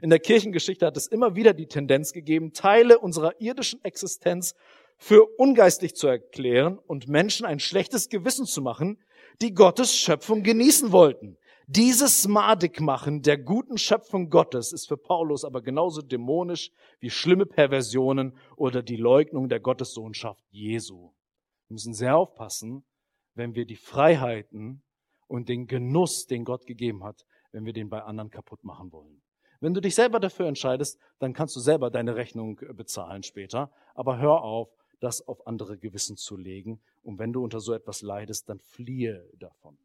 In 0.00 0.10
der 0.10 0.18
Kirchengeschichte 0.18 0.86
hat 0.86 0.96
es 0.96 1.06
immer 1.06 1.36
wieder 1.36 1.54
die 1.54 1.68
Tendenz 1.68 2.12
gegeben, 2.12 2.52
Teile 2.52 2.98
unserer 2.98 3.40
irdischen 3.40 3.84
Existenz 3.84 4.54
für 4.98 5.24
ungeistlich 5.38 5.94
zu 5.94 6.08
erklären 6.08 6.78
und 6.78 7.08
Menschen 7.08 7.46
ein 7.46 7.60
schlechtes 7.60 8.08
Gewissen 8.08 8.46
zu 8.46 8.62
machen, 8.62 9.00
die 9.40 9.54
Gottes 9.54 9.96
Schöpfung 9.96 10.42
genießen 10.42 10.92
wollten. 10.92 11.36
Dieses 11.68 12.26
Madigmachen 12.26 13.22
der 13.22 13.38
guten 13.38 13.78
Schöpfung 13.78 14.30
Gottes 14.30 14.72
ist 14.72 14.88
für 14.88 14.96
Paulus 14.96 15.44
aber 15.44 15.62
genauso 15.62 16.02
dämonisch 16.02 16.72
wie 16.98 17.10
schlimme 17.10 17.46
Perversionen 17.46 18.36
oder 18.56 18.82
die 18.82 18.96
Leugnung 18.96 19.48
der 19.48 19.60
Gottessohnschaft 19.60 20.44
Jesu. 20.50 21.12
Wir 21.68 21.74
müssen 21.74 21.94
sehr 21.94 22.16
aufpassen, 22.16 22.84
wenn 23.34 23.54
wir 23.54 23.64
die 23.64 23.76
Freiheiten 23.76 24.82
und 25.28 25.48
den 25.48 25.66
Genuss, 25.66 26.26
den 26.26 26.44
Gott 26.44 26.66
gegeben 26.66 27.04
hat, 27.04 27.24
wenn 27.52 27.64
wir 27.64 27.72
den 27.72 27.88
bei 27.88 28.02
anderen 28.02 28.30
kaputt 28.30 28.64
machen 28.64 28.92
wollen. 28.92 29.22
Wenn 29.60 29.72
du 29.72 29.80
dich 29.80 29.94
selber 29.94 30.18
dafür 30.18 30.46
entscheidest, 30.46 30.98
dann 31.20 31.32
kannst 31.32 31.54
du 31.54 31.60
selber 31.60 31.90
deine 31.90 32.16
Rechnung 32.16 32.60
bezahlen 32.74 33.22
später, 33.22 33.70
aber 33.94 34.18
hör 34.18 34.42
auf, 34.42 34.68
das 34.98 35.26
auf 35.26 35.46
andere 35.46 35.78
Gewissen 35.78 36.16
zu 36.16 36.36
legen. 36.36 36.80
Und 37.02 37.18
wenn 37.20 37.32
du 37.32 37.42
unter 37.42 37.60
so 37.60 37.72
etwas 37.72 38.02
leidest, 38.02 38.48
dann 38.48 38.58
fliehe 38.58 39.28
davon. 39.38 39.78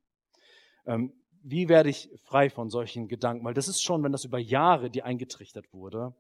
Ähm, 0.87 1.13
wie 1.49 1.69
werde 1.69 1.89
ich 1.89 2.09
frei 2.25 2.49
von 2.49 2.69
solchen 2.69 3.07
Gedanken? 3.07 3.45
Weil 3.45 3.53
das 3.53 3.69
ist 3.69 3.81
schon, 3.81 4.03
wenn 4.03 4.11
das 4.11 4.25
über 4.25 4.37
Jahre 4.37 4.89
dir 4.89 5.05
eingetrichtert 5.05 5.71
wurde, 5.71 6.13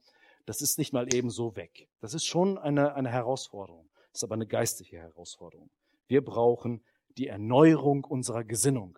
das 0.45 0.61
ist 0.61 0.77
nicht 0.77 0.93
mal 0.93 1.13
eben 1.13 1.29
so 1.29 1.57
weg. 1.57 1.89
Das 1.99 2.13
ist 2.13 2.25
schon 2.25 2.57
eine, 2.57 2.95
eine 2.95 3.09
Herausforderung. 3.09 3.89
Das 4.11 4.19
ist 4.19 4.23
aber 4.23 4.35
eine 4.35 4.47
geistliche 4.47 4.97
Herausforderung. 4.97 5.69
Wir 6.07 6.23
brauchen 6.23 6.81
die 7.17 7.27
Erneuerung 7.27 8.05
unserer 8.05 8.45
Gesinnung. 8.45 8.97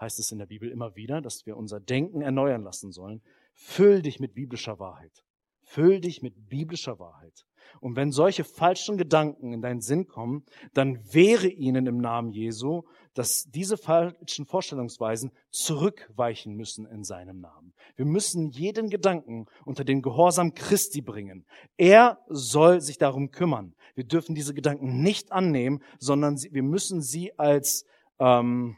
Heißt 0.00 0.18
es 0.18 0.32
in 0.32 0.38
der 0.38 0.46
Bibel 0.46 0.70
immer 0.70 0.96
wieder, 0.96 1.20
dass 1.20 1.44
wir 1.44 1.58
unser 1.58 1.80
Denken 1.80 2.22
erneuern 2.22 2.62
lassen 2.62 2.90
sollen. 2.90 3.22
Füll 3.52 4.00
dich 4.00 4.18
mit 4.18 4.34
biblischer 4.34 4.78
Wahrheit. 4.78 5.24
Füll 5.60 6.00
dich 6.00 6.22
mit 6.22 6.48
biblischer 6.48 6.98
Wahrheit. 6.98 7.44
Und 7.80 7.96
wenn 7.96 8.12
solche 8.12 8.44
falschen 8.44 8.96
Gedanken 8.96 9.52
in 9.52 9.60
deinen 9.60 9.80
Sinn 9.80 10.06
kommen, 10.06 10.44
dann 10.72 11.00
wehre 11.12 11.48
ihnen 11.48 11.86
im 11.86 11.98
Namen 11.98 12.30
Jesu, 12.30 12.84
dass 13.16 13.44
diese 13.50 13.76
falschen 13.76 14.46
Vorstellungsweisen 14.46 15.32
zurückweichen 15.50 16.54
müssen 16.54 16.86
in 16.86 17.02
seinem 17.02 17.40
Namen. 17.40 17.72
Wir 17.96 18.04
müssen 18.04 18.50
jeden 18.50 18.90
Gedanken 18.90 19.46
unter 19.64 19.84
den 19.84 20.02
Gehorsam 20.02 20.54
Christi 20.54 21.00
bringen. 21.00 21.46
Er 21.76 22.18
soll 22.28 22.80
sich 22.80 22.98
darum 22.98 23.30
kümmern. 23.30 23.74
Wir 23.94 24.04
dürfen 24.04 24.34
diese 24.34 24.54
Gedanken 24.54 25.02
nicht 25.02 25.32
annehmen, 25.32 25.82
sondern 25.98 26.36
wir 26.36 26.62
müssen 26.62 27.02
sie 27.02 27.38
als 27.38 27.84
Ähm, 28.18 28.76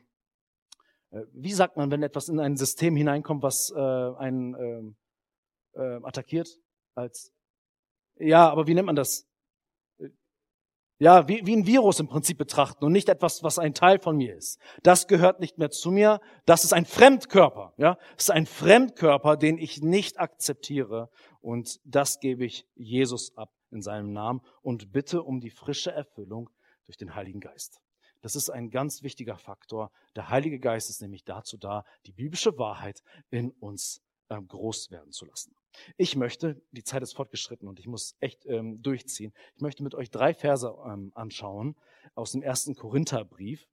äh, 1.10 1.22
wie 1.32 1.52
sagt 1.52 1.76
man, 1.76 1.90
wenn 1.90 2.02
etwas 2.02 2.28
in 2.28 2.40
ein 2.40 2.56
System 2.56 2.96
hineinkommt, 2.96 3.42
was 3.42 3.70
äh, 3.70 3.78
einen 3.78 4.54
äh, 5.76 5.80
äh, 5.80 6.00
attackiert? 6.02 6.48
Als 6.94 7.32
ja, 8.16 8.48
aber 8.50 8.66
wie 8.66 8.74
nennt 8.74 8.86
man 8.86 8.96
das? 8.96 9.26
Ja, 11.00 11.28
wie, 11.28 11.46
wie 11.46 11.56
ein 11.56 11.66
Virus 11.66 12.00
im 12.00 12.08
Prinzip 12.08 12.38
betrachten 12.38 12.84
und 12.84 12.92
nicht 12.92 13.08
etwas, 13.08 13.44
was 13.44 13.60
ein 13.60 13.72
Teil 13.72 14.00
von 14.00 14.16
mir 14.16 14.34
ist. 14.34 14.58
Das 14.82 15.06
gehört 15.06 15.38
nicht 15.38 15.56
mehr 15.56 15.70
zu 15.70 15.92
mir. 15.92 16.20
Das 16.44 16.64
ist 16.64 16.72
ein 16.72 16.84
Fremdkörper. 16.84 17.72
Ja, 17.76 17.98
das 18.16 18.24
ist 18.24 18.30
ein 18.30 18.46
Fremdkörper, 18.46 19.36
den 19.36 19.58
ich 19.58 19.80
nicht 19.80 20.18
akzeptiere. 20.18 21.08
Und 21.40 21.78
das 21.84 22.18
gebe 22.18 22.44
ich 22.44 22.66
Jesus 22.74 23.36
ab 23.36 23.50
in 23.70 23.80
seinem 23.80 24.12
Namen 24.12 24.40
und 24.62 24.92
bitte 24.92 25.22
um 25.22 25.40
die 25.40 25.50
frische 25.50 25.92
Erfüllung 25.92 26.50
durch 26.86 26.96
den 26.96 27.14
Heiligen 27.14 27.40
Geist. 27.40 27.80
Das 28.20 28.34
ist 28.34 28.50
ein 28.50 28.70
ganz 28.70 29.02
wichtiger 29.02 29.38
Faktor. 29.38 29.92
Der 30.16 30.30
Heilige 30.30 30.58
Geist 30.58 30.90
ist 30.90 31.00
nämlich 31.00 31.24
dazu 31.24 31.56
da, 31.56 31.84
die 32.06 32.12
biblische 32.12 32.58
Wahrheit 32.58 33.02
in 33.30 33.52
uns 33.60 34.02
ähm, 34.30 34.48
groß 34.48 34.90
werden 34.90 35.12
zu 35.12 35.26
lassen. 35.26 35.54
Ich 35.96 36.16
möchte, 36.16 36.60
die 36.72 36.84
Zeit 36.84 37.02
ist 37.02 37.14
fortgeschritten 37.14 37.68
und 37.68 37.78
ich 37.78 37.86
muss 37.86 38.16
echt 38.20 38.46
ähm, 38.46 38.82
durchziehen. 38.82 39.32
Ich 39.54 39.60
möchte 39.60 39.82
mit 39.82 39.94
euch 39.94 40.10
drei 40.10 40.34
Verse 40.34 40.72
ähm, 40.86 41.12
anschauen 41.14 41.76
aus 42.14 42.32
dem 42.32 42.42
ersten 42.42 42.74
Korintherbrief. 42.74 43.66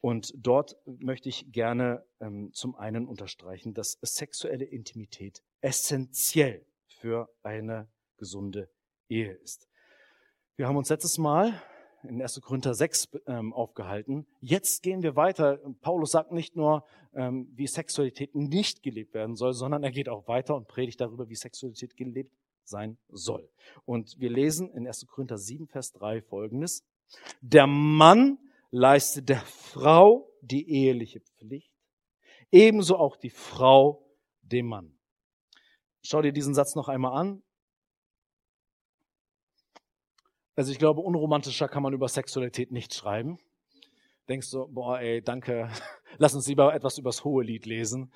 Und 0.00 0.32
dort 0.36 0.76
möchte 0.84 1.28
ich 1.28 1.50
gerne 1.50 2.04
ähm, 2.20 2.52
zum 2.52 2.76
einen 2.76 3.08
unterstreichen, 3.08 3.74
dass 3.74 3.98
sexuelle 4.02 4.64
Intimität 4.64 5.42
essentiell 5.60 6.64
für 6.86 7.28
eine 7.42 7.88
gesunde 8.16 8.70
Ehe 9.08 9.32
ist. 9.32 9.68
Wir 10.56 10.68
haben 10.68 10.76
uns 10.76 10.88
letztes 10.88 11.18
Mal 11.18 11.60
in 12.08 12.20
1. 12.20 12.40
Korinther 12.40 12.74
6 12.74 13.08
ähm, 13.26 13.52
aufgehalten. 13.52 14.26
Jetzt 14.40 14.82
gehen 14.82 15.02
wir 15.02 15.16
weiter. 15.16 15.58
Paulus 15.80 16.12
sagt 16.12 16.32
nicht 16.32 16.56
nur, 16.56 16.84
ähm, 17.14 17.48
wie 17.54 17.66
Sexualität 17.66 18.34
nicht 18.34 18.82
gelebt 18.82 19.14
werden 19.14 19.36
soll, 19.36 19.52
sondern 19.52 19.82
er 19.82 19.90
geht 19.90 20.08
auch 20.08 20.28
weiter 20.28 20.56
und 20.56 20.68
predigt 20.68 21.00
darüber, 21.00 21.28
wie 21.28 21.34
Sexualität 21.34 21.96
gelebt 21.96 22.32
sein 22.64 22.98
soll. 23.08 23.48
Und 23.84 24.18
wir 24.18 24.30
lesen 24.30 24.70
in 24.70 24.86
1. 24.86 25.06
Korinther 25.06 25.38
7, 25.38 25.66
Vers 25.66 25.92
3 25.92 26.22
folgendes. 26.22 26.84
Der 27.40 27.66
Mann 27.66 28.38
leistet 28.70 29.28
der 29.28 29.40
Frau 29.40 30.28
die 30.40 30.68
eheliche 30.68 31.20
Pflicht, 31.20 31.72
ebenso 32.50 32.96
auch 32.96 33.16
die 33.16 33.30
Frau 33.30 34.04
dem 34.42 34.66
Mann. 34.66 34.92
Schau 36.02 36.22
dir 36.22 36.32
diesen 36.32 36.54
Satz 36.54 36.74
noch 36.74 36.88
einmal 36.88 37.18
an. 37.18 37.42
Also 40.56 40.72
ich 40.72 40.78
glaube, 40.78 41.02
unromantischer 41.02 41.68
kann 41.68 41.82
man 41.82 41.92
über 41.92 42.08
Sexualität 42.08 42.72
nicht 42.72 42.94
schreiben. 42.94 43.38
Denkst 44.26 44.50
du, 44.50 44.66
boah, 44.66 44.98
ey, 44.98 45.20
danke, 45.20 45.68
lass 46.16 46.34
uns 46.34 46.48
lieber 46.48 46.74
etwas 46.74 46.96
übers 46.96 47.24
hohe 47.24 47.44
Lied 47.44 47.66
lesen. 47.66 48.10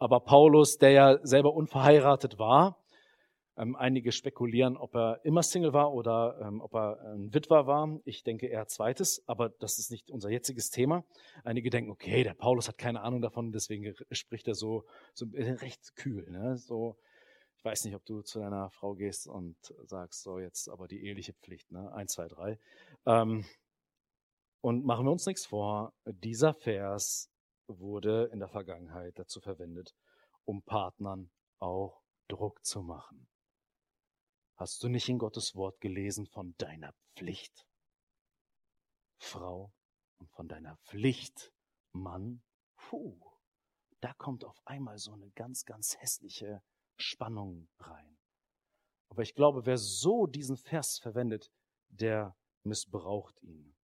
Aber 0.00 0.18
Paulus, 0.18 0.78
der 0.78 0.90
ja 0.90 1.18
selber 1.22 1.54
unverheiratet 1.54 2.40
war, 2.40 2.76
ähm, 3.56 3.76
einige 3.76 4.10
spekulieren, 4.10 4.76
ob 4.76 4.96
er 4.96 5.20
immer 5.24 5.44
Single 5.44 5.72
war 5.72 5.92
oder 5.92 6.40
ähm, 6.42 6.60
ob 6.60 6.74
er 6.74 7.00
ein 7.14 7.32
Witwer 7.32 7.68
war. 7.68 8.00
Ich 8.04 8.24
denke 8.24 8.48
eher 8.48 8.66
zweites, 8.66 9.22
aber 9.28 9.48
das 9.48 9.78
ist 9.78 9.92
nicht 9.92 10.10
unser 10.10 10.28
jetziges 10.28 10.70
Thema. 10.70 11.04
Einige 11.44 11.70
denken, 11.70 11.92
okay, 11.92 12.24
der 12.24 12.34
Paulus 12.34 12.66
hat 12.66 12.78
keine 12.78 13.02
Ahnung 13.02 13.22
davon, 13.22 13.52
deswegen 13.52 13.94
spricht 14.10 14.48
er 14.48 14.54
so, 14.54 14.84
so 15.14 15.24
recht 15.32 15.94
kühl. 15.94 16.28
Ne? 16.32 16.56
So, 16.56 16.96
weiß 17.66 17.84
nicht, 17.84 17.96
ob 17.96 18.04
du 18.04 18.22
zu 18.22 18.38
deiner 18.38 18.70
Frau 18.70 18.94
gehst 18.94 19.26
und 19.26 19.56
sagst, 19.86 20.22
so 20.22 20.38
jetzt 20.38 20.68
aber 20.68 20.86
die 20.86 21.04
eheliche 21.04 21.34
Pflicht, 21.34 21.72
ne? 21.72 21.92
Eins, 21.92 22.12
zwei, 22.12 22.28
drei. 22.28 22.60
Ähm, 23.06 23.44
und 24.60 24.84
machen 24.84 25.04
wir 25.04 25.10
uns 25.10 25.26
nichts 25.26 25.46
vor, 25.46 25.92
dieser 26.06 26.54
Vers 26.54 27.28
wurde 27.66 28.30
in 28.32 28.38
der 28.38 28.48
Vergangenheit 28.48 29.18
dazu 29.18 29.40
verwendet, 29.40 29.96
um 30.44 30.62
Partnern 30.62 31.32
auch 31.58 32.04
Druck 32.28 32.64
zu 32.64 32.82
machen. 32.82 33.28
Hast 34.54 34.80
du 34.84 34.88
nicht 34.88 35.08
in 35.08 35.18
Gottes 35.18 35.56
Wort 35.56 35.80
gelesen 35.80 36.26
von 36.26 36.54
deiner 36.58 36.94
Pflicht, 37.16 37.66
Frau, 39.18 39.72
und 40.18 40.30
von 40.30 40.46
deiner 40.46 40.76
Pflicht, 40.84 41.52
Mann? 41.90 42.42
Puh, 42.76 43.18
da 44.00 44.14
kommt 44.14 44.44
auf 44.44 44.60
einmal 44.66 44.98
so 44.98 45.12
eine 45.12 45.30
ganz, 45.32 45.64
ganz 45.64 45.96
hässliche 45.96 46.62
Spannung 46.96 47.68
rein. 47.78 48.18
Aber 49.08 49.22
ich 49.22 49.34
glaube, 49.34 49.66
wer 49.66 49.78
so 49.78 50.26
diesen 50.26 50.56
Vers 50.56 50.98
verwendet, 50.98 51.50
der 51.88 52.36
missbraucht 52.64 53.40
ihn. 53.42 53.74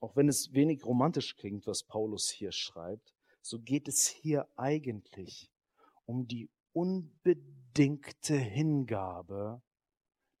Auch 0.00 0.16
wenn 0.16 0.28
es 0.28 0.52
wenig 0.52 0.84
romantisch 0.84 1.36
klingt, 1.36 1.66
was 1.66 1.84
Paulus 1.84 2.30
hier 2.30 2.52
schreibt, 2.52 3.14
so 3.42 3.60
geht 3.60 3.86
es 3.88 4.08
hier 4.08 4.48
eigentlich 4.56 5.50
um 6.06 6.26
die 6.26 6.50
unbedingte 6.72 8.36
Hingabe 8.36 9.62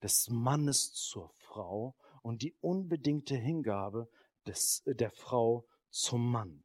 des 0.02 0.28
Mannes 0.30 0.92
zur 0.92 1.28
Frau 1.36 1.94
und 2.22 2.42
die 2.42 2.54
unbedingte 2.60 3.36
Hingabe 3.36 4.08
des, 4.46 4.82
der 4.86 5.10
Frau 5.10 5.66
zum 5.90 6.30
Mann. 6.30 6.64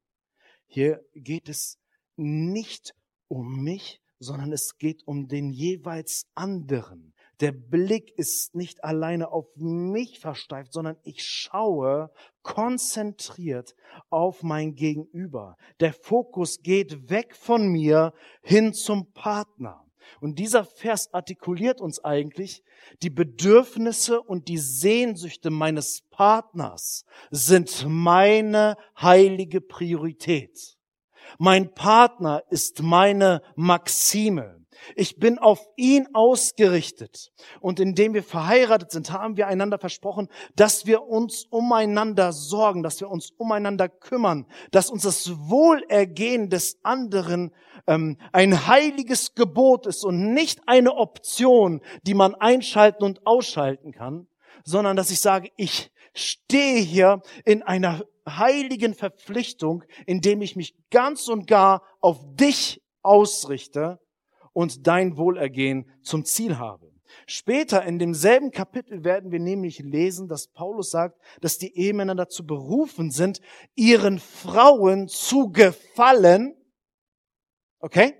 Hier 0.65 1.05
geht 1.13 1.49
es 1.49 1.79
nicht 2.15 2.95
um 3.27 3.63
mich, 3.63 4.01
sondern 4.19 4.51
es 4.51 4.77
geht 4.77 5.07
um 5.07 5.27
den 5.27 5.51
jeweils 5.51 6.27
anderen. 6.35 7.13
Der 7.41 7.51
Blick 7.51 8.11
ist 8.17 8.55
nicht 8.55 8.83
alleine 8.83 9.31
auf 9.31 9.47
mich 9.55 10.19
versteift, 10.19 10.71
sondern 10.71 10.97
ich 11.03 11.23
schaue 11.23 12.09
konzentriert 12.43 13.75
auf 14.09 14.41
mein 14.41 14.75
Gegenüber. 14.75 15.57
Der 15.81 15.91
Fokus 15.91 16.61
geht 16.61 17.09
weg 17.09 17.35
von 17.35 17.67
mir 17.67 18.13
hin 18.41 18.73
zum 18.73 19.11
Partner. 19.11 19.85
Und 20.21 20.39
dieser 20.39 20.63
Vers 20.63 21.13
artikuliert 21.13 21.81
uns 21.81 22.03
eigentlich, 22.03 22.63
die 23.01 23.09
Bedürfnisse 23.09 24.21
und 24.21 24.47
die 24.47 24.59
Sehnsüchte 24.59 25.49
meines 25.49 26.03
Partners 26.09 27.05
sind 27.31 27.85
meine 27.87 28.77
heilige 29.01 29.59
Priorität. 29.59 30.74
Mein 31.37 31.73
Partner 31.73 32.43
ist 32.49 32.81
meine 32.81 33.41
Maxime. 33.55 34.65
Ich 34.95 35.17
bin 35.17 35.39
auf 35.39 35.67
ihn 35.75 36.07
ausgerichtet. 36.13 37.31
Und 37.59 37.79
indem 37.79 38.13
wir 38.13 38.23
verheiratet 38.23 38.91
sind, 38.91 39.11
haben 39.11 39.37
wir 39.37 39.47
einander 39.47 39.79
versprochen, 39.79 40.29
dass 40.55 40.85
wir 40.85 41.03
uns 41.03 41.45
umeinander 41.49 42.33
sorgen, 42.33 42.83
dass 42.83 42.99
wir 42.99 43.09
uns 43.09 43.31
umeinander 43.37 43.89
kümmern, 43.89 44.45
dass 44.71 44.89
uns 44.89 45.03
das 45.03 45.31
Wohlergehen 45.49 46.49
des 46.49 46.79
anderen 46.83 47.51
ähm, 47.87 48.17
ein 48.31 48.67
heiliges 48.67 49.33
Gebot 49.35 49.87
ist 49.87 50.03
und 50.03 50.33
nicht 50.33 50.61
eine 50.67 50.93
Option, 50.95 51.81
die 52.03 52.13
man 52.13 52.35
einschalten 52.35 53.03
und 53.03 53.25
ausschalten 53.25 53.91
kann, 53.91 54.27
sondern 54.63 54.95
dass 54.95 55.11
ich 55.11 55.19
sage, 55.19 55.49
ich 55.57 55.91
stehe 56.13 56.79
hier 56.79 57.21
in 57.43 57.61
einer 57.63 58.01
heiligen 58.25 58.93
Verpflichtung, 58.93 59.83
indem 60.05 60.41
ich 60.41 60.55
mich 60.55 60.75
ganz 60.89 61.27
und 61.27 61.47
gar 61.47 61.83
auf 62.01 62.19
dich 62.35 62.81
ausrichte 63.01 63.99
und 64.53 64.87
dein 64.87 65.17
Wohlergehen 65.17 65.89
zum 66.01 66.25
Ziel 66.25 66.57
habe. 66.57 66.91
Später 67.27 67.83
in 67.83 67.99
demselben 67.99 68.51
Kapitel 68.51 69.03
werden 69.03 69.31
wir 69.31 69.39
nämlich 69.39 69.79
lesen, 69.79 70.27
dass 70.27 70.47
Paulus 70.47 70.91
sagt, 70.91 71.19
dass 71.41 71.57
die 71.57 71.75
Ehemänner 71.75 72.15
dazu 72.15 72.45
berufen 72.45 73.11
sind, 73.11 73.39
ihren 73.75 74.19
Frauen 74.19 75.07
zu 75.07 75.49
gefallen. 75.49 76.55
Okay? 77.79 78.15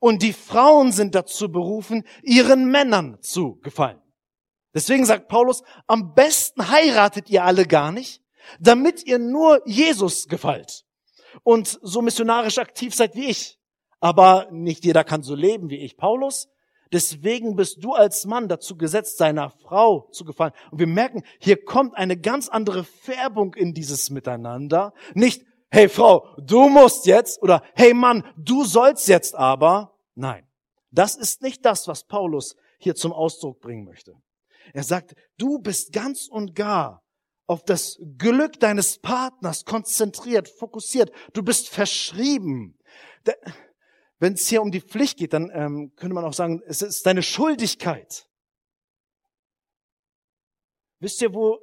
Und 0.00 0.22
die 0.22 0.32
Frauen 0.32 0.92
sind 0.92 1.14
dazu 1.14 1.50
berufen, 1.50 2.04
ihren 2.22 2.70
Männern 2.70 3.18
zu 3.20 3.56
gefallen. 3.56 4.00
Deswegen 4.74 5.06
sagt 5.06 5.28
Paulus, 5.28 5.62
am 5.86 6.14
besten 6.14 6.70
heiratet 6.70 7.30
ihr 7.30 7.44
alle 7.44 7.66
gar 7.66 7.90
nicht, 7.90 8.22
damit 8.60 9.04
ihr 9.04 9.18
nur 9.18 9.60
Jesus 9.66 10.28
gefällt 10.28 10.84
und 11.42 11.78
so 11.82 12.02
missionarisch 12.02 12.58
aktiv 12.58 12.94
seid 12.94 13.14
wie 13.14 13.26
ich. 13.26 13.58
Aber 14.00 14.48
nicht 14.50 14.84
jeder 14.84 15.04
kann 15.04 15.22
so 15.22 15.34
leben 15.34 15.70
wie 15.70 15.78
ich, 15.78 15.96
Paulus. 15.96 16.48
Deswegen 16.92 17.54
bist 17.54 17.84
du 17.84 17.92
als 17.92 18.24
Mann 18.24 18.48
dazu 18.48 18.76
gesetzt, 18.76 19.18
seiner 19.18 19.50
Frau 19.50 20.08
zu 20.12 20.24
gefallen. 20.24 20.52
Und 20.70 20.78
wir 20.78 20.86
merken, 20.86 21.22
hier 21.38 21.62
kommt 21.62 21.94
eine 21.96 22.16
ganz 22.16 22.48
andere 22.48 22.84
Färbung 22.84 23.54
in 23.54 23.74
dieses 23.74 24.08
Miteinander. 24.08 24.94
Nicht, 25.14 25.44
hey 25.70 25.88
Frau, 25.88 26.26
du 26.38 26.68
musst 26.68 27.06
jetzt 27.06 27.42
oder 27.42 27.62
hey 27.74 27.92
Mann, 27.92 28.24
du 28.38 28.64
sollst 28.64 29.08
jetzt 29.08 29.34
aber. 29.34 29.94
Nein, 30.14 30.46
das 30.90 31.16
ist 31.16 31.42
nicht 31.42 31.64
das, 31.66 31.88
was 31.88 32.04
Paulus 32.04 32.56
hier 32.78 32.94
zum 32.94 33.12
Ausdruck 33.12 33.60
bringen 33.60 33.84
möchte. 33.84 34.14
Er 34.72 34.82
sagt, 34.82 35.14
du 35.36 35.58
bist 35.58 35.92
ganz 35.92 36.28
und 36.28 36.54
gar 36.54 37.02
auf 37.48 37.64
das 37.64 37.98
Glück 38.18 38.60
deines 38.60 38.98
Partners 38.98 39.64
konzentriert, 39.64 40.48
fokussiert. 40.48 41.10
Du 41.32 41.42
bist 41.42 41.70
verschrieben. 41.70 42.78
Wenn 44.18 44.34
es 44.34 44.46
hier 44.46 44.60
um 44.60 44.70
die 44.70 44.82
Pflicht 44.82 45.18
geht, 45.18 45.32
dann 45.32 45.50
ähm, 45.52 45.92
könnte 45.96 46.14
man 46.14 46.24
auch 46.24 46.34
sagen, 46.34 46.62
es 46.66 46.82
ist 46.82 47.06
deine 47.06 47.22
Schuldigkeit. 47.22 48.28
Wisst 51.00 51.22
ihr, 51.22 51.32
wo 51.32 51.58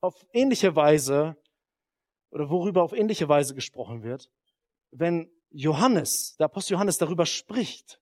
auf 0.00 0.14
ähnliche 0.32 0.76
Weise 0.76 1.36
oder 2.30 2.48
worüber 2.48 2.82
auf 2.82 2.92
ähnliche 2.92 3.28
Weise 3.28 3.54
gesprochen 3.54 4.04
wird, 4.04 4.30
wenn 4.92 5.28
Johannes, 5.50 6.36
der 6.36 6.46
Apostel 6.46 6.74
Johannes 6.74 6.98
darüber 6.98 7.26
spricht, 7.26 8.00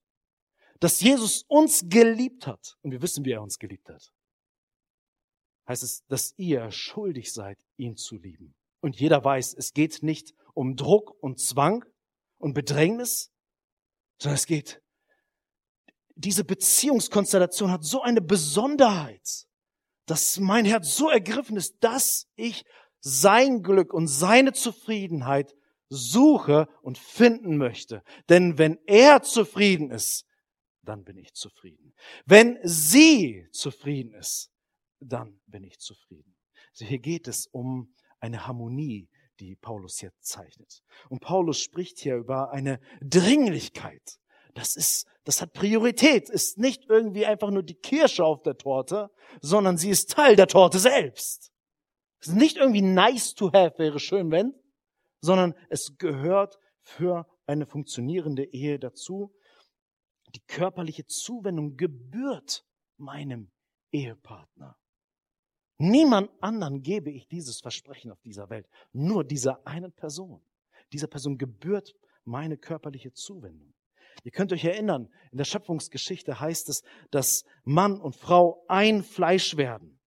dass 0.80 1.00
Jesus 1.00 1.44
uns 1.48 1.88
geliebt 1.88 2.46
hat. 2.46 2.76
Und 2.82 2.90
wir 2.90 3.00
wissen, 3.00 3.24
wie 3.24 3.32
er 3.32 3.42
uns 3.42 3.58
geliebt 3.58 3.88
hat. 3.88 4.12
Heißt 5.68 5.82
es, 5.82 6.04
dass 6.06 6.32
ihr 6.38 6.70
schuldig 6.70 7.32
seid, 7.32 7.58
ihn 7.76 7.96
zu 7.96 8.16
lieben. 8.16 8.54
Und 8.80 8.98
jeder 8.98 9.22
weiß, 9.22 9.54
es 9.54 9.74
geht 9.74 10.02
nicht 10.02 10.34
um 10.54 10.76
Druck 10.76 11.14
und 11.22 11.38
Zwang 11.38 11.84
und 12.38 12.54
Bedrängnis, 12.54 13.30
sondern 14.18 14.36
es 14.36 14.46
geht. 14.46 14.82
Diese 16.14 16.42
Beziehungskonstellation 16.44 17.70
hat 17.70 17.84
so 17.84 18.00
eine 18.00 18.22
Besonderheit, 18.22 19.46
dass 20.06 20.40
mein 20.40 20.64
Herz 20.64 20.96
so 20.96 21.10
ergriffen 21.10 21.56
ist, 21.56 21.76
dass 21.80 22.26
ich 22.34 22.64
sein 23.00 23.62
Glück 23.62 23.92
und 23.92 24.08
seine 24.08 24.52
Zufriedenheit 24.52 25.54
suche 25.90 26.66
und 26.82 26.98
finden 26.98 27.56
möchte. 27.58 28.02
Denn 28.28 28.58
wenn 28.58 28.78
er 28.86 29.22
zufrieden 29.22 29.90
ist, 29.90 30.24
dann 30.82 31.04
bin 31.04 31.18
ich 31.18 31.34
zufrieden. 31.34 31.94
Wenn 32.24 32.58
sie 32.62 33.46
zufrieden 33.52 34.14
ist, 34.14 34.50
dann 35.00 35.40
bin 35.46 35.64
ich 35.64 35.78
zufrieden. 35.78 36.36
Also 36.70 36.84
hier 36.84 36.98
geht 36.98 37.28
es 37.28 37.46
um 37.46 37.94
eine 38.20 38.46
Harmonie, 38.46 39.08
die 39.40 39.56
Paulus 39.56 39.98
hier 39.98 40.12
zeichnet. 40.20 40.82
Und 41.08 41.20
Paulus 41.20 41.60
spricht 41.60 41.98
hier 41.98 42.16
über 42.16 42.50
eine 42.50 42.80
Dringlichkeit. 43.00 44.18
Das 44.54 44.74
ist, 44.74 45.06
das 45.24 45.40
hat 45.40 45.52
Priorität, 45.52 46.28
ist 46.28 46.58
nicht 46.58 46.86
irgendwie 46.88 47.26
einfach 47.26 47.50
nur 47.50 47.62
die 47.62 47.76
Kirsche 47.76 48.24
auf 48.24 48.42
der 48.42 48.56
Torte, 48.56 49.10
sondern 49.40 49.76
sie 49.76 49.90
ist 49.90 50.10
Teil 50.10 50.34
der 50.34 50.48
Torte 50.48 50.78
selbst. 50.78 51.52
Es 52.20 52.28
ist 52.28 52.34
nicht 52.34 52.56
irgendwie 52.56 52.82
nice 52.82 53.34
to 53.34 53.52
have, 53.52 53.78
wäre 53.78 54.00
schön, 54.00 54.30
wenn, 54.32 54.54
sondern 55.20 55.54
es 55.68 55.96
gehört 55.98 56.58
für 56.82 57.26
eine 57.46 57.66
funktionierende 57.66 58.44
Ehe 58.44 58.78
dazu. 58.78 59.32
Die 60.34 60.42
körperliche 60.46 61.06
Zuwendung 61.06 61.76
gebührt 61.76 62.64
meinem 62.96 63.52
Ehepartner. 63.92 64.76
Niemand 65.78 66.30
anderen 66.40 66.82
gebe 66.82 67.10
ich 67.10 67.28
dieses 67.28 67.60
Versprechen 67.60 68.10
auf 68.10 68.20
dieser 68.20 68.50
Welt, 68.50 68.68
nur 68.92 69.24
dieser 69.24 69.64
einen 69.66 69.92
Person. 69.92 70.42
Dieser 70.92 71.06
Person 71.06 71.38
gebührt 71.38 71.94
meine 72.24 72.56
körperliche 72.56 73.12
Zuwendung. 73.12 73.72
Ihr 74.24 74.32
könnt 74.32 74.52
euch 74.52 74.64
erinnern, 74.64 75.08
in 75.30 75.38
der 75.38 75.44
Schöpfungsgeschichte 75.44 76.40
heißt 76.40 76.68
es, 76.68 76.82
dass 77.12 77.44
Mann 77.62 78.00
und 78.00 78.16
Frau 78.16 78.64
ein 78.66 79.04
Fleisch 79.04 79.56
werden. 79.56 80.00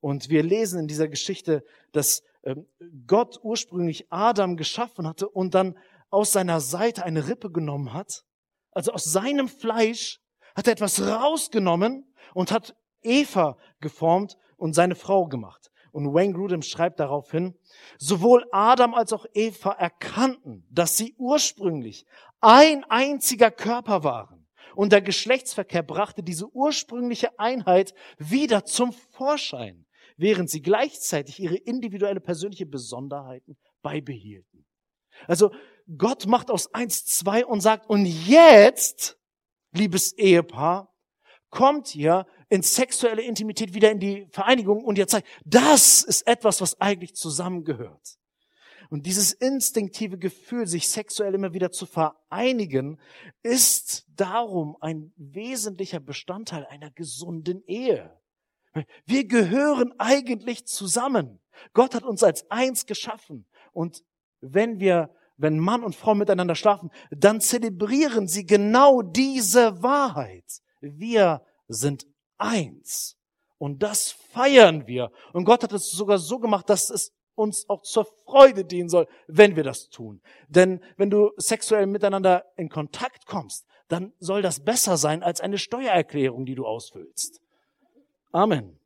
Und 0.00 0.28
wir 0.28 0.44
lesen 0.44 0.80
in 0.80 0.86
dieser 0.86 1.08
Geschichte, 1.08 1.64
dass 1.90 2.22
ähm, 2.44 2.68
Gott 3.08 3.40
ursprünglich 3.42 4.06
Adam 4.12 4.56
geschaffen 4.56 5.08
hatte 5.08 5.28
und 5.28 5.54
dann 5.54 5.76
aus 6.10 6.32
seiner 6.32 6.60
Seite 6.60 7.04
eine 7.04 7.26
Rippe 7.26 7.50
genommen 7.50 7.92
hat. 7.92 8.24
Also 8.70 8.92
aus 8.92 9.04
seinem 9.04 9.48
Fleisch 9.48 10.20
hat 10.54 10.68
er 10.68 10.74
etwas 10.74 11.00
rausgenommen 11.00 12.06
und 12.34 12.52
hat 12.52 12.76
Eva 13.02 13.58
geformt 13.80 14.36
und 14.58 14.74
seine 14.74 14.94
Frau 14.94 15.26
gemacht. 15.26 15.70
Und 15.90 16.12
Wayne 16.12 16.34
Grudem 16.34 16.62
schreibt 16.62 17.00
daraufhin, 17.00 17.54
sowohl 17.98 18.44
Adam 18.52 18.94
als 18.94 19.12
auch 19.12 19.24
Eva 19.32 19.72
erkannten, 19.72 20.66
dass 20.70 20.96
sie 20.96 21.14
ursprünglich 21.16 22.04
ein 22.40 22.84
einziger 22.84 23.50
Körper 23.50 24.04
waren. 24.04 24.46
Und 24.74 24.92
der 24.92 25.00
Geschlechtsverkehr 25.00 25.82
brachte 25.82 26.22
diese 26.22 26.46
ursprüngliche 26.54 27.36
Einheit 27.38 27.94
wieder 28.18 28.64
zum 28.64 28.92
Vorschein, 28.92 29.86
während 30.16 30.50
sie 30.50 30.60
gleichzeitig 30.60 31.40
ihre 31.40 31.56
individuelle 31.56 32.20
persönliche 32.20 32.66
Besonderheiten 32.66 33.56
beibehielten. 33.82 34.66
Also 35.26 35.50
Gott 35.96 36.26
macht 36.26 36.50
aus 36.50 36.72
eins 36.74 37.04
zwei 37.04 37.44
und 37.44 37.60
sagt, 37.60 37.88
und 37.88 38.04
jetzt, 38.04 39.18
liebes 39.72 40.12
Ehepaar, 40.12 40.94
kommt 41.50 41.94
ihr 41.94 42.26
in 42.48 42.62
sexuelle 42.62 43.22
Intimität 43.22 43.74
wieder 43.74 43.90
in 43.90 44.00
die 44.00 44.26
Vereinigung 44.30 44.84
und 44.84 44.98
ihr 44.98 45.06
zeigt, 45.06 45.26
das 45.44 46.02
ist 46.02 46.26
etwas, 46.26 46.60
was 46.60 46.80
eigentlich 46.80 47.14
zusammengehört. 47.14 48.18
Und 48.90 49.04
dieses 49.04 49.32
instinktive 49.32 50.16
Gefühl, 50.16 50.66
sich 50.66 50.88
sexuell 50.88 51.34
immer 51.34 51.52
wieder 51.52 51.70
zu 51.70 51.84
vereinigen, 51.84 52.98
ist 53.42 54.06
darum 54.16 54.76
ein 54.80 55.12
wesentlicher 55.16 56.00
Bestandteil 56.00 56.66
einer 56.66 56.90
gesunden 56.90 57.62
Ehe. 57.66 58.18
Wir 59.04 59.26
gehören 59.26 59.92
eigentlich 59.98 60.66
zusammen. 60.66 61.40
Gott 61.74 61.94
hat 61.94 62.04
uns 62.04 62.22
als 62.22 62.50
eins 62.50 62.86
geschaffen. 62.86 63.46
Und 63.72 64.04
wenn 64.40 64.80
wir, 64.80 65.10
wenn 65.36 65.58
Mann 65.58 65.82
und 65.82 65.94
Frau 65.94 66.14
miteinander 66.14 66.54
schlafen, 66.54 66.90
dann 67.10 67.40
zelebrieren 67.40 68.26
sie 68.26 68.46
genau 68.46 69.02
diese 69.02 69.82
Wahrheit. 69.82 70.62
Wir 70.80 71.42
sind 71.68 72.06
eins. 72.36 73.16
Und 73.58 73.82
das 73.82 74.12
feiern 74.12 74.86
wir. 74.86 75.10
Und 75.32 75.44
Gott 75.44 75.62
hat 75.64 75.72
es 75.72 75.90
sogar 75.90 76.18
so 76.18 76.38
gemacht, 76.38 76.70
dass 76.70 76.90
es 76.90 77.12
uns 77.34 77.68
auch 77.68 77.82
zur 77.82 78.04
Freude 78.24 78.64
dienen 78.64 78.88
soll, 78.88 79.06
wenn 79.26 79.56
wir 79.56 79.64
das 79.64 79.88
tun. 79.88 80.20
Denn 80.48 80.82
wenn 80.96 81.10
du 81.10 81.32
sexuell 81.36 81.86
miteinander 81.86 82.44
in 82.56 82.68
Kontakt 82.68 83.26
kommst, 83.26 83.66
dann 83.88 84.12
soll 84.18 84.42
das 84.42 84.60
besser 84.60 84.96
sein 84.96 85.22
als 85.22 85.40
eine 85.40 85.58
Steuererklärung, 85.58 86.44
die 86.44 86.54
du 86.54 86.66
ausfüllst. 86.66 87.40
Amen. 88.32 88.78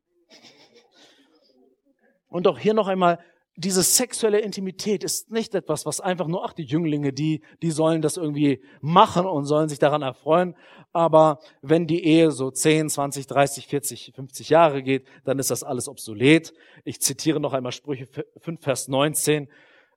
Und 2.28 2.46
auch 2.46 2.58
hier 2.58 2.72
noch 2.72 2.88
einmal, 2.88 3.18
diese 3.56 3.82
sexuelle 3.82 4.40
Intimität 4.40 5.04
ist 5.04 5.30
nicht 5.30 5.54
etwas, 5.54 5.84
was 5.84 6.00
einfach 6.00 6.26
nur, 6.26 6.44
ach, 6.44 6.54
die 6.54 6.64
Jünglinge, 6.64 7.12
die, 7.12 7.42
die 7.60 7.70
sollen 7.70 8.00
das 8.00 8.16
irgendwie 8.16 8.62
machen 8.80 9.26
und 9.26 9.44
sollen 9.44 9.68
sich 9.68 9.78
daran 9.78 10.00
erfreuen. 10.00 10.56
Aber 10.92 11.38
wenn 11.60 11.86
die 11.86 12.04
Ehe 12.04 12.30
so 12.30 12.50
10, 12.50 12.88
20, 12.88 13.26
30, 13.26 13.66
40, 13.66 14.12
50 14.14 14.48
Jahre 14.48 14.82
geht, 14.82 15.06
dann 15.24 15.38
ist 15.38 15.50
das 15.50 15.62
alles 15.62 15.88
obsolet. 15.88 16.54
Ich 16.84 17.00
zitiere 17.00 17.40
noch 17.40 17.52
einmal 17.52 17.72
Sprüche 17.72 18.08
5, 18.38 18.62
Vers 18.62 18.88
19. 18.88 19.48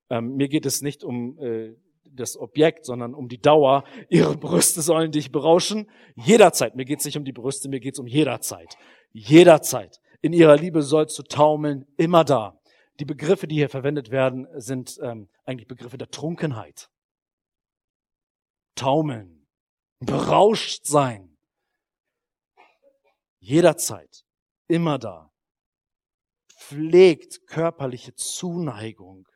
Ähm, 0.09 0.35
mir 0.35 0.49
geht 0.49 0.65
es 0.65 0.81
nicht 0.81 1.03
um 1.03 1.39
äh, 1.39 1.75
das 2.03 2.37
Objekt, 2.37 2.85
sondern 2.85 3.13
um 3.13 3.29
die 3.29 3.39
Dauer. 3.39 3.85
Ihre 4.09 4.35
Brüste 4.35 4.81
sollen 4.81 5.11
dich 5.11 5.31
berauschen. 5.31 5.89
Jederzeit. 6.15 6.75
Mir 6.75 6.85
geht 6.85 6.99
es 6.99 7.05
nicht 7.05 7.17
um 7.17 7.25
die 7.25 7.33
Brüste, 7.33 7.69
mir 7.69 7.79
geht 7.79 7.93
es 7.93 7.99
um 7.99 8.07
jederzeit. 8.07 8.77
Jederzeit. 9.13 9.99
In 10.21 10.33
ihrer 10.33 10.57
Liebe 10.57 10.81
sollst 10.81 11.17
du 11.19 11.23
taumeln, 11.23 11.85
immer 11.97 12.23
da. 12.23 12.59
Die 12.99 13.05
Begriffe, 13.05 13.47
die 13.47 13.55
hier 13.55 13.69
verwendet 13.69 14.09
werden, 14.09 14.47
sind 14.59 14.97
ähm, 15.01 15.29
eigentlich 15.43 15.67
Begriffe 15.67 15.97
der 15.97 16.09
Trunkenheit. 16.09 16.89
Taumeln, 18.75 19.47
berauscht 19.99 20.85
sein. 20.85 21.37
Jederzeit, 23.39 24.25
immer 24.67 24.97
da. 24.97 25.31
Pflegt 26.57 27.45
körperliche 27.47 28.15
Zuneigung 28.15 29.27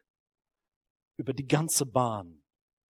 über 1.17 1.33
die 1.33 1.47
ganze 1.47 1.85
Bahn 1.85 2.41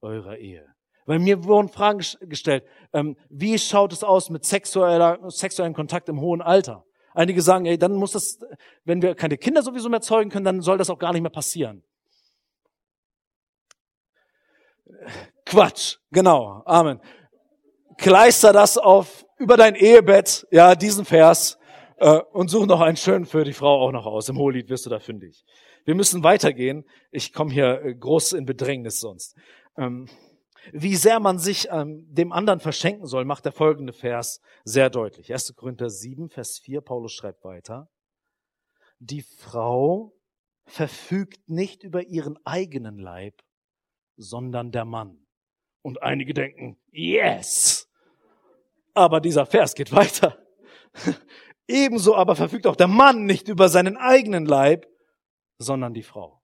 eurer 0.02 0.38
Ehe. 0.38 0.74
Weil 1.06 1.20
mir 1.20 1.44
wurden 1.44 1.70
Fragen 1.70 2.06
gestellt, 2.22 2.64
ähm, 2.94 3.18
wie 3.30 3.58
schaut 3.58 3.92
es 3.92 4.04
aus 4.04 4.30
mit 4.30 4.46
sexueller, 4.46 5.20
sexuellem 5.32 5.74
Kontakt 5.74 6.08
im 6.08 6.22
hohen 6.22 6.42
Alter? 6.42 6.86
Einige 7.20 7.42
sagen, 7.42 7.66
ey, 7.66 7.78
dann 7.78 7.96
muss 7.96 8.14
das, 8.14 8.40
wenn 8.86 9.02
wir 9.02 9.14
keine 9.14 9.38
Kinder 9.38 9.62
sowieso 9.62 9.90
mehr 9.90 10.00
zeugen 10.00 10.30
können, 10.30 10.46
dann 10.46 10.62
soll 10.62 10.78
das 10.78 10.90
auch 10.90 10.98
gar 10.98 11.12
nicht 11.12 11.22
mehr 11.22 11.30
passieren. 11.30 11.84
Quatsch, 15.46 15.98
genau, 16.12 16.64
Amen. 16.66 17.02
Kleister 17.98 18.54
das 18.54 18.78
auf 18.78 19.26
über 19.38 19.58
dein 19.58 19.76
Ehebett, 19.76 20.48
ja, 20.50 20.76
diesen 20.76 21.04
Vers 21.04 21.60
äh, 21.98 22.22
und 22.32 22.48
such 22.48 22.66
noch 22.66 22.80
einen 22.80 22.96
schönen 22.96 23.26
für 23.26 23.44
die 23.44 23.52
Frau 23.52 23.82
auch 23.82 23.92
noch 23.92 24.06
aus. 24.06 24.30
Im 24.30 24.38
Hohelied 24.38 24.70
wirst 24.70 24.86
du 24.86 24.90
da 24.90 25.00
fündig. 25.00 25.44
Wir 25.84 25.96
müssen 25.96 26.24
weitergehen. 26.24 26.86
Ich 27.12 27.34
komme 27.34 27.52
hier 27.52 27.82
äh, 27.84 27.96
groß 27.96 28.32
in 28.32 28.46
Bedrängnis 28.46 29.02
sonst. 29.02 29.36
Ähm, 29.78 30.08
wie 30.72 30.96
sehr 30.96 31.20
man 31.20 31.40
sich 31.40 31.68
ähm, 31.72 32.06
dem 32.10 32.32
anderen 32.32 32.60
verschenken 32.60 33.06
soll, 33.06 33.26
macht 33.26 33.46
der 33.46 33.52
folgende 33.52 33.94
Vers 33.94 34.42
sehr 34.64 34.90
deutlich. 34.90 35.32
1. 35.32 35.56
Korinther 35.56 35.90
7, 35.90 36.30
Vers 36.30 36.60
4, 36.60 36.82
Paulus 36.82 37.14
schreibt 37.14 37.44
weiter. 37.44 37.90
Die 39.00 39.22
Frau 39.22 40.14
verfügt 40.66 41.50
nicht 41.50 41.84
über 41.84 42.04
ihren 42.04 42.38
eigenen 42.46 42.98
Leib, 42.98 43.42
sondern 44.18 44.72
der 44.72 44.86
Mann. 44.86 45.26
Und 45.82 46.04
einige 46.04 46.34
denken, 46.34 46.78
yes! 46.92 47.90
Aber 48.94 49.22
dieser 49.22 49.46
Vers 49.46 49.76
geht 49.76 49.92
weiter. 49.92 50.38
Ebenso 51.68 52.16
aber 52.16 52.36
verfügt 52.36 52.68
auch 52.68 52.76
der 52.76 52.88
Mann 52.88 53.26
nicht 53.26 53.48
über 53.48 53.70
seinen 53.70 53.96
eigenen 53.96 54.46
Leib, 54.46 54.88
sondern 55.58 55.94
die 55.94 56.04
Frau. 56.04 56.39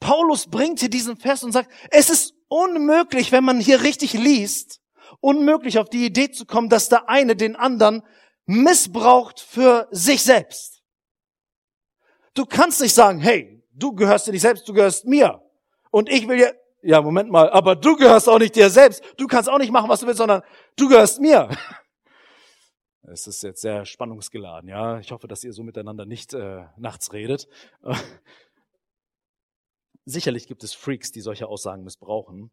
Paulus 0.00 0.48
bringt 0.48 0.80
hier 0.80 0.90
diesen 0.90 1.16
Vers 1.16 1.44
und 1.44 1.52
sagt, 1.52 1.70
es 1.90 2.10
ist 2.10 2.34
unmöglich, 2.48 3.32
wenn 3.32 3.44
man 3.44 3.60
hier 3.60 3.82
richtig 3.82 4.12
liest, 4.14 4.80
unmöglich 5.20 5.78
auf 5.78 5.88
die 5.88 6.04
Idee 6.04 6.30
zu 6.30 6.44
kommen, 6.44 6.68
dass 6.68 6.88
der 6.88 7.08
eine 7.08 7.36
den 7.36 7.56
anderen 7.56 8.02
missbraucht 8.46 9.40
für 9.40 9.88
sich 9.90 10.22
selbst. 10.22 10.82
Du 12.34 12.46
kannst 12.46 12.80
nicht 12.80 12.94
sagen, 12.94 13.20
hey, 13.20 13.62
du 13.72 13.94
gehörst 13.94 14.26
dir 14.26 14.32
nicht 14.32 14.42
selbst, 14.42 14.68
du 14.68 14.72
gehörst 14.72 15.06
mir. 15.06 15.42
Und 15.90 16.08
ich 16.08 16.26
will 16.26 16.38
dir, 16.38 16.54
ja, 16.82 17.00
Moment 17.00 17.30
mal, 17.30 17.50
aber 17.50 17.76
du 17.76 17.96
gehörst 17.96 18.28
auch 18.28 18.38
nicht 18.38 18.56
dir 18.56 18.70
selbst. 18.70 19.02
Du 19.16 19.26
kannst 19.26 19.48
auch 19.48 19.58
nicht 19.58 19.70
machen, 19.70 19.88
was 19.88 20.00
du 20.00 20.06
willst, 20.06 20.18
sondern 20.18 20.42
du 20.76 20.88
gehörst 20.88 21.20
mir. 21.20 21.48
Es 23.04 23.26
ist 23.26 23.42
jetzt 23.42 23.60
sehr 23.60 23.84
spannungsgeladen, 23.84 24.68
ja. 24.68 25.00
Ich 25.00 25.10
hoffe, 25.10 25.26
dass 25.26 25.42
ihr 25.42 25.52
so 25.52 25.64
miteinander 25.64 26.06
nicht 26.06 26.34
äh, 26.34 26.62
nachts 26.76 27.12
redet. 27.12 27.48
Sicherlich 30.04 30.46
gibt 30.46 30.64
es 30.64 30.74
Freaks, 30.74 31.12
die 31.12 31.20
solche 31.20 31.46
Aussagen 31.48 31.84
missbrauchen. 31.84 32.50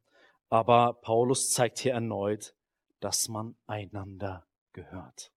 Aber 0.50 0.94
Paulus 0.94 1.52
zeigt 1.52 1.80
hier 1.80 1.94
erneut, 1.94 2.56
dass 3.00 3.28
man 3.28 3.56
einander 3.68 4.46
gehört. 4.74 5.32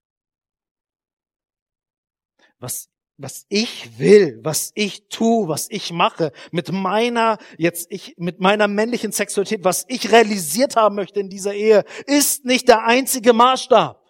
Was, 2.58 2.90
was 3.16 3.46
ich 3.48 3.98
will, 3.98 4.40
was 4.42 4.72
ich 4.74 5.08
tue, 5.08 5.48
was 5.48 5.68
ich 5.70 5.92
mache, 5.92 6.32
mit 6.50 6.70
meiner, 6.70 7.38
jetzt 7.58 7.90
ich, 7.90 8.14
mit 8.18 8.40
meiner 8.40 8.68
männlichen 8.68 9.12
Sexualität, 9.12 9.64
was 9.64 9.84
ich 9.88 10.12
realisiert 10.12 10.76
haben 10.76 10.96
möchte 10.96 11.20
in 11.20 11.28
dieser 11.28 11.54
Ehe, 11.54 11.84
ist 12.06 12.44
nicht 12.44 12.68
der 12.68 12.84
einzige 12.84 13.32
Maßstab. 13.32 14.00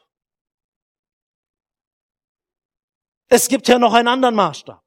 Es 3.29 3.49
gibt 3.49 3.67
ja 3.69 3.79
noch 3.79 3.95
einen 3.95 4.09
anderen 4.09 4.35
Maßstab. 4.35 4.82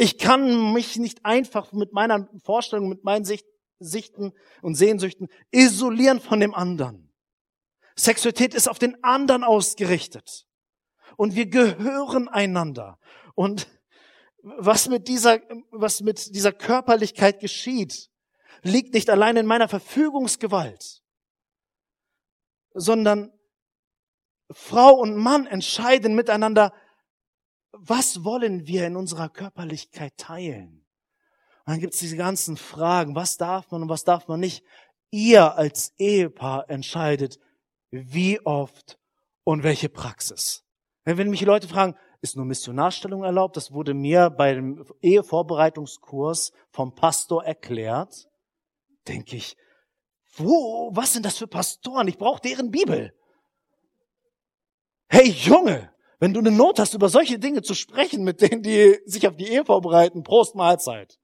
Ich 0.00 0.16
kann 0.16 0.72
mich 0.72 0.96
nicht 0.96 1.26
einfach 1.26 1.72
mit 1.72 1.92
meiner 1.92 2.26
Vorstellung, 2.42 2.88
mit 2.88 3.04
meinen 3.04 3.26
Sicht, 3.26 3.44
Sichten 3.80 4.32
und 4.62 4.74
Sehnsüchten 4.74 5.28
isolieren 5.50 6.20
von 6.20 6.40
dem 6.40 6.54
anderen. 6.54 7.12
Sexualität 7.96 8.54
ist 8.54 8.66
auf 8.66 8.78
den 8.78 9.04
anderen 9.04 9.44
ausgerichtet. 9.44 10.46
Und 11.18 11.34
wir 11.34 11.44
gehören 11.44 12.28
einander. 12.28 12.98
Und 13.34 13.68
was 14.42 14.88
mit 14.88 15.06
dieser, 15.06 15.40
was 15.70 16.00
mit 16.00 16.34
dieser 16.34 16.52
Körperlichkeit 16.52 17.38
geschieht, 17.38 18.08
liegt 18.62 18.94
nicht 18.94 19.10
allein 19.10 19.36
in 19.36 19.44
meiner 19.44 19.68
Verfügungsgewalt, 19.68 21.02
sondern 22.72 23.38
Frau 24.50 24.94
und 24.94 25.14
Mann 25.14 25.46
entscheiden 25.46 26.14
miteinander, 26.14 26.72
was 27.72 28.24
wollen 28.24 28.66
wir 28.66 28.86
in 28.86 28.96
unserer 28.96 29.28
Körperlichkeit 29.28 30.16
teilen? 30.16 30.84
Und 31.64 31.74
dann 31.74 31.80
gibt 31.80 31.94
es 31.94 32.00
diese 32.00 32.16
ganzen 32.16 32.56
Fragen, 32.56 33.14
was 33.14 33.36
darf 33.36 33.70
man 33.70 33.82
und 33.82 33.88
was 33.88 34.04
darf 34.04 34.28
man 34.28 34.40
nicht. 34.40 34.64
Ihr 35.10 35.56
als 35.56 35.92
Ehepaar 35.98 36.68
entscheidet, 36.68 37.38
wie 37.90 38.40
oft 38.44 38.98
und 39.44 39.62
welche 39.62 39.88
Praxis. 39.88 40.64
Wenn 41.04 41.30
mich 41.30 41.40
Leute 41.42 41.68
fragen, 41.68 41.96
ist 42.22 42.36
nur 42.36 42.44
Missionarstellung 42.44 43.24
erlaubt? 43.24 43.56
Das 43.56 43.72
wurde 43.72 43.94
mir 43.94 44.30
beim 44.30 44.84
Ehevorbereitungskurs 45.00 46.52
vom 46.70 46.94
Pastor 46.94 47.44
erklärt. 47.44 48.28
Denke 49.08 49.36
ich, 49.36 49.56
wo, 50.36 50.90
was 50.94 51.14
sind 51.14 51.24
das 51.24 51.38
für 51.38 51.46
Pastoren? 51.46 52.08
Ich 52.08 52.18
brauche 52.18 52.40
deren 52.40 52.70
Bibel. 52.70 53.14
Hey 55.08 55.30
Junge, 55.30 55.92
wenn 56.20 56.34
du 56.34 56.40
eine 56.40 56.50
Not 56.50 56.78
hast, 56.78 56.92
über 56.92 57.08
solche 57.08 57.38
Dinge 57.38 57.62
zu 57.62 57.74
sprechen, 57.74 58.22
mit 58.22 58.42
denen 58.42 58.62
die 58.62 59.00
sich 59.06 59.26
auf 59.26 59.36
die 59.36 59.48
Ehe 59.48 59.64
vorbereiten, 59.64 60.22
Prost 60.22 60.54
Mahlzeit. 60.54 61.18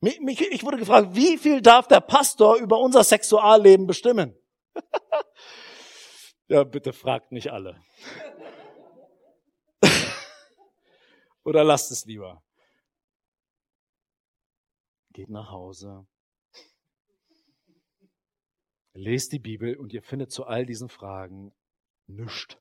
Ich 0.00 0.64
wurde 0.64 0.76
gefragt, 0.76 1.14
wie 1.14 1.38
viel 1.38 1.62
darf 1.62 1.86
der 1.86 2.00
Pastor 2.00 2.56
über 2.56 2.78
unser 2.80 3.04
Sexualleben 3.04 3.86
bestimmen? 3.86 4.36
ja, 6.48 6.64
bitte 6.64 6.92
fragt 6.92 7.30
nicht 7.30 7.52
alle. 7.52 7.80
Oder 11.44 11.62
lasst 11.62 11.92
es 11.92 12.04
lieber. 12.04 12.42
Geht 15.12 15.30
nach 15.30 15.50
Hause. 15.52 16.04
Lest 18.92 19.32
die 19.32 19.38
Bibel 19.38 19.76
und 19.76 19.92
ihr 19.92 20.02
findet 20.02 20.32
zu 20.32 20.44
all 20.44 20.66
diesen 20.66 20.88
Fragen 20.88 21.54
Nischt. 22.06 22.58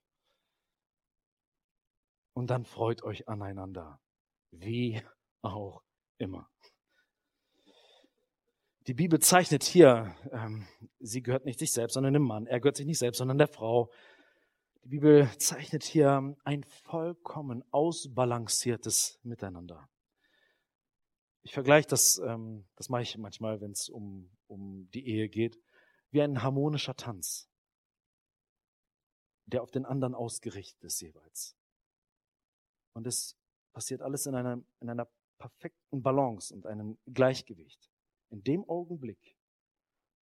Und 2.33 2.49
dann 2.49 2.65
freut 2.65 3.03
euch 3.03 3.27
aneinander. 3.27 3.99
Wie 4.51 5.01
auch 5.41 5.83
immer. 6.17 6.49
Die 8.87 8.93
Bibel 8.93 9.19
zeichnet 9.19 9.63
hier, 9.63 10.15
ähm, 10.31 10.67
sie 10.99 11.21
gehört 11.21 11.45
nicht 11.45 11.59
sich 11.59 11.71
selbst, 11.71 11.93
sondern 11.93 12.13
dem 12.13 12.23
Mann. 12.23 12.47
Er 12.47 12.59
gehört 12.59 12.75
sich 12.75 12.85
nicht 12.85 12.99
selbst, 12.99 13.19
sondern 13.19 13.37
der 13.37 13.47
Frau. 13.47 13.89
Die 14.83 14.89
Bibel 14.89 15.29
zeichnet 15.37 15.83
hier 15.83 16.35
ein 16.43 16.63
vollkommen 16.63 17.63
ausbalanciertes 17.71 19.19
Miteinander. 19.23 19.87
Ich 21.43 21.53
vergleiche 21.53 21.87
das, 21.87 22.19
ähm, 22.25 22.65
das 22.75 22.89
mache 22.89 23.03
ich 23.03 23.17
manchmal, 23.17 23.61
wenn 23.61 23.71
es 23.71 23.89
um, 23.89 24.29
um 24.47 24.89
die 24.93 25.07
Ehe 25.07 25.29
geht, 25.29 25.57
wie 26.11 26.21
ein 26.21 26.43
harmonischer 26.43 26.95
Tanz 26.95 27.49
der 29.45 29.61
auf 29.61 29.71
den 29.71 29.85
anderen 29.85 30.15
ausgerichtet 30.15 30.83
ist 30.83 31.01
jeweils. 31.01 31.55
Und 32.93 33.07
es 33.07 33.35
passiert 33.73 34.01
alles 34.01 34.25
in 34.25 34.35
einer, 34.35 34.61
in 34.79 34.89
einer 34.89 35.09
perfekten 35.37 36.01
Balance 36.01 36.53
und 36.53 36.65
einem 36.65 36.97
Gleichgewicht. 37.05 37.91
In 38.29 38.43
dem 38.43 38.67
Augenblick, 38.69 39.37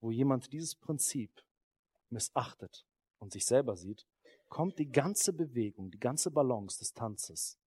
wo 0.02 0.12
jemand 0.12 0.52
dieses 0.54 0.76
Prinzip 0.76 1.44
missachtet 2.10 2.86
und 3.20 3.32
sich 3.34 3.46
selber 3.46 3.76
sieht, 3.76 4.08
kommt 4.48 4.80
die 4.80 4.92
ganze 4.92 5.34
Bewegung, 5.34 5.92
die 5.92 6.00
ganze 6.00 6.32
Balance 6.32 6.80
des 6.80 6.94
Tanzes 6.94 7.60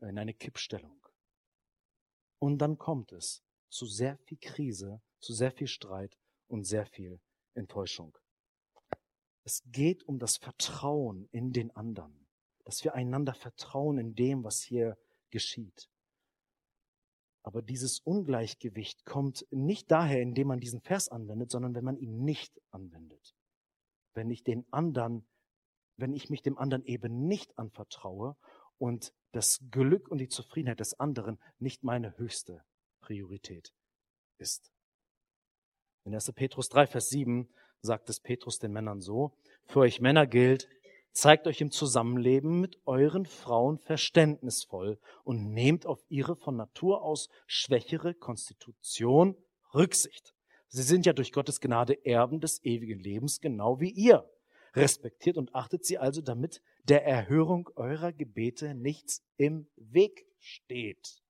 in 0.00 0.18
eine 0.18 0.34
Kippstellung. 0.34 1.04
Und 2.38 2.58
dann 2.58 2.78
kommt 2.78 3.12
es 3.12 3.42
zu 3.68 3.86
sehr 3.86 4.16
viel 4.18 4.38
Krise, 4.38 5.00
zu 5.20 5.32
sehr 5.32 5.50
viel 5.50 5.66
Streit 5.66 6.16
und 6.46 6.64
sehr 6.64 6.86
viel 6.86 7.20
Enttäuschung. 7.54 8.16
Es 9.44 9.62
geht 9.66 10.04
um 10.04 10.18
das 10.18 10.36
Vertrauen 10.36 11.28
in 11.32 11.52
den 11.52 11.74
anderen, 11.74 12.27
dass 12.68 12.84
wir 12.84 12.94
einander 12.94 13.32
vertrauen 13.32 13.96
in 13.96 14.14
dem, 14.14 14.44
was 14.44 14.60
hier 14.60 14.98
geschieht. 15.30 15.88
Aber 17.42 17.62
dieses 17.62 17.98
Ungleichgewicht 18.00 19.06
kommt 19.06 19.46
nicht 19.50 19.90
daher, 19.90 20.20
indem 20.20 20.48
man 20.48 20.60
diesen 20.60 20.82
Vers 20.82 21.08
anwendet, 21.08 21.50
sondern 21.50 21.74
wenn 21.74 21.84
man 21.86 21.96
ihn 21.96 22.24
nicht 22.24 22.60
anwendet. 22.70 23.34
Wenn 24.12 24.30
ich 24.30 24.44
den 24.44 24.70
anderen, 24.70 25.26
wenn 25.96 26.12
ich 26.12 26.28
mich 26.28 26.42
dem 26.42 26.58
anderen 26.58 26.84
eben 26.84 27.26
nicht 27.26 27.58
anvertraue 27.58 28.36
und 28.76 29.14
das 29.32 29.60
Glück 29.70 30.06
und 30.08 30.18
die 30.18 30.28
Zufriedenheit 30.28 30.80
des 30.80 30.92
anderen 31.00 31.38
nicht 31.58 31.84
meine 31.84 32.18
höchste 32.18 32.62
Priorität 33.00 33.72
ist. 34.36 34.70
In 36.04 36.12
1. 36.12 36.32
Petrus 36.34 36.68
3, 36.68 36.86
Vers 36.86 37.08
7 37.08 37.48
sagt 37.80 38.10
es 38.10 38.20
Petrus 38.20 38.58
den 38.58 38.72
Männern 38.72 39.00
so, 39.00 39.32
für 39.64 39.80
euch 39.80 40.02
Männer 40.02 40.26
gilt, 40.26 40.68
zeigt 41.18 41.48
euch 41.48 41.60
im 41.60 41.72
Zusammenleben 41.72 42.60
mit 42.60 42.78
euren 42.86 43.26
Frauen 43.26 43.78
verständnisvoll 43.78 45.00
und 45.24 45.52
nehmt 45.52 45.84
auf 45.84 46.04
ihre 46.08 46.36
von 46.36 46.54
Natur 46.54 47.02
aus 47.02 47.28
schwächere 47.48 48.14
Konstitution 48.14 49.36
Rücksicht. 49.74 50.32
Sie 50.68 50.84
sind 50.84 51.06
ja 51.06 51.12
durch 51.12 51.32
Gottes 51.32 51.60
Gnade 51.60 52.06
Erben 52.06 52.40
des 52.40 52.62
ewigen 52.62 53.00
Lebens, 53.00 53.40
genau 53.40 53.80
wie 53.80 53.90
ihr. 53.90 54.30
Respektiert 54.74 55.36
und 55.36 55.52
achtet 55.56 55.84
sie 55.84 55.98
also, 55.98 56.20
damit 56.20 56.62
der 56.84 57.04
Erhörung 57.04 57.68
eurer 57.74 58.12
Gebete 58.12 58.76
nichts 58.76 59.24
im 59.36 59.66
Weg 59.74 60.24
steht. 60.38 61.20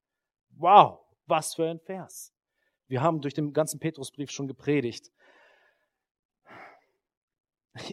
Wow, 0.51 0.99
was 1.25 1.55
für 1.55 1.67
ein 1.67 1.79
Vers. 1.79 2.31
Wir 2.87 3.01
haben 3.01 3.21
durch 3.21 3.33
den 3.33 3.53
ganzen 3.53 3.79
Petrusbrief 3.79 4.29
schon 4.29 4.47
gepredigt, 4.47 5.11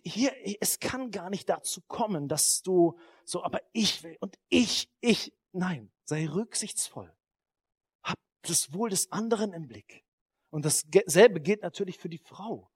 hier, 0.05 0.32
es 0.61 0.78
kann 0.78 1.11
gar 1.11 1.30
nicht 1.30 1.49
dazu 1.49 1.80
kommen, 1.82 2.28
dass 2.28 2.62
du 2.62 2.99
so, 3.24 3.43
aber 3.43 3.61
ich 3.72 4.03
will 4.03 4.16
und 4.20 4.39
ich, 4.49 4.91
ich, 5.01 5.32
nein, 5.53 5.91
sei 6.05 6.26
rücksichtsvoll. 6.28 7.12
Hab 8.03 8.16
das 8.43 8.72
Wohl 8.72 8.91
des 8.91 9.12
anderen 9.12 9.53
im 9.53 9.66
Blick. 9.66 10.05
Und 10.51 10.64
dasselbe 10.64 11.41
gilt 11.41 11.62
natürlich 11.62 11.99
für 11.99 12.09
die 12.09 12.18
Frau. 12.18 12.70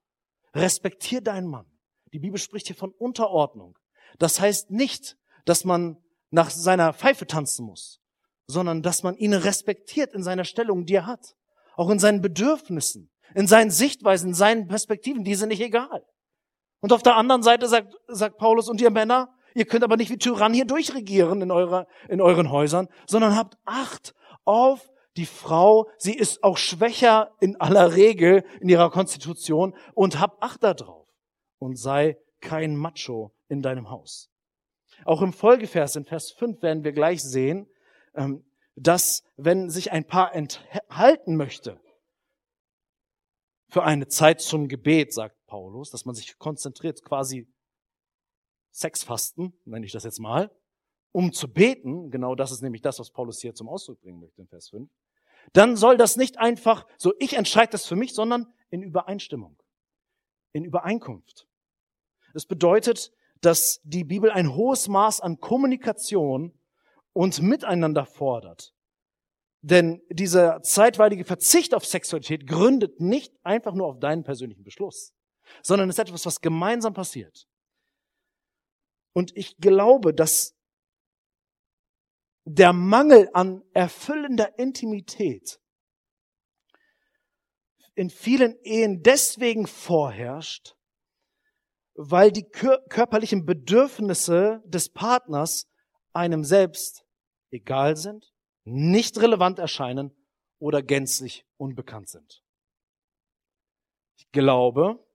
Respektier 0.53 1.21
deinen 1.21 1.47
Mann. 1.47 1.65
Die 2.13 2.19
Bibel 2.19 2.39
spricht 2.39 2.67
hier 2.67 2.75
von 2.75 2.91
Unterordnung. 2.91 3.77
Das 4.19 4.39
heißt 4.39 4.71
nicht, 4.71 5.17
dass 5.45 5.63
man 5.63 5.97
nach 6.29 6.49
seiner 6.49 6.93
Pfeife 6.93 7.25
tanzen 7.25 7.65
muss, 7.65 8.01
sondern 8.47 8.81
dass 8.81 9.03
man 9.03 9.15
ihn 9.15 9.33
respektiert 9.33 10.13
in 10.13 10.23
seiner 10.23 10.43
Stellung, 10.43 10.85
die 10.85 10.95
er 10.95 11.05
hat. 11.05 11.35
Auch 11.75 11.89
in 11.89 11.99
seinen 11.99 12.21
Bedürfnissen, 12.21 13.09
in 13.33 13.47
seinen 13.47 13.71
Sichtweisen, 13.71 14.29
in 14.29 14.33
seinen 14.35 14.67
Perspektiven, 14.67 15.23
die 15.23 15.35
sind 15.35 15.49
nicht 15.49 15.61
egal. 15.61 16.05
Und 16.81 16.91
auf 16.93 17.03
der 17.03 17.15
anderen 17.15 17.43
Seite 17.43 17.67
sagt, 17.67 17.95
sagt 18.07 18.37
Paulus, 18.37 18.67
und 18.67 18.81
ihr 18.81 18.89
Männer, 18.89 19.33
ihr 19.53 19.65
könnt 19.65 19.83
aber 19.83 19.97
nicht 19.97 20.09
wie 20.09 20.17
Tyrann 20.17 20.53
hier 20.53 20.65
durchregieren 20.65 21.41
in, 21.41 21.51
eurer, 21.51 21.87
in 22.09 22.21
euren 22.21 22.51
Häusern, 22.51 22.89
sondern 23.07 23.35
habt 23.35 23.57
Acht 23.65 24.13
auf 24.45 24.91
die 25.15 25.27
Frau. 25.27 25.89
Sie 25.97 26.15
ist 26.15 26.43
auch 26.43 26.57
schwächer 26.57 27.31
in 27.39 27.55
aller 27.59 27.95
Regel 27.95 28.43
in 28.59 28.69
ihrer 28.69 28.89
Konstitution 28.89 29.75
und 29.93 30.19
habt 30.19 30.41
Acht 30.41 30.63
darauf 30.63 31.07
und 31.59 31.77
sei 31.77 32.17
kein 32.41 32.75
Macho 32.75 33.31
in 33.47 33.61
deinem 33.61 33.89
Haus. 33.91 34.29
Auch 35.05 35.21
im 35.21 35.33
Folgevers, 35.33 35.95
in 35.95 36.05
Vers 36.05 36.31
5 36.31 36.61
werden 36.61 36.83
wir 36.83 36.91
gleich 36.91 37.21
sehen, 37.21 37.67
ähm, 38.15 38.43
dass 38.75 39.23
wenn 39.37 39.69
sich 39.69 39.91
ein 39.91 40.05
Paar 40.05 40.33
enthalten 40.33 41.35
möchte 41.35 41.79
für 43.69 43.83
eine 43.83 44.07
Zeit 44.07 44.41
zum 44.41 44.67
Gebet, 44.67 45.13
sagt 45.13 45.35
Paulus, 45.51 45.89
dass 45.89 46.05
man 46.05 46.15
sich 46.15 46.37
konzentriert, 46.39 47.03
quasi 47.03 47.45
Sexfasten, 48.71 49.51
nenne 49.65 49.85
ich 49.85 49.91
das 49.91 50.05
jetzt 50.05 50.19
mal, 50.19 50.49
um 51.11 51.33
zu 51.33 51.51
beten, 51.51 52.09
genau 52.09 52.35
das 52.35 52.53
ist 52.53 52.61
nämlich 52.61 52.81
das, 52.81 52.99
was 52.99 53.11
Paulus 53.11 53.41
hier 53.41 53.53
zum 53.53 53.67
Ausdruck 53.67 53.99
bringen 53.99 54.21
möchte 54.21 54.39
in 54.39 54.47
Vers 54.47 54.69
5, 54.69 54.89
dann 55.51 55.75
soll 55.75 55.97
das 55.97 56.15
nicht 56.15 56.39
einfach 56.39 56.87
so, 56.97 57.13
ich 57.19 57.33
entscheide 57.33 57.71
das 57.71 57.85
für 57.85 57.97
mich, 57.97 58.13
sondern 58.13 58.47
in 58.69 58.81
Übereinstimmung, 58.81 59.61
in 60.53 60.63
Übereinkunft. 60.63 61.49
Das 62.33 62.45
bedeutet, 62.45 63.11
dass 63.41 63.81
die 63.83 64.05
Bibel 64.05 64.31
ein 64.31 64.55
hohes 64.55 64.87
Maß 64.87 65.19
an 65.19 65.41
Kommunikation 65.41 66.57
und 67.11 67.41
Miteinander 67.41 68.05
fordert. 68.05 68.73
Denn 69.59 70.01
dieser 70.09 70.61
zeitweilige 70.61 71.25
Verzicht 71.25 71.75
auf 71.75 71.85
Sexualität 71.85 72.47
gründet 72.47 73.01
nicht 73.01 73.33
einfach 73.43 73.73
nur 73.73 73.87
auf 73.87 73.99
deinen 73.99 74.23
persönlichen 74.23 74.63
Beschluss, 74.63 75.13
sondern 75.63 75.89
ist 75.89 75.99
etwas, 75.99 76.25
was 76.25 76.41
gemeinsam 76.41 76.93
passiert. 76.93 77.47
Und 79.13 79.35
ich 79.35 79.57
glaube, 79.57 80.13
dass 80.13 80.55
der 82.45 82.73
Mangel 82.73 83.29
an 83.33 83.63
erfüllender 83.73 84.57
Intimität 84.57 85.59
in 87.93 88.09
vielen 88.09 88.57
Ehen 88.63 89.03
deswegen 89.03 89.67
vorherrscht, 89.67 90.75
weil 91.93 92.31
die 92.31 92.49
körperlichen 92.49 93.45
Bedürfnisse 93.45 94.61
des 94.65 94.89
Partners 94.89 95.67
einem 96.13 96.43
selbst 96.43 97.05
egal 97.51 97.97
sind, 97.97 98.33
nicht 98.63 99.19
relevant 99.19 99.59
erscheinen 99.59 100.15
oder 100.59 100.81
gänzlich 100.81 101.45
unbekannt 101.57 102.09
sind. 102.09 102.43
Ich 104.17 104.31
glaube, 104.31 105.05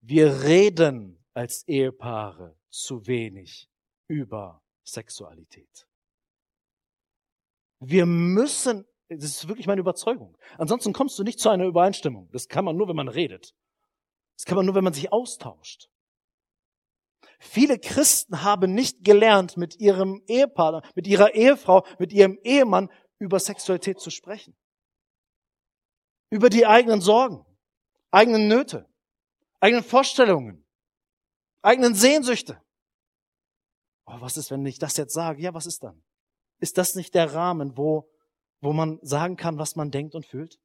wir 0.00 0.42
reden 0.42 1.24
als 1.34 1.66
Ehepaare 1.66 2.56
zu 2.70 3.06
wenig 3.06 3.68
über 4.08 4.62
Sexualität. 4.84 5.86
Wir 7.80 8.06
müssen, 8.06 8.86
das 9.08 9.24
ist 9.24 9.48
wirklich 9.48 9.66
meine 9.66 9.80
Überzeugung. 9.80 10.36
Ansonsten 10.56 10.92
kommst 10.92 11.18
du 11.18 11.22
nicht 11.22 11.38
zu 11.38 11.48
einer 11.48 11.66
Übereinstimmung. 11.66 12.28
Das 12.32 12.48
kann 12.48 12.64
man 12.64 12.76
nur, 12.76 12.88
wenn 12.88 12.96
man 12.96 13.08
redet. 13.08 13.54
Das 14.36 14.44
kann 14.44 14.56
man 14.56 14.66
nur, 14.66 14.74
wenn 14.74 14.84
man 14.84 14.92
sich 14.92 15.12
austauscht. 15.12 15.88
Viele 17.40 17.78
Christen 17.78 18.42
haben 18.42 18.74
nicht 18.74 19.04
gelernt, 19.04 19.56
mit 19.56 19.76
ihrem 19.78 20.22
Ehepartner, 20.26 20.82
mit 20.94 21.06
ihrer 21.06 21.34
Ehefrau, 21.34 21.84
mit 21.98 22.12
ihrem 22.12 22.38
Ehemann 22.42 22.90
über 23.18 23.38
Sexualität 23.38 24.00
zu 24.00 24.10
sprechen. 24.10 24.56
Über 26.30 26.50
die 26.50 26.66
eigenen 26.66 27.00
Sorgen, 27.00 27.46
eigenen 28.10 28.48
Nöte, 28.48 28.88
eigenen 29.60 29.84
Vorstellungen, 29.84 30.64
eigenen 31.62 31.94
Sehnsüchte. 31.94 32.62
Oh, 34.06 34.20
was 34.20 34.36
ist, 34.36 34.50
wenn 34.50 34.64
ich 34.64 34.78
das 34.78 34.96
jetzt 34.96 35.12
sage? 35.12 35.42
Ja, 35.42 35.54
was 35.54 35.66
ist 35.66 35.82
dann? 35.82 36.02
Ist 36.60 36.78
das 36.78 36.94
nicht 36.94 37.14
der 37.14 37.34
Rahmen, 37.34 37.76
wo, 37.76 38.10
wo 38.60 38.72
man 38.72 38.98
sagen 39.02 39.36
kann, 39.36 39.58
was 39.58 39.76
man 39.76 39.90
denkt 39.90 40.14
und 40.14 40.26
fühlt? 40.26 40.58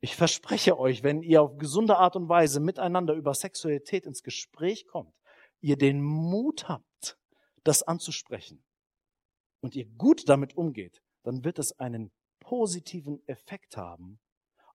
Ich 0.00 0.14
verspreche 0.14 0.78
euch, 0.78 1.02
wenn 1.02 1.22
ihr 1.22 1.42
auf 1.42 1.58
gesunde 1.58 1.96
Art 1.96 2.16
und 2.16 2.28
Weise 2.28 2.60
miteinander 2.60 3.14
über 3.14 3.34
Sexualität 3.34 4.06
ins 4.06 4.22
Gespräch 4.22 4.86
kommt, 4.86 5.14
ihr 5.60 5.76
den 5.76 6.02
Mut 6.02 6.68
habt, 6.68 7.18
das 7.64 7.82
anzusprechen 7.82 8.64
und 9.60 9.74
ihr 9.74 9.86
gut 9.86 10.28
damit 10.28 10.56
umgeht, 10.56 11.02
dann 11.24 11.44
wird 11.44 11.58
es 11.58 11.78
einen 11.78 12.12
positiven 12.40 13.26
Effekt 13.26 13.76
haben 13.76 14.20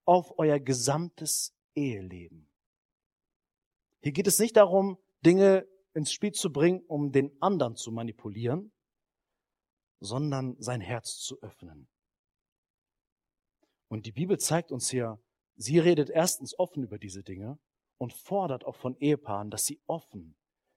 auf 0.05 0.37
euer 0.37 0.59
gesamtes 0.59 1.53
Eheleben. 1.75 2.49
Hier 4.01 4.11
geht 4.11 4.27
es 4.27 4.39
nicht 4.39 4.57
darum, 4.57 4.97
Dinge 5.25 5.67
ins 5.93 6.11
Spiel 6.11 6.31
zu 6.31 6.51
bringen, 6.51 6.81
um 6.87 7.11
den 7.11 7.31
anderen 7.41 7.75
zu 7.75 7.91
manipulieren, 7.91 8.71
sondern 9.99 10.55
sein 10.59 10.81
Herz 10.81 11.17
zu 11.17 11.41
öffnen. 11.41 11.87
Und 13.87 14.05
die 14.05 14.11
Bibel 14.11 14.39
zeigt 14.39 14.71
uns 14.71 14.89
hier, 14.89 15.21
sie 15.55 15.79
redet 15.79 16.09
erstens 16.09 16.57
offen 16.57 16.83
über 16.83 16.97
diese 16.97 17.23
Dinge 17.23 17.59
und 17.97 18.11
fordert 18.11 18.65
auch 18.65 18.75
von 18.75 18.97
Ehepaaren, 18.97 19.49
dass 19.49 19.65
sie 19.65 19.79
offen 19.87 20.35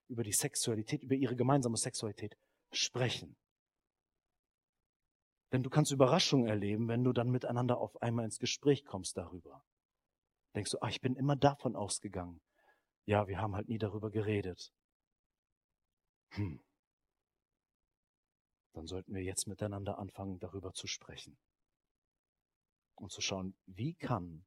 über 0.09 0.23
die 0.23 0.33
Sexualität, 0.33 1.03
über 1.03 1.15
ihre 1.15 1.35
gemeinsame 1.35 1.77
Sexualität 1.77 2.37
sprechen. 2.71 3.37
Denn 5.53 5.63
du 5.63 5.71
kannst 5.71 5.93
Überraschungen 5.93 6.47
erleben, 6.47 6.89
wenn 6.89 7.05
du 7.05 7.13
dann 7.13 7.31
miteinander 7.31 7.79
auf 7.79 8.01
einmal 8.03 8.25
ins 8.25 8.39
Gespräch 8.39 8.85
kommst 8.85 9.17
darüber. 9.17 9.65
Denkst 10.57 10.71
du, 10.71 10.79
ah, 10.81 10.89
ich 10.89 11.03
bin 11.03 11.15
immer 11.17 11.37
davon 11.37 11.77
ausgegangen. 11.77 12.41
Ja, 13.05 13.29
wir 13.29 13.39
haben 13.39 13.55
halt 13.55 13.69
nie 13.69 13.79
darüber 13.79 14.11
geredet. 14.11 14.73
Hm. 16.31 16.65
Dann 18.73 18.87
sollten 18.87 19.15
wir 19.15 19.23
jetzt 19.23 19.47
miteinander 19.47 19.99
anfangen, 19.99 20.39
darüber 20.39 20.73
zu 20.73 20.87
sprechen 20.87 21.39
und 22.95 23.13
zu 23.13 23.21
schauen, 23.21 23.55
wie 23.67 23.95
kann 23.95 24.47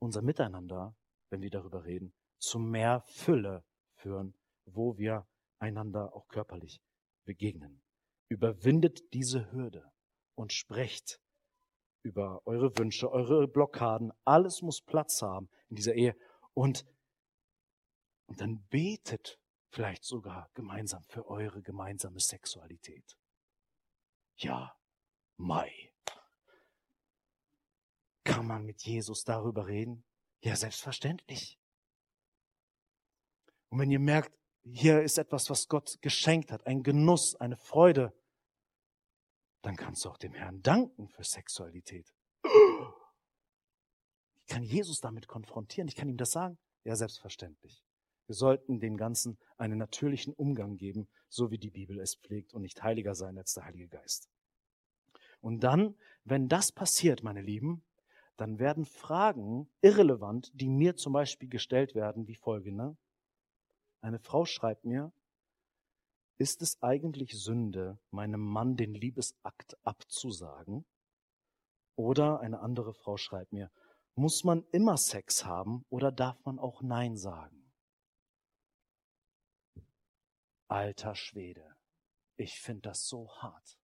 unser 0.00 0.22
Miteinander, 0.22 0.96
wenn 1.30 1.42
wir 1.42 1.50
darüber 1.50 1.84
reden, 1.84 2.14
zu 2.38 2.60
mehr 2.60 3.02
Fülle 3.06 3.64
führen, 3.96 4.38
wo 4.66 4.96
wir 4.98 5.26
einander 5.58 6.14
auch 6.14 6.28
körperlich 6.28 6.80
begegnen. 7.24 7.82
Überwindet 8.28 9.12
diese 9.12 9.50
Hürde 9.50 9.90
und 10.36 10.52
sprecht 10.52 11.20
über 12.02 12.42
eure 12.46 12.76
Wünsche, 12.78 13.10
eure 13.10 13.48
Blockaden. 13.48 14.12
Alles 14.24 14.62
muss 14.62 14.80
Platz 14.80 15.22
haben 15.22 15.48
in 15.68 15.76
dieser 15.76 15.94
Ehe. 15.94 16.16
Und, 16.54 16.86
und 18.26 18.40
dann 18.40 18.64
betet 18.68 19.38
vielleicht 19.70 20.04
sogar 20.04 20.50
gemeinsam 20.54 21.02
für 21.04 21.26
eure 21.26 21.62
gemeinsame 21.62 22.20
Sexualität. 22.20 23.18
Ja, 24.36 24.74
Mai. 25.36 25.92
Kann 28.24 28.46
man 28.46 28.64
mit 28.64 28.82
Jesus 28.82 29.24
darüber 29.24 29.66
reden? 29.66 30.04
Ja, 30.40 30.56
selbstverständlich. 30.56 31.58
Und 33.68 33.78
wenn 33.78 33.90
ihr 33.90 34.00
merkt, 34.00 34.36
hier 34.64 35.02
ist 35.02 35.18
etwas, 35.18 35.48
was 35.50 35.68
Gott 35.68 35.98
geschenkt 36.02 36.52
hat, 36.52 36.66
ein 36.66 36.82
Genuss, 36.82 37.34
eine 37.36 37.56
Freude, 37.56 38.12
dann 39.62 39.76
kannst 39.76 40.04
du 40.04 40.10
auch 40.10 40.18
dem 40.18 40.32
Herrn 40.32 40.62
danken 40.62 41.08
für 41.08 41.24
Sexualität. 41.24 42.12
Ich 44.40 44.46
kann 44.46 44.62
Jesus 44.62 45.00
damit 45.00 45.28
konfrontieren, 45.28 45.88
ich 45.88 45.96
kann 45.96 46.08
ihm 46.08 46.16
das 46.16 46.30
sagen. 46.30 46.58
Ja, 46.84 46.96
selbstverständlich. 46.96 47.82
Wir 48.26 48.34
sollten 48.34 48.80
dem 48.80 48.96
Ganzen 48.96 49.38
einen 49.56 49.78
natürlichen 49.78 50.32
Umgang 50.34 50.76
geben, 50.76 51.08
so 51.28 51.50
wie 51.50 51.58
die 51.58 51.70
Bibel 51.70 51.98
es 51.98 52.14
pflegt 52.14 52.54
und 52.54 52.62
nicht 52.62 52.82
heiliger 52.82 53.14
sein 53.14 53.38
als 53.38 53.54
der 53.54 53.64
Heilige 53.64 53.88
Geist. 53.88 54.28
Und 55.40 55.60
dann, 55.60 55.94
wenn 56.24 56.48
das 56.48 56.72
passiert, 56.72 57.22
meine 57.22 57.40
Lieben, 57.40 57.84
dann 58.36 58.58
werden 58.58 58.84
Fragen 58.84 59.68
irrelevant, 59.80 60.50
die 60.54 60.68
mir 60.68 60.96
zum 60.96 61.12
Beispiel 61.12 61.48
gestellt 61.48 61.94
werden, 61.94 62.28
wie 62.28 62.34
folgende. 62.34 62.96
Eine 64.00 64.18
Frau 64.18 64.44
schreibt 64.44 64.84
mir, 64.84 65.12
ist 66.38 66.62
es 66.62 66.82
eigentlich 66.82 67.38
Sünde, 67.38 67.98
meinem 68.10 68.40
Mann 68.40 68.76
den 68.76 68.94
Liebesakt 68.94 69.76
abzusagen? 69.84 70.86
Oder 71.96 72.40
eine 72.40 72.60
andere 72.60 72.94
Frau 72.94 73.16
schreibt 73.16 73.52
mir, 73.52 73.70
muss 74.14 74.44
man 74.44 74.64
immer 74.70 74.96
Sex 74.96 75.44
haben 75.44 75.84
oder 75.90 76.10
darf 76.12 76.44
man 76.44 76.58
auch 76.58 76.82
Nein 76.82 77.16
sagen? 77.16 77.72
Alter 80.68 81.14
Schwede, 81.14 81.76
ich 82.36 82.60
finde 82.60 82.82
das 82.82 83.06
so 83.08 83.30
hart 83.42 83.78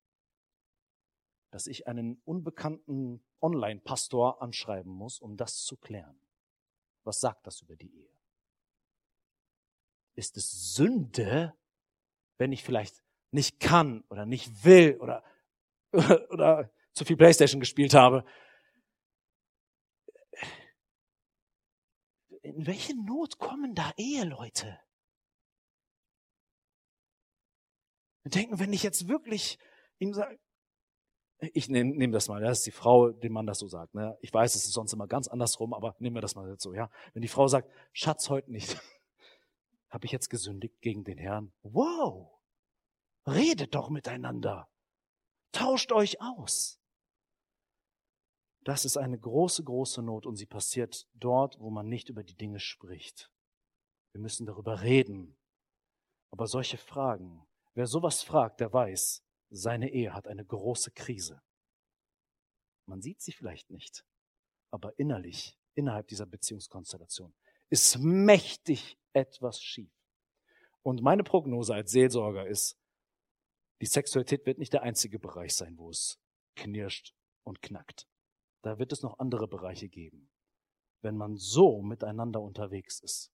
dass 1.54 1.68
ich 1.68 1.86
einen 1.86 2.20
unbekannten 2.24 3.24
Online-Pastor 3.40 4.42
anschreiben 4.42 4.90
muss, 4.90 5.20
um 5.20 5.36
das 5.36 5.62
zu 5.62 5.76
klären. 5.76 6.18
Was 7.04 7.20
sagt 7.20 7.46
das 7.46 7.62
über 7.62 7.76
die 7.76 7.94
Ehe? 7.94 8.10
Ist 10.16 10.36
es 10.36 10.74
Sünde, 10.74 11.54
wenn 12.38 12.52
ich 12.52 12.62
vielleicht 12.62 13.02
nicht 13.30 13.60
kann 13.60 14.04
oder 14.08 14.26
nicht 14.26 14.64
will 14.64 14.98
oder, 15.00 15.22
oder 16.30 16.70
zu 16.92 17.04
viel 17.04 17.16
Playstation 17.16 17.60
gespielt 17.60 17.94
habe? 17.94 18.24
In 22.42 22.66
welche 22.66 22.94
Not 22.94 23.38
kommen 23.38 23.74
da 23.74 23.92
Eheleute? 23.96 24.78
Wir 28.22 28.30
denken, 28.30 28.58
wenn 28.58 28.72
ich 28.72 28.82
jetzt 28.82 29.08
wirklich 29.08 29.58
ihm 29.98 30.14
sage, 30.14 30.38
ich 31.52 31.68
nehme 31.68 31.94
nehm 31.94 32.12
das 32.12 32.28
mal, 32.28 32.40
das 32.40 32.58
ist 32.58 32.66
die 32.66 32.70
Frau, 32.70 33.10
dem 33.10 33.32
man 33.32 33.46
das 33.46 33.58
so 33.58 33.68
sagt. 33.68 33.94
Ne? 33.94 34.16
Ich 34.20 34.32
weiß, 34.32 34.54
es 34.54 34.64
ist 34.64 34.72
sonst 34.72 34.92
immer 34.92 35.06
ganz 35.06 35.28
andersrum, 35.28 35.74
aber 35.74 35.94
nehmen 35.98 36.16
wir 36.16 36.22
das 36.22 36.34
mal 36.34 36.48
jetzt 36.48 36.62
so, 36.62 36.72
ja. 36.72 36.90
Wenn 37.12 37.22
die 37.22 37.28
Frau 37.28 37.48
sagt, 37.48 37.70
Schatz, 37.92 38.30
heute 38.30 38.50
nicht. 38.50 38.80
Habe 39.94 40.06
ich 40.06 40.12
jetzt 40.12 40.28
gesündigt 40.28 40.80
gegen 40.80 41.04
den 41.04 41.18
Herrn? 41.18 41.52
Wow! 41.62 42.40
Redet 43.28 43.76
doch 43.76 43.90
miteinander. 43.90 44.68
Tauscht 45.52 45.92
euch 45.92 46.20
aus. 46.20 46.80
Das 48.64 48.84
ist 48.84 48.96
eine 48.96 49.16
große, 49.16 49.62
große 49.62 50.02
Not 50.02 50.26
und 50.26 50.34
sie 50.34 50.46
passiert 50.46 51.06
dort, 51.14 51.60
wo 51.60 51.70
man 51.70 51.88
nicht 51.88 52.08
über 52.08 52.24
die 52.24 52.34
Dinge 52.34 52.58
spricht. 52.58 53.30
Wir 54.10 54.20
müssen 54.20 54.46
darüber 54.46 54.82
reden. 54.82 55.38
Aber 56.32 56.48
solche 56.48 56.76
Fragen, 56.76 57.46
wer 57.74 57.86
sowas 57.86 58.24
fragt, 58.24 58.58
der 58.58 58.72
weiß, 58.72 59.22
seine 59.50 59.92
Ehe 59.92 60.12
hat 60.12 60.26
eine 60.26 60.44
große 60.44 60.90
Krise. 60.90 61.40
Man 62.86 63.00
sieht 63.00 63.22
sie 63.22 63.32
vielleicht 63.32 63.70
nicht, 63.70 64.04
aber 64.72 64.98
innerlich, 64.98 65.56
innerhalb 65.76 66.08
dieser 66.08 66.26
Beziehungskonstellation, 66.26 67.32
ist 67.70 67.98
mächtig 67.98 68.98
etwas 69.12 69.60
schief. 69.60 69.92
Und 70.82 71.02
meine 71.02 71.24
Prognose 71.24 71.74
als 71.74 71.90
Seelsorger 71.90 72.46
ist, 72.46 72.76
die 73.80 73.86
Sexualität 73.86 74.46
wird 74.46 74.58
nicht 74.58 74.72
der 74.72 74.82
einzige 74.82 75.18
Bereich 75.18 75.54
sein, 75.54 75.78
wo 75.78 75.90
es 75.90 76.18
knirscht 76.56 77.14
und 77.42 77.62
knackt. 77.62 78.06
Da 78.62 78.78
wird 78.78 78.92
es 78.92 79.02
noch 79.02 79.18
andere 79.18 79.48
Bereiche 79.48 79.88
geben, 79.88 80.30
wenn 81.02 81.16
man 81.16 81.36
so 81.36 81.82
miteinander 81.82 82.40
unterwegs 82.40 83.00
ist 83.00 83.30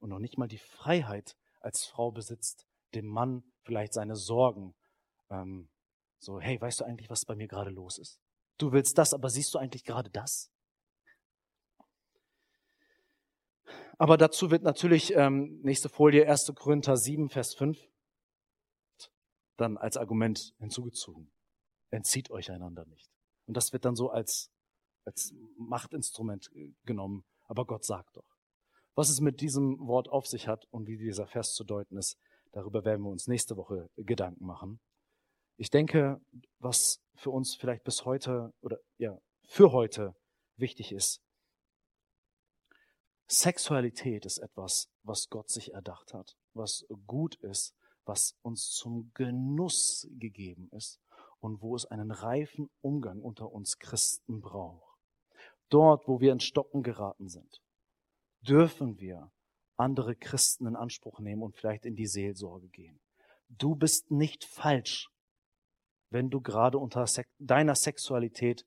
und 0.00 0.10
noch 0.10 0.18
nicht 0.18 0.38
mal 0.38 0.48
die 0.48 0.58
Freiheit 0.58 1.36
als 1.60 1.84
Frau 1.84 2.10
besitzt, 2.10 2.66
dem 2.94 3.06
Mann 3.06 3.44
vielleicht 3.62 3.92
seine 3.92 4.16
Sorgen, 4.16 4.74
ähm, 5.30 5.68
so, 6.18 6.40
hey, 6.40 6.60
weißt 6.60 6.80
du 6.80 6.84
eigentlich, 6.84 7.10
was 7.10 7.24
bei 7.24 7.34
mir 7.34 7.48
gerade 7.48 7.70
los 7.70 7.98
ist? 7.98 8.20
Du 8.58 8.72
willst 8.72 8.98
das, 8.98 9.14
aber 9.14 9.30
siehst 9.30 9.54
du 9.54 9.58
eigentlich 9.58 9.84
gerade 9.84 10.10
das? 10.10 10.50
Aber 13.98 14.16
dazu 14.16 14.52
wird 14.52 14.62
natürlich, 14.62 15.12
ähm, 15.14 15.60
nächste 15.62 15.88
Folie, 15.88 16.28
1. 16.28 16.52
Korinther 16.54 16.96
7, 16.96 17.28
Vers 17.30 17.54
5, 17.54 17.76
dann 19.56 19.76
als 19.76 19.96
Argument 19.96 20.54
hinzugezogen. 20.58 21.32
Entzieht 21.90 22.30
euch 22.30 22.50
einander 22.52 22.86
nicht. 22.86 23.10
Und 23.46 23.56
das 23.56 23.72
wird 23.72 23.84
dann 23.84 23.96
so 23.96 24.10
als, 24.10 24.52
als 25.04 25.34
Machtinstrument 25.56 26.48
äh, 26.54 26.72
genommen. 26.84 27.24
Aber 27.46 27.66
Gott 27.66 27.84
sagt 27.84 28.16
doch. 28.16 28.36
Was 28.94 29.10
es 29.10 29.20
mit 29.20 29.40
diesem 29.40 29.78
Wort 29.80 30.08
auf 30.08 30.26
sich 30.26 30.46
hat 30.46 30.66
und 30.70 30.86
wie 30.86 30.96
dieser 30.96 31.26
Vers 31.26 31.54
zu 31.54 31.64
deuten 31.64 31.96
ist, 31.96 32.18
darüber 32.52 32.84
werden 32.84 33.02
wir 33.02 33.10
uns 33.10 33.26
nächste 33.26 33.56
Woche 33.56 33.90
Gedanken 33.96 34.44
machen. 34.44 34.80
Ich 35.56 35.70
denke, 35.70 36.20
was 36.60 37.00
für 37.14 37.30
uns 37.30 37.56
vielleicht 37.56 37.82
bis 37.82 38.04
heute 38.04 38.52
oder 38.60 38.78
ja, 38.96 39.18
für 39.42 39.72
heute 39.72 40.14
wichtig 40.56 40.92
ist, 40.92 41.20
Sexualität 43.30 44.24
ist 44.24 44.38
etwas, 44.38 44.90
was 45.02 45.28
Gott 45.28 45.50
sich 45.50 45.74
erdacht 45.74 46.14
hat, 46.14 46.36
was 46.54 46.86
gut 47.06 47.34
ist, 47.36 47.74
was 48.06 48.34
uns 48.40 48.70
zum 48.70 49.10
Genuss 49.12 50.08
gegeben 50.12 50.70
ist 50.72 50.98
und 51.40 51.60
wo 51.60 51.76
es 51.76 51.84
einen 51.84 52.10
reifen 52.10 52.70
Umgang 52.80 53.20
unter 53.20 53.52
uns 53.52 53.78
Christen 53.78 54.40
braucht. 54.40 54.96
Dort, 55.68 56.08
wo 56.08 56.20
wir 56.20 56.32
in 56.32 56.40
Stocken 56.40 56.82
geraten 56.82 57.28
sind, 57.28 57.60
dürfen 58.40 58.98
wir 58.98 59.30
andere 59.76 60.16
Christen 60.16 60.66
in 60.66 60.74
Anspruch 60.74 61.20
nehmen 61.20 61.42
und 61.42 61.54
vielleicht 61.54 61.84
in 61.84 61.96
die 61.96 62.06
Seelsorge 62.06 62.68
gehen. 62.68 62.98
Du 63.50 63.74
bist 63.74 64.10
nicht 64.10 64.44
falsch, 64.44 65.10
wenn 66.10 66.30
du 66.30 66.40
gerade 66.40 66.78
unter 66.78 67.04
deiner 67.38 67.74
Sexualität 67.74 68.66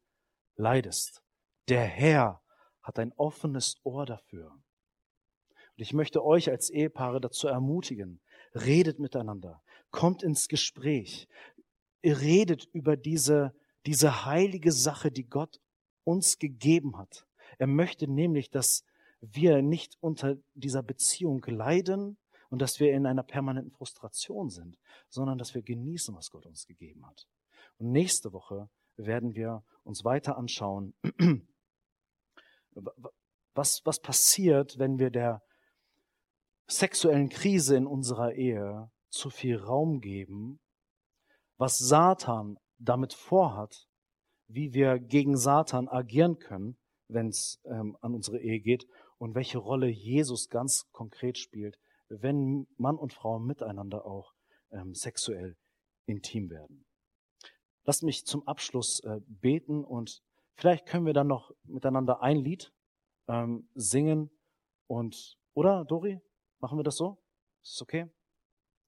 leidest. 0.56 1.24
Der 1.68 1.86
Herr 1.86 2.41
hat 2.84 3.00
ein 3.00 3.14
offenes 3.14 3.76
Ohr 3.84 4.06
dafür. 4.06 4.52
Und 4.52 5.82
ich 5.82 5.94
möchte 5.94 6.24
euch 6.24 6.50
als 6.50 6.70
Ehepaare 6.70 7.22
dazu 7.22 7.48
ermutigen, 7.48 8.22
redet 8.54 9.00
miteinander, 9.00 9.62
kommt 9.92 10.24
ins 10.24 10.48
Gespräch, 10.48 11.28
redet 12.04 12.66
über 12.74 12.98
diese, 12.98 13.54
diese 13.86 14.26
heilige 14.26 14.72
Sache, 14.72 15.12
die 15.12 15.28
Gott 15.30 15.60
uns 16.04 16.40
gegeben 16.40 16.98
hat. 16.98 17.28
Er 17.58 17.68
möchte 17.68 18.08
nämlich, 18.08 18.50
dass 18.50 18.84
wir 19.22 19.62
nicht 19.62 19.98
unter 20.00 20.38
dieser 20.56 20.82
Beziehung 20.82 21.44
leiden 21.46 22.18
und 22.50 22.60
dass 22.62 22.80
wir 22.80 22.92
in 22.94 23.06
einer 23.06 23.24
permanenten 23.24 23.72
Frustration 23.72 24.50
sind, 24.50 24.78
sondern 25.10 25.38
dass 25.38 25.54
wir 25.54 25.62
genießen, 25.62 26.16
was 26.16 26.32
Gott 26.32 26.46
uns 26.46 26.66
gegeben 26.66 27.06
hat. 27.06 27.28
Und 27.78 27.92
nächste 27.92 28.34
Woche 28.34 28.70
werden 28.98 29.36
wir 29.36 29.64
uns 29.84 30.04
weiter 30.04 30.38
anschauen, 30.38 30.94
was, 33.54 33.82
was 33.86 34.00
passiert, 34.00 34.78
wenn 34.78 35.00
wir 35.00 35.10
der 35.10 35.42
sexuellen 36.68 37.30
Krise 37.30 37.76
in 37.76 37.86
unserer 37.86 38.34
Ehe 38.34 38.90
zu 39.10 39.30
viel 39.30 39.58
Raum 39.58 40.00
geben 40.00 40.62
was 41.62 41.78
Satan 41.78 42.58
damit 42.80 43.14
vorhat, 43.14 43.88
wie 44.48 44.74
wir 44.74 44.98
gegen 44.98 45.38
Satan 45.38 45.88
agieren 45.88 46.40
können, 46.40 46.76
wenn 47.08 47.28
es 47.28 47.62
ähm, 47.66 47.96
an 48.02 48.16
unsere 48.16 48.40
Ehe 48.40 48.60
geht 48.60 48.88
und 49.20 49.36
welche 49.36 49.60
Rolle 49.60 49.88
Jesus 49.88 50.50
ganz 50.50 50.90
konkret 50.92 51.38
spielt, 51.38 51.78
wenn 52.10 52.66
Mann 52.78 52.98
und 52.98 53.14
Frau 53.14 53.38
miteinander 53.38 54.08
auch 54.08 54.34
ähm, 54.72 54.96
sexuell 54.96 55.56
intim 56.08 56.50
werden. 56.50 56.84
Lasst 57.84 58.02
mich 58.02 58.26
zum 58.26 58.48
Abschluss 58.48 59.00
äh, 59.02 59.20
beten 59.28 59.86
und 59.86 60.24
vielleicht 60.56 60.86
können 60.86 61.06
wir 61.06 61.14
dann 61.14 61.28
noch 61.28 61.52
miteinander 61.64 62.22
ein 62.22 62.38
Lied 62.38 62.74
ähm, 63.28 63.70
singen 63.74 64.30
und 64.88 65.38
oder 65.54 65.86
Dori, 65.86 66.22
machen 66.60 66.78
wir 66.78 66.84
das 66.84 66.98
so? 66.98 67.22
Ist 67.64 67.76
es 67.76 67.82
okay? 67.82 68.10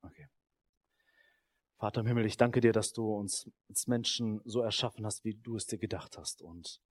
Okay. 0.01 0.27
Vater 1.77 2.01
im 2.01 2.07
Himmel, 2.07 2.25
ich 2.25 2.37
danke 2.37 2.61
dir, 2.61 2.71
dass 2.71 2.93
du 2.93 3.13
uns 3.13 3.51
als 3.67 3.87
Menschen 3.87 4.41
so 4.45 4.61
erschaffen 4.61 5.05
hast, 5.05 5.25
wie 5.25 5.35
du 5.35 5.57
es 5.57 5.67
dir 5.67 5.77
gedacht 5.77 6.17
hast. 6.17 6.41
Und 6.41 6.81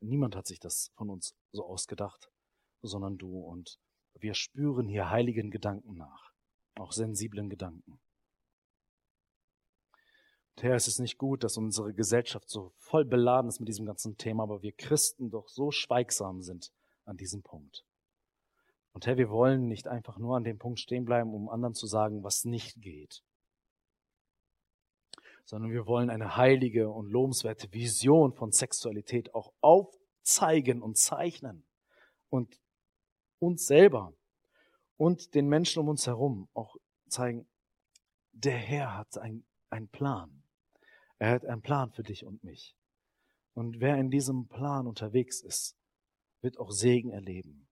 niemand 0.00 0.34
hat 0.34 0.46
sich 0.46 0.60
das 0.60 0.90
von 0.94 1.10
uns 1.10 1.34
so 1.52 1.66
ausgedacht, 1.66 2.30
sondern 2.82 3.18
du. 3.18 3.38
Und 3.38 3.78
wir 4.14 4.34
spüren 4.34 4.88
hier 4.88 5.10
heiligen 5.10 5.50
Gedanken 5.50 5.94
nach, 5.96 6.32
auch 6.76 6.92
sensiblen 6.92 7.50
Gedanken. 7.50 8.00
Herr, 10.60 10.76
es 10.76 10.86
ist 10.86 11.00
nicht 11.00 11.18
gut, 11.18 11.44
dass 11.44 11.56
unsere 11.56 11.92
Gesellschaft 11.92 12.48
so 12.48 12.72
voll 12.76 13.04
beladen 13.04 13.48
ist 13.48 13.60
mit 13.60 13.68
diesem 13.68 13.86
ganzen 13.86 14.16
Thema, 14.16 14.44
aber 14.44 14.62
wir 14.62 14.72
Christen 14.72 15.30
doch 15.30 15.48
so 15.48 15.70
schweigsam 15.70 16.42
sind 16.42 16.72
an 17.04 17.16
diesem 17.16 17.42
Punkt. 17.42 17.84
Und 18.92 19.06
Herr, 19.06 19.16
wir 19.16 19.28
wollen 19.28 19.66
nicht 19.66 19.88
einfach 19.88 20.18
nur 20.18 20.36
an 20.36 20.44
dem 20.44 20.58
Punkt 20.58 20.78
stehen 20.78 21.04
bleiben, 21.04 21.34
um 21.34 21.48
anderen 21.48 21.74
zu 21.74 21.86
sagen, 21.86 22.22
was 22.22 22.44
nicht 22.44 22.80
geht, 22.80 23.24
sondern 25.44 25.72
wir 25.72 25.86
wollen 25.86 26.08
eine 26.08 26.36
heilige 26.36 26.88
und 26.88 27.10
lobenswerte 27.10 27.72
Vision 27.72 28.32
von 28.32 28.52
Sexualität 28.52 29.34
auch 29.34 29.52
aufzeigen 29.60 30.80
und 30.80 30.96
zeichnen 30.96 31.64
und 32.30 32.60
uns 33.40 33.66
selber 33.66 34.14
und 34.96 35.34
den 35.34 35.48
Menschen 35.48 35.80
um 35.80 35.88
uns 35.88 36.06
herum 36.06 36.48
auch 36.54 36.76
zeigen, 37.08 37.46
der 38.32 38.56
Herr 38.56 38.96
hat 38.96 39.18
einen 39.18 39.88
Plan. 39.88 40.43
Er 41.24 41.30
hat 41.30 41.46
einen 41.46 41.62
Plan 41.62 41.90
für 41.90 42.02
dich 42.02 42.26
und 42.26 42.44
mich. 42.44 42.76
Und 43.54 43.80
wer 43.80 43.96
in 43.96 44.10
diesem 44.10 44.46
Plan 44.46 44.86
unterwegs 44.86 45.40
ist, 45.40 45.74
wird 46.42 46.58
auch 46.58 46.70
Segen 46.70 47.12
erleben. 47.12 47.66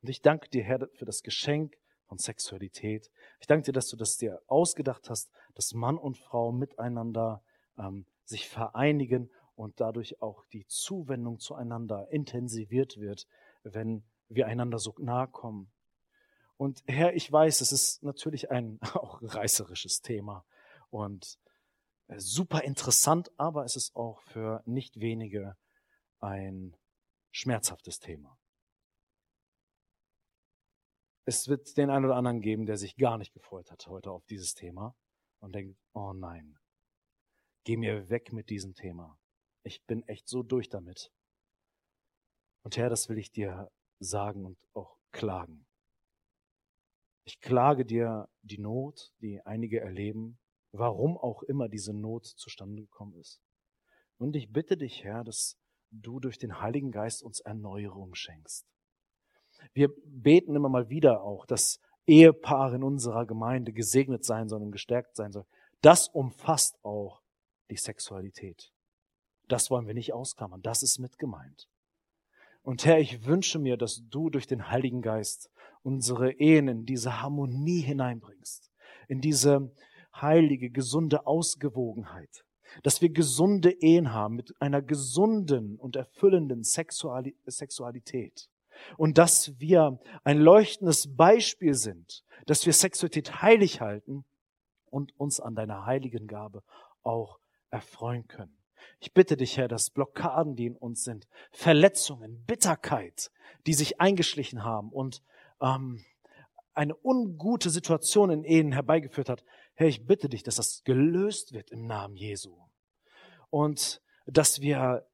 Und 0.00 0.08
ich 0.08 0.22
danke 0.22 0.48
dir, 0.48 0.62
Herr, 0.62 0.88
für 0.94 1.04
das 1.04 1.22
Geschenk 1.22 1.76
von 2.06 2.16
Sexualität. 2.16 3.10
Ich 3.40 3.46
danke 3.46 3.66
dir, 3.66 3.72
dass 3.72 3.88
du 3.88 3.96
das 3.98 4.16
dir 4.16 4.40
ausgedacht 4.46 5.10
hast, 5.10 5.30
dass 5.52 5.74
Mann 5.74 5.98
und 5.98 6.16
Frau 6.16 6.50
miteinander 6.50 7.44
ähm, 7.76 8.06
sich 8.24 8.48
vereinigen 8.48 9.30
und 9.54 9.78
dadurch 9.78 10.22
auch 10.22 10.46
die 10.46 10.66
Zuwendung 10.66 11.40
zueinander 11.40 12.08
intensiviert 12.10 12.96
wird, 12.96 13.26
wenn 13.64 14.02
wir 14.30 14.46
einander 14.46 14.78
so 14.78 14.94
nahe 14.98 15.28
kommen. 15.28 15.70
Und 16.56 16.82
Herr, 16.86 17.12
ich 17.12 17.30
weiß, 17.30 17.60
es 17.60 17.70
ist 17.70 18.02
natürlich 18.02 18.50
ein 18.50 18.78
auch 18.94 19.20
reißerisches 19.20 20.00
Thema 20.00 20.46
und 20.88 21.38
super 22.18 22.62
interessant, 22.62 23.30
aber 23.36 23.64
es 23.64 23.76
ist 23.76 23.94
auch 23.94 24.20
für 24.22 24.62
nicht 24.66 25.00
wenige 25.00 25.56
ein 26.20 26.76
schmerzhaftes 27.32 27.98
Thema. 27.98 28.38
Es 31.24 31.48
wird 31.48 31.76
den 31.76 31.90
einen 31.90 32.04
oder 32.04 32.16
anderen 32.16 32.40
geben, 32.40 32.66
der 32.66 32.76
sich 32.76 32.96
gar 32.96 33.18
nicht 33.18 33.32
gefreut 33.32 33.70
hat 33.70 33.86
heute 33.86 34.10
auf 34.10 34.24
dieses 34.26 34.54
Thema 34.54 34.96
und 35.40 35.54
denkt, 35.54 35.78
oh 35.92 36.12
nein, 36.12 36.58
geh 37.64 37.76
mir 37.76 38.08
weg 38.08 38.32
mit 38.32 38.50
diesem 38.50 38.74
Thema. 38.74 39.18
Ich 39.64 39.84
bin 39.84 40.02
echt 40.08 40.28
so 40.28 40.42
durch 40.42 40.68
damit. 40.68 41.12
Und 42.64 42.76
Herr, 42.76 42.90
das 42.90 43.08
will 43.08 43.18
ich 43.18 43.30
dir 43.30 43.70
sagen 44.00 44.44
und 44.44 44.58
auch 44.72 44.96
klagen. 45.12 45.66
Ich 47.24 47.40
klage 47.40 47.84
dir 47.84 48.28
die 48.42 48.58
Not, 48.58 49.12
die 49.20 49.40
einige 49.44 49.80
erleben, 49.80 50.40
warum 50.72 51.16
auch 51.18 51.42
immer 51.42 51.68
diese 51.68 51.92
Not 51.92 52.26
zustande 52.26 52.82
gekommen 52.82 53.14
ist. 53.16 53.40
Und 54.18 54.34
ich 54.36 54.50
bitte 54.50 54.76
dich, 54.76 55.04
Herr, 55.04 55.24
dass 55.24 55.58
du 55.90 56.18
durch 56.18 56.38
den 56.38 56.60
Heiligen 56.60 56.90
Geist 56.90 57.22
uns 57.22 57.40
Erneuerung 57.40 58.14
schenkst 58.14 58.66
Wir 59.74 59.90
beten 60.04 60.56
immer 60.56 60.68
mal 60.68 60.88
wieder 60.88 61.22
auch, 61.22 61.44
dass 61.46 61.78
Ehepaare 62.06 62.76
in 62.76 62.82
unserer 62.82 63.26
Gemeinde 63.26 63.72
gesegnet 63.72 64.24
sein 64.24 64.48
sollen 64.48 64.64
und 64.64 64.72
gestärkt 64.72 65.14
sein 65.14 65.32
sollen. 65.32 65.46
Das 65.82 66.08
umfasst 66.08 66.82
auch 66.82 67.22
die 67.70 67.76
Sexualität. 67.76 68.72
Das 69.48 69.70
wollen 69.70 69.86
wir 69.86 69.94
nicht 69.94 70.12
ausklammern. 70.12 70.62
Das 70.62 70.82
ist 70.82 70.98
mit 70.98 71.18
gemeint. 71.18 71.68
Und 72.62 72.84
Herr, 72.84 72.98
ich 72.98 73.26
wünsche 73.26 73.58
mir, 73.58 73.76
dass 73.76 74.02
du 74.08 74.30
durch 74.30 74.46
den 74.46 74.70
Heiligen 74.70 75.02
Geist 75.02 75.50
unsere 75.82 76.32
Ehen 76.32 76.68
in 76.68 76.86
diese 76.86 77.20
Harmonie 77.20 77.80
hineinbringst, 77.80 78.70
in 79.08 79.20
diese 79.20 79.72
heilige, 80.14 80.70
gesunde 80.70 81.26
Ausgewogenheit, 81.26 82.44
dass 82.82 83.00
wir 83.00 83.10
gesunde 83.10 83.70
Ehen 83.70 84.12
haben 84.12 84.36
mit 84.36 84.54
einer 84.60 84.82
gesunden 84.82 85.76
und 85.76 85.96
erfüllenden 85.96 86.62
Sexualität 86.64 88.48
und 88.96 89.18
dass 89.18 89.58
wir 89.58 89.98
ein 90.24 90.38
leuchtendes 90.38 91.14
Beispiel 91.16 91.74
sind, 91.74 92.24
dass 92.46 92.66
wir 92.66 92.72
Sexualität 92.72 93.42
heilig 93.42 93.80
halten 93.80 94.24
und 94.90 95.18
uns 95.18 95.40
an 95.40 95.54
deiner 95.54 95.86
heiligen 95.86 96.26
Gabe 96.26 96.62
auch 97.02 97.38
erfreuen 97.70 98.26
können. 98.28 98.56
Ich 99.00 99.12
bitte 99.12 99.36
dich, 99.36 99.56
Herr, 99.56 99.68
dass 99.68 99.90
Blockaden, 99.90 100.56
die 100.56 100.66
in 100.66 100.76
uns 100.76 101.04
sind, 101.04 101.28
Verletzungen, 101.50 102.44
Bitterkeit, 102.46 103.30
die 103.66 103.74
sich 103.74 104.00
eingeschlichen 104.00 104.64
haben 104.64 104.90
und 104.90 105.22
ähm, 105.60 106.04
eine 106.74 106.96
ungute 107.02 107.70
Situation 107.70 108.30
in 108.30 108.44
Ehen 108.44 108.72
herbeigeführt 108.72 109.28
hat, 109.28 109.44
Herr, 109.74 109.88
ich 109.88 110.06
bitte 110.06 110.28
dich, 110.28 110.42
dass 110.42 110.56
das 110.56 110.82
gelöst 110.84 111.52
wird 111.52 111.70
im 111.70 111.86
Namen 111.86 112.16
Jesu. 112.16 112.56
Und 113.50 114.02
dass 114.26 114.60
wir 114.60 115.06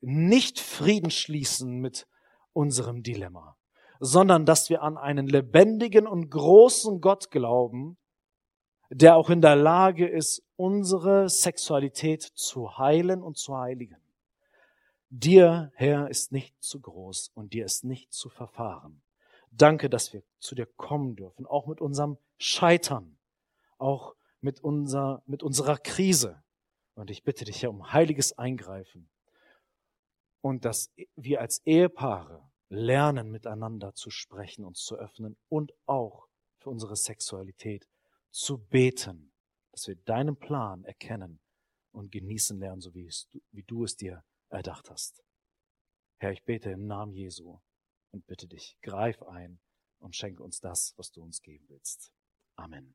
nicht 0.00 0.60
Frieden 0.60 1.10
schließen 1.10 1.78
mit 1.80 2.06
unserem 2.52 3.02
Dilemma, 3.02 3.56
sondern 4.00 4.46
dass 4.46 4.70
wir 4.70 4.82
an 4.82 4.96
einen 4.96 5.26
lebendigen 5.26 6.06
und 6.06 6.30
großen 6.30 7.00
Gott 7.00 7.30
glauben, 7.30 7.98
der 8.90 9.16
auch 9.16 9.30
in 9.30 9.40
der 9.40 9.56
Lage 9.56 10.08
ist, 10.08 10.42
unsere 10.56 11.28
Sexualität 11.28 12.22
zu 12.22 12.76
heilen 12.78 13.22
und 13.22 13.38
zu 13.38 13.56
heiligen. 13.56 14.00
Dir, 15.10 15.70
Herr, 15.74 16.08
ist 16.08 16.32
nicht 16.32 16.54
zu 16.62 16.80
groß 16.80 17.30
und 17.34 17.52
dir 17.52 17.64
ist 17.64 17.84
nicht 17.84 18.12
zu 18.12 18.28
verfahren. 18.28 19.02
Danke, 19.50 19.90
dass 19.90 20.12
wir 20.12 20.22
zu 20.38 20.54
dir 20.54 20.66
kommen 20.66 21.16
dürfen, 21.16 21.46
auch 21.46 21.66
mit 21.66 21.80
unserem 21.80 22.18
Scheitern, 22.38 23.18
auch 23.80 24.14
mit, 24.40 24.60
unser, 24.60 25.22
mit 25.26 25.42
unserer 25.42 25.76
Krise. 25.78 26.42
Und 26.94 27.10
ich 27.10 27.22
bitte 27.22 27.44
dich, 27.44 27.62
Herr, 27.62 27.70
um 27.70 27.92
heiliges 27.92 28.36
Eingreifen 28.36 29.10
und 30.40 30.64
dass 30.64 30.92
wir 31.16 31.40
als 31.40 31.64
Ehepaare 31.66 32.50
lernen, 32.68 33.30
miteinander 33.30 33.94
zu 33.94 34.10
sprechen, 34.10 34.64
uns 34.64 34.84
zu 34.84 34.96
öffnen 34.96 35.36
und 35.48 35.72
auch 35.86 36.28
für 36.58 36.70
unsere 36.70 36.96
Sexualität 36.96 37.88
zu 38.30 38.58
beten, 38.58 39.32
dass 39.72 39.88
wir 39.88 39.96
deinen 39.96 40.36
Plan 40.36 40.84
erkennen 40.84 41.40
und 41.92 42.12
genießen 42.12 42.58
lernen, 42.58 42.80
so 42.80 42.94
wie, 42.94 43.06
es, 43.06 43.28
wie 43.50 43.64
du 43.64 43.84
es 43.84 43.96
dir 43.96 44.24
erdacht 44.48 44.90
hast. 44.90 45.22
Herr, 46.18 46.32
ich 46.32 46.44
bete 46.44 46.70
im 46.70 46.86
Namen 46.86 47.14
Jesu 47.14 47.58
und 48.12 48.26
bitte 48.26 48.46
dich, 48.46 48.76
greif 48.82 49.22
ein 49.22 49.58
und 49.98 50.14
schenke 50.14 50.42
uns 50.42 50.60
das, 50.60 50.94
was 50.96 51.10
du 51.10 51.22
uns 51.22 51.40
geben 51.40 51.64
willst. 51.68 52.12
Amen. 52.56 52.94